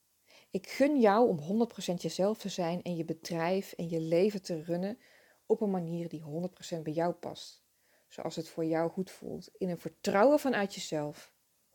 Ik 0.54 0.68
gun 0.68 1.00
jou 1.00 1.28
om 1.28 1.68
100% 1.92 1.94
jezelf 1.94 2.38
te 2.38 2.48
zijn 2.48 2.82
en 2.82 2.96
je 2.96 3.04
bedrijf 3.04 3.72
en 3.72 3.88
je 3.88 4.00
leven 4.00 4.42
te 4.42 4.62
runnen 4.62 4.98
op 5.46 5.60
een 5.60 5.70
manier 5.70 6.08
die 6.08 6.22
100% 6.78 6.82
bij 6.82 6.92
jou 6.92 7.12
past. 7.12 7.64
Zoals 8.08 8.36
het 8.36 8.48
voor 8.48 8.64
jou 8.64 8.90
goed 8.90 9.10
voelt. 9.10 9.50
In 9.58 9.68
een 9.68 9.78
vertrouwen 9.78 10.38
vanuit 10.38 10.74
jezelf. 10.74 11.34
100%. 11.70 11.72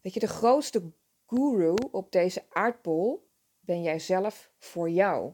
Weet 0.00 0.14
je, 0.14 0.20
de 0.20 0.28
grootste 0.28 0.92
guru 1.26 1.74
op 1.90 2.12
deze 2.12 2.44
aardbol 2.48 3.30
ben 3.60 3.82
jij 3.82 3.98
zelf 3.98 4.52
voor 4.58 4.90
jou. 4.90 5.32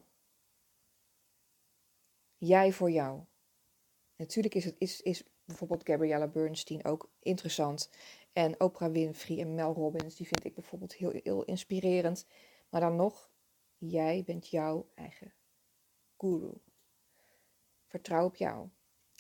Jij 2.37 2.73
voor 2.73 2.91
jou. 2.91 3.25
Natuurlijk 4.17 4.55
is, 4.55 4.65
het, 4.65 4.77
is, 4.79 5.03
is 5.03 5.25
bijvoorbeeld 5.45 5.87
Gabriella 5.89 6.29
Bernstein 6.29 6.85
ook 6.85 7.11
interessant. 7.19 7.91
En 8.35 8.61
Oprah 8.61 8.93
Winfrey 8.93 9.41
en 9.41 9.55
Mel 9.55 9.73
Robbins, 9.73 10.17
die 10.17 10.27
vind 10.27 10.45
ik 10.45 10.55
bijvoorbeeld 10.55 10.95
heel, 10.95 11.21
heel 11.23 11.45
inspirerend. 11.45 12.27
Maar 12.69 12.81
dan 12.81 12.97
nog, 12.97 13.31
jij 13.79 14.23
bent 14.27 14.49
jouw 14.49 14.89
eigen 14.95 15.35
guru. 16.19 16.53
Vertrouw 17.87 18.25
op 18.25 18.37
jou. 18.37 18.69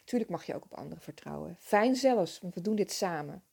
Tuurlijk 0.04 0.30
mag 0.30 0.46
je 0.46 0.54
ook 0.54 0.64
op 0.64 0.74
anderen 0.74 1.04
vertrouwen. 1.04 1.56
Fijn 1.60 1.96
zelfs, 1.96 2.40
want 2.40 2.54
we 2.54 2.60
doen 2.60 2.76
dit 2.76 2.92
samen. 2.92 3.44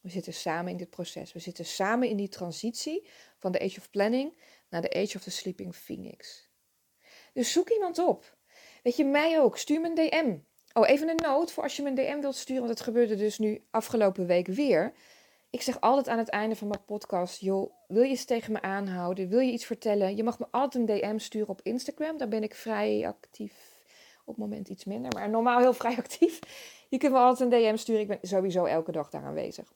We 0.00 0.10
zitten 0.10 0.34
samen 0.34 0.70
in 0.70 0.76
dit 0.76 0.90
proces. 0.90 1.32
We 1.32 1.38
zitten 1.38 1.64
samen 1.64 2.08
in 2.08 2.16
die 2.16 2.28
transitie 2.28 3.08
van 3.38 3.52
de 3.52 3.60
Age 3.60 3.78
of 3.78 3.90
Planning 3.90 4.38
naar 4.68 4.82
de 4.82 4.92
Age 4.92 5.16
of 5.16 5.22
the 5.22 5.30
Sleeping 5.30 5.76
Phoenix. 5.76 6.48
Dus 7.32 7.52
zoek 7.52 7.68
iemand 7.68 7.98
op. 7.98 8.36
Weet 8.82 8.96
je, 8.96 9.04
mij 9.04 9.40
ook. 9.40 9.58
Stuur 9.58 9.80
me 9.80 9.88
een 9.88 9.94
DM. 9.94 10.38
Oh, 10.78 10.88
even 10.88 11.08
een 11.08 11.16
noot 11.16 11.52
voor 11.52 11.62
als 11.62 11.76
je 11.76 11.82
me 11.82 11.88
een 11.88 11.94
DM 11.94 12.20
wilt 12.20 12.36
sturen, 12.36 12.62
want 12.62 12.78
het 12.78 12.86
gebeurde 12.86 13.16
dus 13.16 13.38
nu 13.38 13.64
afgelopen 13.70 14.26
week 14.26 14.46
weer. 14.46 14.92
Ik 15.50 15.62
zeg 15.62 15.80
altijd 15.80 16.08
aan 16.08 16.18
het 16.18 16.28
einde 16.28 16.56
van 16.56 16.68
mijn 16.68 16.84
podcast, 16.84 17.40
joh, 17.40 17.72
wil 17.88 18.02
je 18.02 18.10
iets 18.10 18.24
tegen 18.24 18.52
me 18.52 18.62
aanhouden? 18.62 19.28
Wil 19.28 19.38
je 19.38 19.52
iets 19.52 19.64
vertellen? 19.64 20.16
Je 20.16 20.22
mag 20.22 20.38
me 20.38 20.46
altijd 20.50 20.88
een 20.88 21.00
DM 21.00 21.18
sturen 21.18 21.48
op 21.48 21.60
Instagram. 21.62 22.18
Daar 22.18 22.28
ben 22.28 22.42
ik 22.42 22.54
vrij 22.54 23.06
actief. 23.06 23.54
Op 24.24 24.34
het 24.34 24.36
moment 24.36 24.68
iets 24.68 24.84
minder, 24.84 25.12
maar 25.12 25.30
normaal 25.30 25.58
heel 25.58 25.72
vrij 25.72 25.96
actief. 26.04 26.38
Je 26.88 26.98
kunt 26.98 27.12
me 27.12 27.18
altijd 27.18 27.52
een 27.52 27.60
DM 27.60 27.76
sturen. 27.76 28.00
Ik 28.00 28.08
ben 28.08 28.18
sowieso 28.22 28.64
elke 28.64 28.92
dag 28.92 29.10
daar 29.10 29.24
aanwezig. 29.24 29.72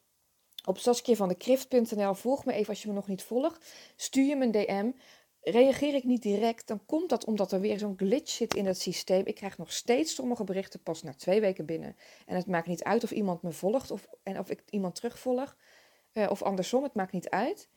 Op 0.65 0.77
saskjevandecrift.nl 0.77 2.13
volg 2.13 2.45
me 2.45 2.53
even 2.53 2.69
als 2.69 2.81
je 2.81 2.87
me 2.87 2.93
nog 2.93 3.07
niet 3.07 3.23
volgt. 3.23 3.73
Stuur 3.95 4.25
je 4.25 4.35
me 4.35 4.45
een 4.45 4.51
DM. 4.51 4.91
Reageer 5.43 5.93
ik 5.93 6.03
niet 6.03 6.21
direct, 6.21 6.67
dan 6.67 6.85
komt 6.85 7.09
dat 7.09 7.25
omdat 7.25 7.51
er 7.51 7.59
weer 7.59 7.79
zo'n 7.79 7.97
glitch 7.97 8.31
zit 8.31 8.53
in 8.53 8.65
het 8.65 8.79
systeem. 8.79 9.25
Ik 9.25 9.35
krijg 9.35 9.57
nog 9.57 9.71
steeds 9.71 10.15
sommige 10.15 10.43
berichten 10.43 10.83
pas 10.83 11.03
na 11.03 11.13
twee 11.13 11.41
weken 11.41 11.65
binnen. 11.65 11.95
En 12.25 12.35
het 12.35 12.47
maakt 12.47 12.67
niet 12.67 12.83
uit 12.83 13.03
of 13.03 13.11
iemand 13.11 13.41
me 13.41 13.51
volgt 13.51 13.91
of, 13.91 14.07
en 14.23 14.39
of 14.39 14.49
ik 14.49 14.63
iemand 14.69 14.95
terugvolg. 14.95 15.55
Uh, 16.13 16.29
of 16.29 16.41
andersom, 16.41 16.83
het 16.83 16.93
maakt 16.93 17.11
niet 17.11 17.29
uit. 17.29 17.69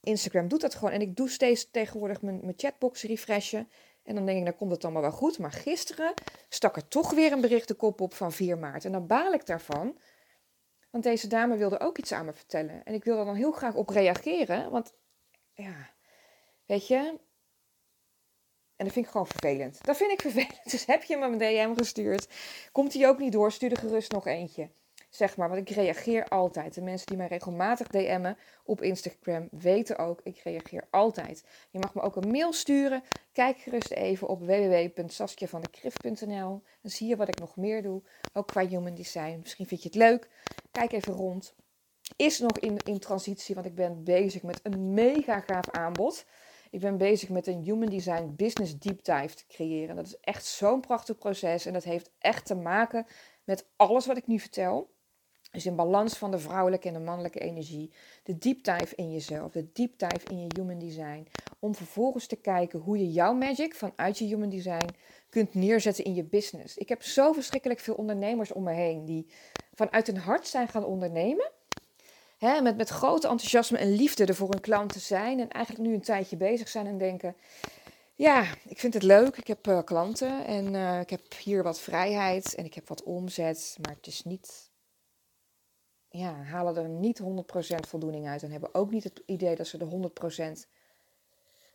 Instagram 0.00 0.48
doet 0.48 0.60
dat 0.60 0.74
gewoon. 0.74 0.92
En 0.92 1.00
ik 1.00 1.16
doe 1.16 1.28
steeds 1.28 1.70
tegenwoordig 1.70 2.22
mijn, 2.22 2.40
mijn 2.40 2.54
chatbox 2.56 3.02
refreshen. 3.02 3.68
En 4.02 4.14
dan 4.14 4.26
denk 4.26 4.38
ik, 4.38 4.44
dan 4.44 4.56
komt 4.56 4.70
het 4.70 4.84
allemaal 4.84 5.02
wel 5.02 5.12
goed. 5.12 5.38
Maar 5.38 5.52
gisteren 5.52 6.14
stak 6.48 6.76
er 6.76 6.88
toch 6.88 7.10
weer 7.10 7.32
een 7.32 7.40
bericht 7.40 7.68
de 7.68 7.74
kop 7.74 8.00
op 8.00 8.14
van 8.14 8.32
4 8.32 8.58
maart. 8.58 8.84
En 8.84 8.92
dan 8.92 9.06
baal 9.06 9.32
ik 9.32 9.46
daarvan. 9.46 9.98
Want 10.90 11.04
deze 11.04 11.26
dame 11.26 11.56
wilde 11.56 11.80
ook 11.80 11.98
iets 11.98 12.12
aan 12.12 12.24
me 12.24 12.32
vertellen. 12.32 12.84
En 12.84 12.94
ik 12.94 13.04
wilde 13.04 13.24
dan 13.24 13.34
heel 13.34 13.52
graag 13.52 13.74
op 13.74 13.88
reageren. 13.88 14.70
Want 14.70 14.92
ja, 15.54 15.90
weet 16.68 16.86
je. 16.86 16.96
En 18.76 18.84
dat 18.84 18.92
vind 18.92 19.04
ik 19.04 19.10
gewoon 19.10 19.26
vervelend. 19.26 19.84
Dat 19.84 19.96
vind 19.96 20.12
ik 20.12 20.20
vervelend. 20.30 20.70
Dus 20.70 20.86
heb 20.86 21.02
je 21.02 21.16
me 21.16 21.26
een 21.26 21.38
DM 21.38 21.74
gestuurd. 21.76 22.28
Komt 22.72 22.92
hij 22.92 23.08
ook 23.08 23.18
niet 23.18 23.32
door, 23.32 23.52
stuur 23.52 23.70
er 23.70 23.78
gerust 23.78 24.12
nog 24.12 24.26
eentje 24.26 24.70
zeg 25.10 25.36
maar. 25.36 25.48
Want 25.48 25.70
ik 25.70 25.76
reageer 25.76 26.28
altijd. 26.28 26.74
De 26.74 26.82
mensen 26.82 27.06
die 27.06 27.16
mij 27.16 27.26
regelmatig 27.26 27.86
DM'en 27.86 28.36
op 28.64 28.82
Instagram 28.82 29.48
weten 29.50 29.98
ook, 29.98 30.20
ik 30.22 30.38
reageer 30.38 30.86
altijd. 30.90 31.44
Je 31.70 31.78
mag 31.78 31.94
me 31.94 32.00
ook 32.00 32.16
een 32.16 32.30
mail 32.30 32.52
sturen. 32.52 33.02
Kijk 33.32 33.58
gerust 33.58 33.90
even 33.90 34.28
op 34.28 34.40
www.saskiavandekrift.nl. 34.40 36.62
Dan 36.82 36.90
zie 36.90 37.08
je 37.08 37.16
wat 37.16 37.28
ik 37.28 37.38
nog 37.38 37.56
meer 37.56 37.82
doe, 37.82 38.02
ook 38.32 38.46
qua 38.46 38.66
human 38.66 38.94
design. 38.94 39.38
Misschien 39.42 39.66
vind 39.66 39.82
je 39.82 39.88
het 39.88 39.98
leuk. 39.98 40.28
Kijk 40.70 40.92
even 40.92 41.12
rond. 41.12 41.54
Is 42.16 42.38
nog 42.38 42.58
in, 42.58 42.78
in 42.84 42.98
transitie, 42.98 43.54
want 43.54 43.66
ik 43.66 43.74
ben 43.74 44.04
bezig 44.04 44.42
met 44.42 44.60
een 44.62 44.94
mega 44.94 45.40
gaaf 45.40 45.70
aanbod. 45.70 46.24
Ik 46.70 46.80
ben 46.80 46.96
bezig 46.96 47.28
met 47.28 47.46
een 47.46 47.62
Human 47.62 47.88
Design 47.88 48.32
Business 48.36 48.78
Deep 48.78 49.04
Dive 49.04 49.34
te 49.34 49.46
creëren. 49.48 49.96
Dat 49.96 50.06
is 50.06 50.20
echt 50.20 50.44
zo'n 50.44 50.80
prachtig 50.80 51.18
proces 51.18 51.66
en 51.66 51.72
dat 51.72 51.84
heeft 51.84 52.10
echt 52.18 52.46
te 52.46 52.54
maken 52.54 53.06
met 53.44 53.66
alles 53.76 54.06
wat 54.06 54.16
ik 54.16 54.26
nu 54.26 54.38
vertel. 54.38 54.96
Dus 55.50 55.66
in 55.66 55.76
balans 55.76 56.18
van 56.18 56.30
de 56.30 56.38
vrouwelijke 56.38 56.88
en 56.88 56.94
de 56.94 57.00
mannelijke 57.00 57.38
energie. 57.38 57.92
De 58.22 58.38
deep 58.38 58.64
dive 58.64 58.94
in 58.94 59.12
jezelf, 59.12 59.52
de 59.52 59.72
deep 59.72 59.98
dive 59.98 60.30
in 60.30 60.40
je 60.40 60.46
human 60.54 60.78
design. 60.78 61.26
Om 61.58 61.74
vervolgens 61.74 62.26
te 62.26 62.36
kijken 62.36 62.78
hoe 62.78 62.98
je 62.98 63.12
jouw 63.12 63.34
magic 63.34 63.74
vanuit 63.74 64.18
je 64.18 64.24
human 64.24 64.48
design 64.48 64.88
kunt 65.28 65.54
neerzetten 65.54 66.04
in 66.04 66.14
je 66.14 66.24
business. 66.24 66.76
Ik 66.76 66.88
heb 66.88 67.02
zo 67.02 67.32
verschrikkelijk 67.32 67.80
veel 67.80 67.94
ondernemers 67.94 68.52
om 68.52 68.62
me 68.62 68.72
heen 68.72 69.04
die 69.04 69.26
vanuit 69.74 70.06
hun 70.06 70.16
hart 70.16 70.46
zijn 70.46 70.68
gaan 70.68 70.84
ondernemen. 70.84 71.50
Hè, 72.38 72.60
met, 72.60 72.76
met 72.76 72.88
grote 72.88 73.28
enthousiasme 73.28 73.78
en 73.78 73.92
liefde 73.92 74.24
er 74.24 74.34
voor 74.34 74.50
hun 74.50 74.60
klant 74.60 74.92
te 74.92 74.98
zijn. 74.98 75.40
En 75.40 75.50
eigenlijk 75.50 75.88
nu 75.88 75.94
een 75.94 76.02
tijdje 76.02 76.36
bezig 76.36 76.68
zijn 76.68 76.86
en 76.86 76.98
denken: 76.98 77.36
ja, 78.14 78.46
ik 78.68 78.78
vind 78.78 78.94
het 78.94 79.02
leuk. 79.02 79.36
Ik 79.36 79.46
heb 79.46 79.66
uh, 79.66 79.82
klanten 79.84 80.46
en 80.46 80.74
uh, 80.74 81.00
ik 81.00 81.10
heb 81.10 81.34
hier 81.42 81.62
wat 81.62 81.80
vrijheid 81.80 82.54
en 82.54 82.64
ik 82.64 82.74
heb 82.74 82.88
wat 82.88 83.02
omzet. 83.02 83.76
Maar 83.80 83.94
het 83.94 84.06
is 84.06 84.24
niet 84.24 84.70
ja, 86.10 86.42
halen 86.42 86.76
er 86.76 86.88
niet 86.88 87.22
100% 87.22 87.24
voldoening 87.88 88.28
uit 88.28 88.42
en 88.42 88.50
hebben 88.50 88.74
ook 88.74 88.90
niet 88.90 89.04
het 89.04 89.22
idee 89.26 89.56
dat 89.56 89.66
ze 89.66 89.78
er 89.78 90.62
100% 90.64 90.68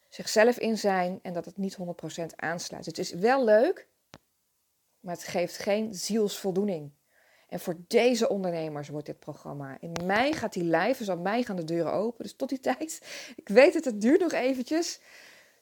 zichzelf 0.10 0.60
in 0.60 0.78
zijn 0.78 1.19
en 1.21 1.34
dat 1.34 1.45
het 1.45 1.58
niet 1.58 1.78
100% 2.21 2.26
aansluit. 2.36 2.86
Het 2.86 2.97
is 2.97 3.12
wel 3.12 3.43
leuk, 3.43 3.88
maar 4.99 5.13
het 5.13 5.23
geeft 5.23 5.58
geen 5.58 5.93
zielsvoldoening. 5.93 6.91
En 7.54 7.60
voor 7.60 7.76
deze 7.88 8.30
ondernemers 8.30 8.89
wordt 8.89 9.06
dit 9.06 9.20
programma. 9.20 9.78
In 9.80 9.92
mei 10.06 10.34
gaat 10.34 10.54
die 10.54 10.63
live, 10.63 10.98
dus 10.98 11.10
op 11.10 11.20
mei 11.20 11.44
gaan 11.44 11.56
de 11.56 11.63
deuren 11.63 11.94
open. 11.94 12.24
Dus 12.24 12.36
tot 12.36 12.50
die 12.50 12.60
tijd, 12.70 13.02
ik 13.36 13.48
weet 13.48 13.74
het, 13.74 13.86
het 13.86 14.02
duurt 14.02 14.20
nog 14.20 14.32
eventjes. 14.32 15.00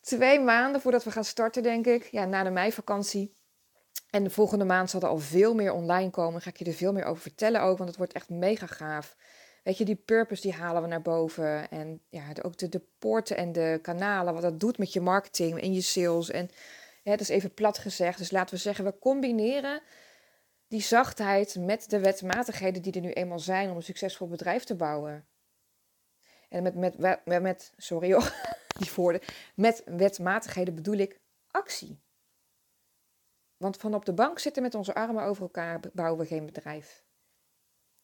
Twee 0.01 0.39
maanden 0.39 0.81
voordat 0.81 1.03
we 1.03 1.11
gaan 1.11 1.23
starten, 1.23 1.63
denk 1.63 1.85
ik. 1.85 2.03
Ja, 2.11 2.25
na 2.25 2.43
de 2.43 2.49
meivakantie. 2.49 3.35
En 4.09 4.23
de 4.23 4.29
volgende 4.29 4.65
maand 4.65 4.89
zal 4.89 5.01
er 5.01 5.07
al 5.07 5.17
veel 5.17 5.53
meer 5.53 5.71
online 5.71 6.09
komen. 6.09 6.41
Ga 6.41 6.49
ik 6.49 6.57
je 6.57 6.65
er 6.65 6.73
veel 6.73 6.93
meer 6.93 7.03
over 7.03 7.21
vertellen 7.21 7.61
ook, 7.61 7.77
want 7.77 7.89
het 7.89 7.97
wordt 7.97 8.13
echt 8.13 8.29
mega 8.29 8.65
gaaf. 8.65 9.15
Weet 9.63 9.77
je, 9.77 9.85
die 9.85 9.95
purpose 9.95 10.41
die 10.41 10.53
halen 10.53 10.81
we 10.81 10.87
naar 10.87 11.01
boven. 11.01 11.69
En 11.69 12.01
ja, 12.09 12.23
ook 12.41 12.57
de, 12.57 12.69
de 12.69 12.81
poorten 12.99 13.37
en 13.37 13.51
de 13.51 13.79
kanalen, 13.81 14.33
wat 14.33 14.41
dat 14.41 14.59
doet 14.59 14.77
met 14.77 14.93
je 14.93 15.01
marketing 15.01 15.61
en 15.61 15.73
je 15.73 15.81
sales. 15.81 16.29
En 16.29 16.49
ja, 17.03 17.11
dat 17.11 17.19
is 17.21 17.29
even 17.29 17.53
plat 17.53 17.77
gezegd. 17.77 18.17
Dus 18.17 18.31
laten 18.31 18.55
we 18.55 18.61
zeggen, 18.61 18.85
we 18.85 18.99
combineren 18.99 19.81
die 20.71 20.81
zachtheid 20.81 21.55
met 21.59 21.89
de 21.89 21.99
wetmatigheden 21.99 22.81
die 22.81 22.93
er 22.93 23.01
nu 23.01 23.11
eenmaal 23.11 23.39
zijn 23.39 23.69
om 23.69 23.75
een 23.75 23.83
succesvol 23.83 24.27
bedrijf 24.27 24.63
te 24.63 24.75
bouwen. 24.75 25.27
En 26.49 26.63
met, 26.63 26.97
met, 26.97 27.41
met, 27.41 27.73
sorry 27.77 28.13
hoor, 28.13 28.33
die 28.79 28.91
woorden. 28.95 29.21
Met 29.55 29.81
wetmatigheden 29.85 30.75
bedoel 30.75 30.97
ik 30.97 31.19
actie. 31.47 32.01
Want 33.57 33.77
van 33.77 33.93
op 33.93 34.05
de 34.05 34.13
bank 34.13 34.39
zitten 34.39 34.61
met 34.61 34.75
onze 34.75 34.93
armen 34.93 35.23
over 35.23 35.41
elkaar 35.41 35.79
bouwen 35.93 36.19
we 36.19 36.27
geen 36.27 36.45
bedrijf. 36.45 37.03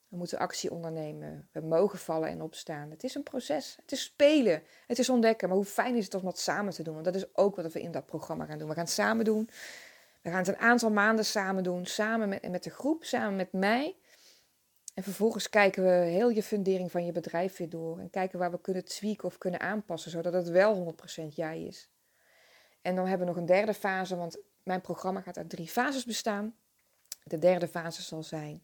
We 0.08 0.18
moeten 0.18 0.40
actie 0.40 0.72
ondernemen. 0.72 1.50
We 1.52 1.62
mogen 1.62 2.00
vallen 2.00 2.30
en 2.30 2.42
opstaan. 2.42 2.92
Het 2.92 3.04
is 3.04 3.16
een 3.16 3.24
proces. 3.24 3.76
Het 3.82 3.92
is 3.92 4.04
spelen. 4.04 4.64
Het 4.88 5.00
is 5.00 5.10
ontdekken. 5.10 5.48
Maar 5.48 5.58
hoe 5.58 5.66
fijn 5.66 5.96
is 5.96 6.06
het 6.06 6.14
om 6.14 6.24
dat 6.24 6.40
samen 6.40 6.74
te 6.74 6.84
doen? 6.84 6.94
Want 6.94 7.06
dat 7.06 7.16
is 7.16 7.36
ook 7.36 7.56
wat 7.56 7.74
we 7.74 7.82
in 7.82 7.92
dat 7.92 8.06
programma 8.06 8.46
gaan 8.46 8.58
doen. 8.58 8.68
We 8.68 8.74
gaan 8.74 8.84
het 8.84 8.94
samen 8.94 9.26
doen. 9.26 9.50
We 10.28 10.34
gaan 10.34 10.42
het 10.42 10.56
een 10.56 10.58
aantal 10.58 10.92
maanden 10.92 11.26
samen 11.26 11.64
doen. 11.64 11.86
Samen 11.86 12.30
met, 12.30 12.50
met 12.50 12.64
de 12.64 12.70
groep, 12.70 13.04
samen 13.04 13.36
met 13.36 13.52
mij. 13.52 13.96
En 14.94 15.04
vervolgens 15.04 15.50
kijken 15.50 15.84
we 15.84 15.90
heel 15.90 16.30
je 16.30 16.44
fundering 16.44 16.92
van 16.92 17.06
je 17.06 17.12
bedrijf 17.12 17.58
weer 17.58 17.70
door. 17.70 18.00
En 18.00 18.10
kijken 18.10 18.40
waar 18.40 18.52
we 18.52 18.62
kunnen 18.62 18.86
tweaken 18.86 19.24
of 19.24 19.38
kunnen 19.38 19.60
aanpassen. 19.60 20.12
Zodat 20.12 20.34
het 20.34 20.50
wel 20.50 20.96
100% 21.22 21.28
jij 21.28 21.62
is. 21.62 21.90
En 22.82 22.96
dan 22.96 23.08
hebben 23.08 23.28
we 23.28 23.34
nog 23.34 23.42
een 23.42 23.48
derde 23.48 23.74
fase. 23.74 24.16
Want 24.16 24.38
mijn 24.64 24.82
programma 24.82 25.22
gaat 25.22 25.38
uit 25.38 25.50
drie 25.50 25.68
fases 25.68 26.06
bestaan. 26.06 26.56
De 27.24 27.38
derde 27.38 27.68
fase 27.68 28.02
zal 28.02 28.24
zijn 28.24 28.64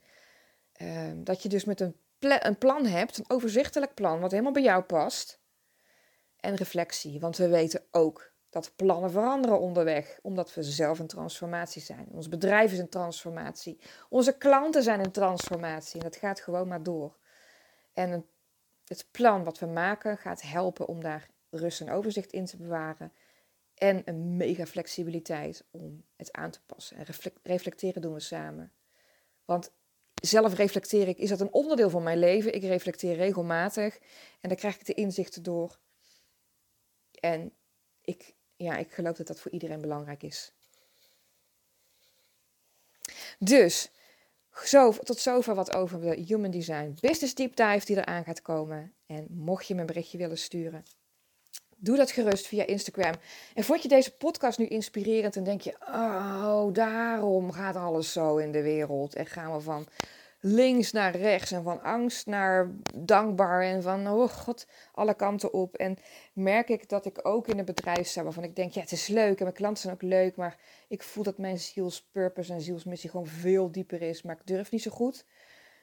ehm, 0.73 1.23
dat 1.23 1.43
je 1.43 1.49
dus 1.49 1.65
met 1.65 1.79
een, 1.79 1.95
een 2.19 2.57
plan 2.57 2.85
hebt, 2.85 3.17
een 3.17 3.29
overzichtelijk 3.29 3.93
plan, 3.93 4.19
wat 4.19 4.31
helemaal 4.31 4.51
bij 4.51 4.63
jou 4.63 4.83
past. 4.83 5.39
En 6.39 6.55
reflectie, 6.55 7.19
want 7.19 7.37
we 7.37 7.47
weten 7.47 7.83
ook 7.91 8.32
dat 8.53 8.71
plannen 8.75 9.11
veranderen 9.11 9.59
onderweg, 9.59 10.19
omdat 10.21 10.53
we 10.53 10.63
zelf 10.63 10.99
een 10.99 11.07
transformatie 11.07 11.81
zijn. 11.81 12.07
Ons 12.11 12.29
bedrijf 12.29 12.71
is 12.71 12.79
een 12.79 12.89
transformatie. 12.89 13.79
Onze 14.09 14.37
klanten 14.37 14.83
zijn 14.83 14.99
een 14.99 15.11
transformatie 15.11 15.99
en 15.99 16.05
dat 16.05 16.15
gaat 16.15 16.41
gewoon 16.41 16.67
maar 16.67 16.83
door. 16.83 17.17
En 17.93 18.25
het 18.85 19.07
plan 19.11 19.43
wat 19.43 19.59
we 19.59 19.65
maken 19.65 20.17
gaat 20.17 20.41
helpen 20.41 20.87
om 20.87 21.01
daar 21.01 21.29
rust 21.49 21.81
en 21.81 21.91
overzicht 21.91 22.31
in 22.31 22.45
te 22.45 22.57
bewaren 22.57 23.11
en 23.73 24.01
een 24.05 24.37
mega 24.37 24.65
flexibiliteit 24.65 25.65
om 25.71 26.03
het 26.15 26.31
aan 26.31 26.51
te 26.51 26.59
passen. 26.65 26.97
En 26.97 27.05
reflecteren 27.43 28.01
doen 28.01 28.13
we 28.13 28.19
samen. 28.19 28.71
Want 29.45 29.71
zelf 30.21 30.53
reflecteer 30.53 31.07
ik, 31.07 31.17
is 31.17 31.29
dat 31.29 31.41
een 31.41 31.53
onderdeel 31.53 31.89
van 31.89 32.03
mijn 32.03 32.19
leven. 32.19 32.55
Ik 32.55 32.63
reflecteer 32.63 33.15
regelmatig 33.15 33.99
en 34.41 34.49
daar 34.49 34.57
krijg 34.57 34.75
ik 34.75 34.85
de 34.85 34.93
inzichten 34.93 35.43
door. 35.43 35.79
En 37.19 37.53
ik, 38.01 38.33
ja, 38.55 38.77
ik 38.77 38.91
geloof 38.91 39.17
dat 39.17 39.27
dat 39.27 39.39
voor 39.39 39.51
iedereen 39.51 39.81
belangrijk 39.81 40.23
is. 40.23 40.51
Dus, 43.39 43.91
zo, 44.63 44.91
tot 44.91 45.19
zover 45.19 45.55
wat 45.55 45.75
over 45.75 46.01
de 46.01 46.23
Human 46.27 46.51
Design 46.51 46.97
Business 46.99 47.35
Deep 47.35 47.55
Dive 47.55 47.85
die 47.85 47.97
eraan 47.97 48.23
gaat 48.23 48.41
komen. 48.41 48.93
En 49.05 49.27
mocht 49.29 49.67
je 49.67 49.73
me 49.73 49.79
een 49.79 49.85
berichtje 49.85 50.17
willen 50.17 50.37
sturen, 50.37 50.85
doe 51.77 51.97
dat 51.97 52.11
gerust 52.11 52.47
via 52.47 52.65
Instagram. 52.65 53.13
En 53.53 53.63
vond 53.63 53.81
je 53.81 53.87
deze 53.87 54.15
podcast 54.15 54.57
nu 54.57 54.65
inspirerend 54.65 55.35
en 55.35 55.43
denk 55.43 55.61
je, 55.61 55.75
oh, 55.87 56.73
daarom 56.73 57.51
gaat 57.51 57.75
alles 57.75 58.11
zo 58.11 58.37
in 58.37 58.51
de 58.51 58.61
wereld. 58.61 59.15
En 59.15 59.25
gaan 59.25 59.53
we 59.53 59.59
van 59.59 59.87
links 60.45 60.91
naar 60.91 61.15
rechts 61.15 61.51
en 61.51 61.63
van 61.63 61.81
angst 61.81 62.25
naar 62.25 62.71
dankbaar 62.95 63.61
en 63.61 63.81
van, 63.81 64.07
oh 64.07 64.29
god, 64.29 64.67
alle 64.91 65.13
kanten 65.13 65.53
op. 65.53 65.75
En 65.75 65.97
merk 66.33 66.69
ik 66.69 66.89
dat 66.89 67.05
ik 67.05 67.19
ook 67.27 67.47
in 67.47 67.59
een 67.59 67.65
bedrijf 67.65 68.07
sta 68.07 68.23
waarvan 68.23 68.43
ik 68.43 68.55
denk, 68.55 68.71
ja, 68.71 68.81
het 68.81 68.91
is 68.91 69.07
leuk 69.07 69.37
en 69.37 69.43
mijn 69.43 69.55
klanten 69.55 69.81
zijn 69.81 69.93
ook 69.93 70.01
leuk, 70.01 70.35
maar 70.35 70.57
ik 70.87 71.03
voel 71.03 71.23
dat 71.23 71.37
mijn 71.37 71.59
zielspurpose 71.59 72.53
en 72.53 72.61
zielsmissie 72.61 73.09
gewoon 73.09 73.27
veel 73.27 73.71
dieper 73.71 74.01
is, 74.01 74.21
maar 74.21 74.35
ik 74.35 74.47
durf 74.47 74.71
niet 74.71 74.81
zo 74.81 74.91
goed. 74.91 75.25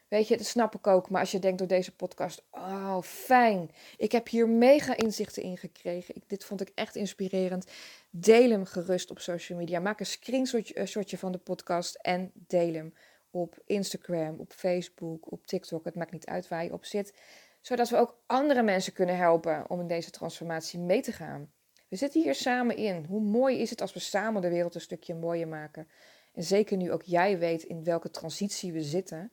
Weet 0.09 0.29
je, 0.29 0.37
dat 0.37 0.47
snap 0.47 0.75
ik 0.75 0.87
ook. 0.87 1.11
Maar 1.11 1.21
als 1.21 1.31
je 1.31 1.39
denkt 1.39 1.59
door 1.59 1.67
deze 1.67 1.97
podcast, 1.97 2.43
oh 2.51 3.03
fijn, 3.03 3.71
ik 3.97 4.13
heb 4.13 4.29
hier 4.29 4.49
mega 4.49 4.97
inzichten 4.97 5.43
in 5.43 5.57
gekregen. 5.57 6.17
Ik, 6.17 6.23
dit 6.27 6.45
vond 6.45 6.61
ik 6.61 6.73
echt 6.75 6.97
inspirerend. 6.97 7.67
Deel 8.11 8.51
hem 8.51 8.65
gerust 8.65 9.11
op 9.11 9.19
social 9.19 9.59
media. 9.59 9.81
Maak 9.81 10.01
een 10.01 10.07
screenshotje 10.07 11.19
van 11.19 11.33
de 11.33 11.39
podcast 11.39 11.95
en 11.95 12.31
deel 12.35 12.75
hem 12.75 12.95
op 13.31 13.59
Instagram, 13.67 14.39
op 14.39 14.53
Facebook, 14.53 15.33
op 15.33 15.47
TikTok. 15.47 15.85
Het 15.85 15.95
maakt 15.95 16.13
niet 16.13 16.27
uit 16.27 16.49
waar 16.49 16.65
je 16.65 16.73
op 16.73 16.85
zit. 16.85 17.15
Zodat 17.61 17.89
we 17.89 17.97
ook 17.97 18.23
andere 18.27 18.63
mensen 18.63 18.93
kunnen 18.93 19.17
helpen 19.17 19.71
om 19.71 19.81
in 19.81 19.87
deze 19.87 20.11
transformatie 20.11 20.79
mee 20.79 21.01
te 21.01 21.13
gaan. 21.13 21.53
We 21.89 21.97
zitten 21.97 22.23
hier 22.23 22.35
samen 22.35 22.77
in. 22.77 23.05
Hoe 23.05 23.21
mooi 23.21 23.59
is 23.59 23.71
het 23.71 23.81
als 23.81 23.93
we 23.93 24.01
samen 24.01 24.43
de 24.43 24.49
wereld 24.49 24.75
een 24.75 24.81
stukje 24.81 25.15
mooier 25.15 25.49
maken? 25.49 25.89
En 26.33 26.43
zeker 26.43 26.77
nu 26.77 26.93
ook 26.93 27.03
jij 27.03 27.39
weet 27.39 27.63
in 27.63 27.85
welke 27.85 28.11
transitie 28.11 28.73
we 28.73 28.83
zitten. 28.83 29.33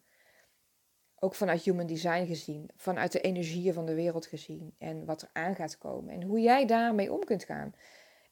Ook 1.20 1.36
vanuit 1.36 1.62
human 1.62 1.88
design 1.88 2.26
gezien, 2.26 2.70
vanuit 2.76 3.12
de 3.12 3.22
energieën 3.22 3.74
van 3.74 3.86
de 3.86 3.94
wereld 3.94 4.26
gezien 4.26 4.76
en 4.78 5.06
wat 5.06 5.22
er 5.22 5.30
aan 5.34 5.56
gaat 5.56 5.78
komen 5.78 6.14
en 6.14 6.24
hoe 6.24 6.40
jij 6.40 6.66
daarmee 6.66 7.14
om 7.14 7.24
kunt 7.24 7.44
gaan. 7.44 7.74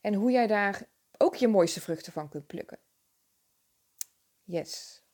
En 0.02 0.14
hoe 0.14 0.32
jij 0.32 0.48
daar 0.48 0.88
ook 1.18 1.36
je 1.36 1.48
mooiste 1.48 1.82
vruchten 1.82 2.14
van 2.14 2.30
kunt 2.30 2.48
plukken. 2.48 2.80
Yes. 4.44 5.05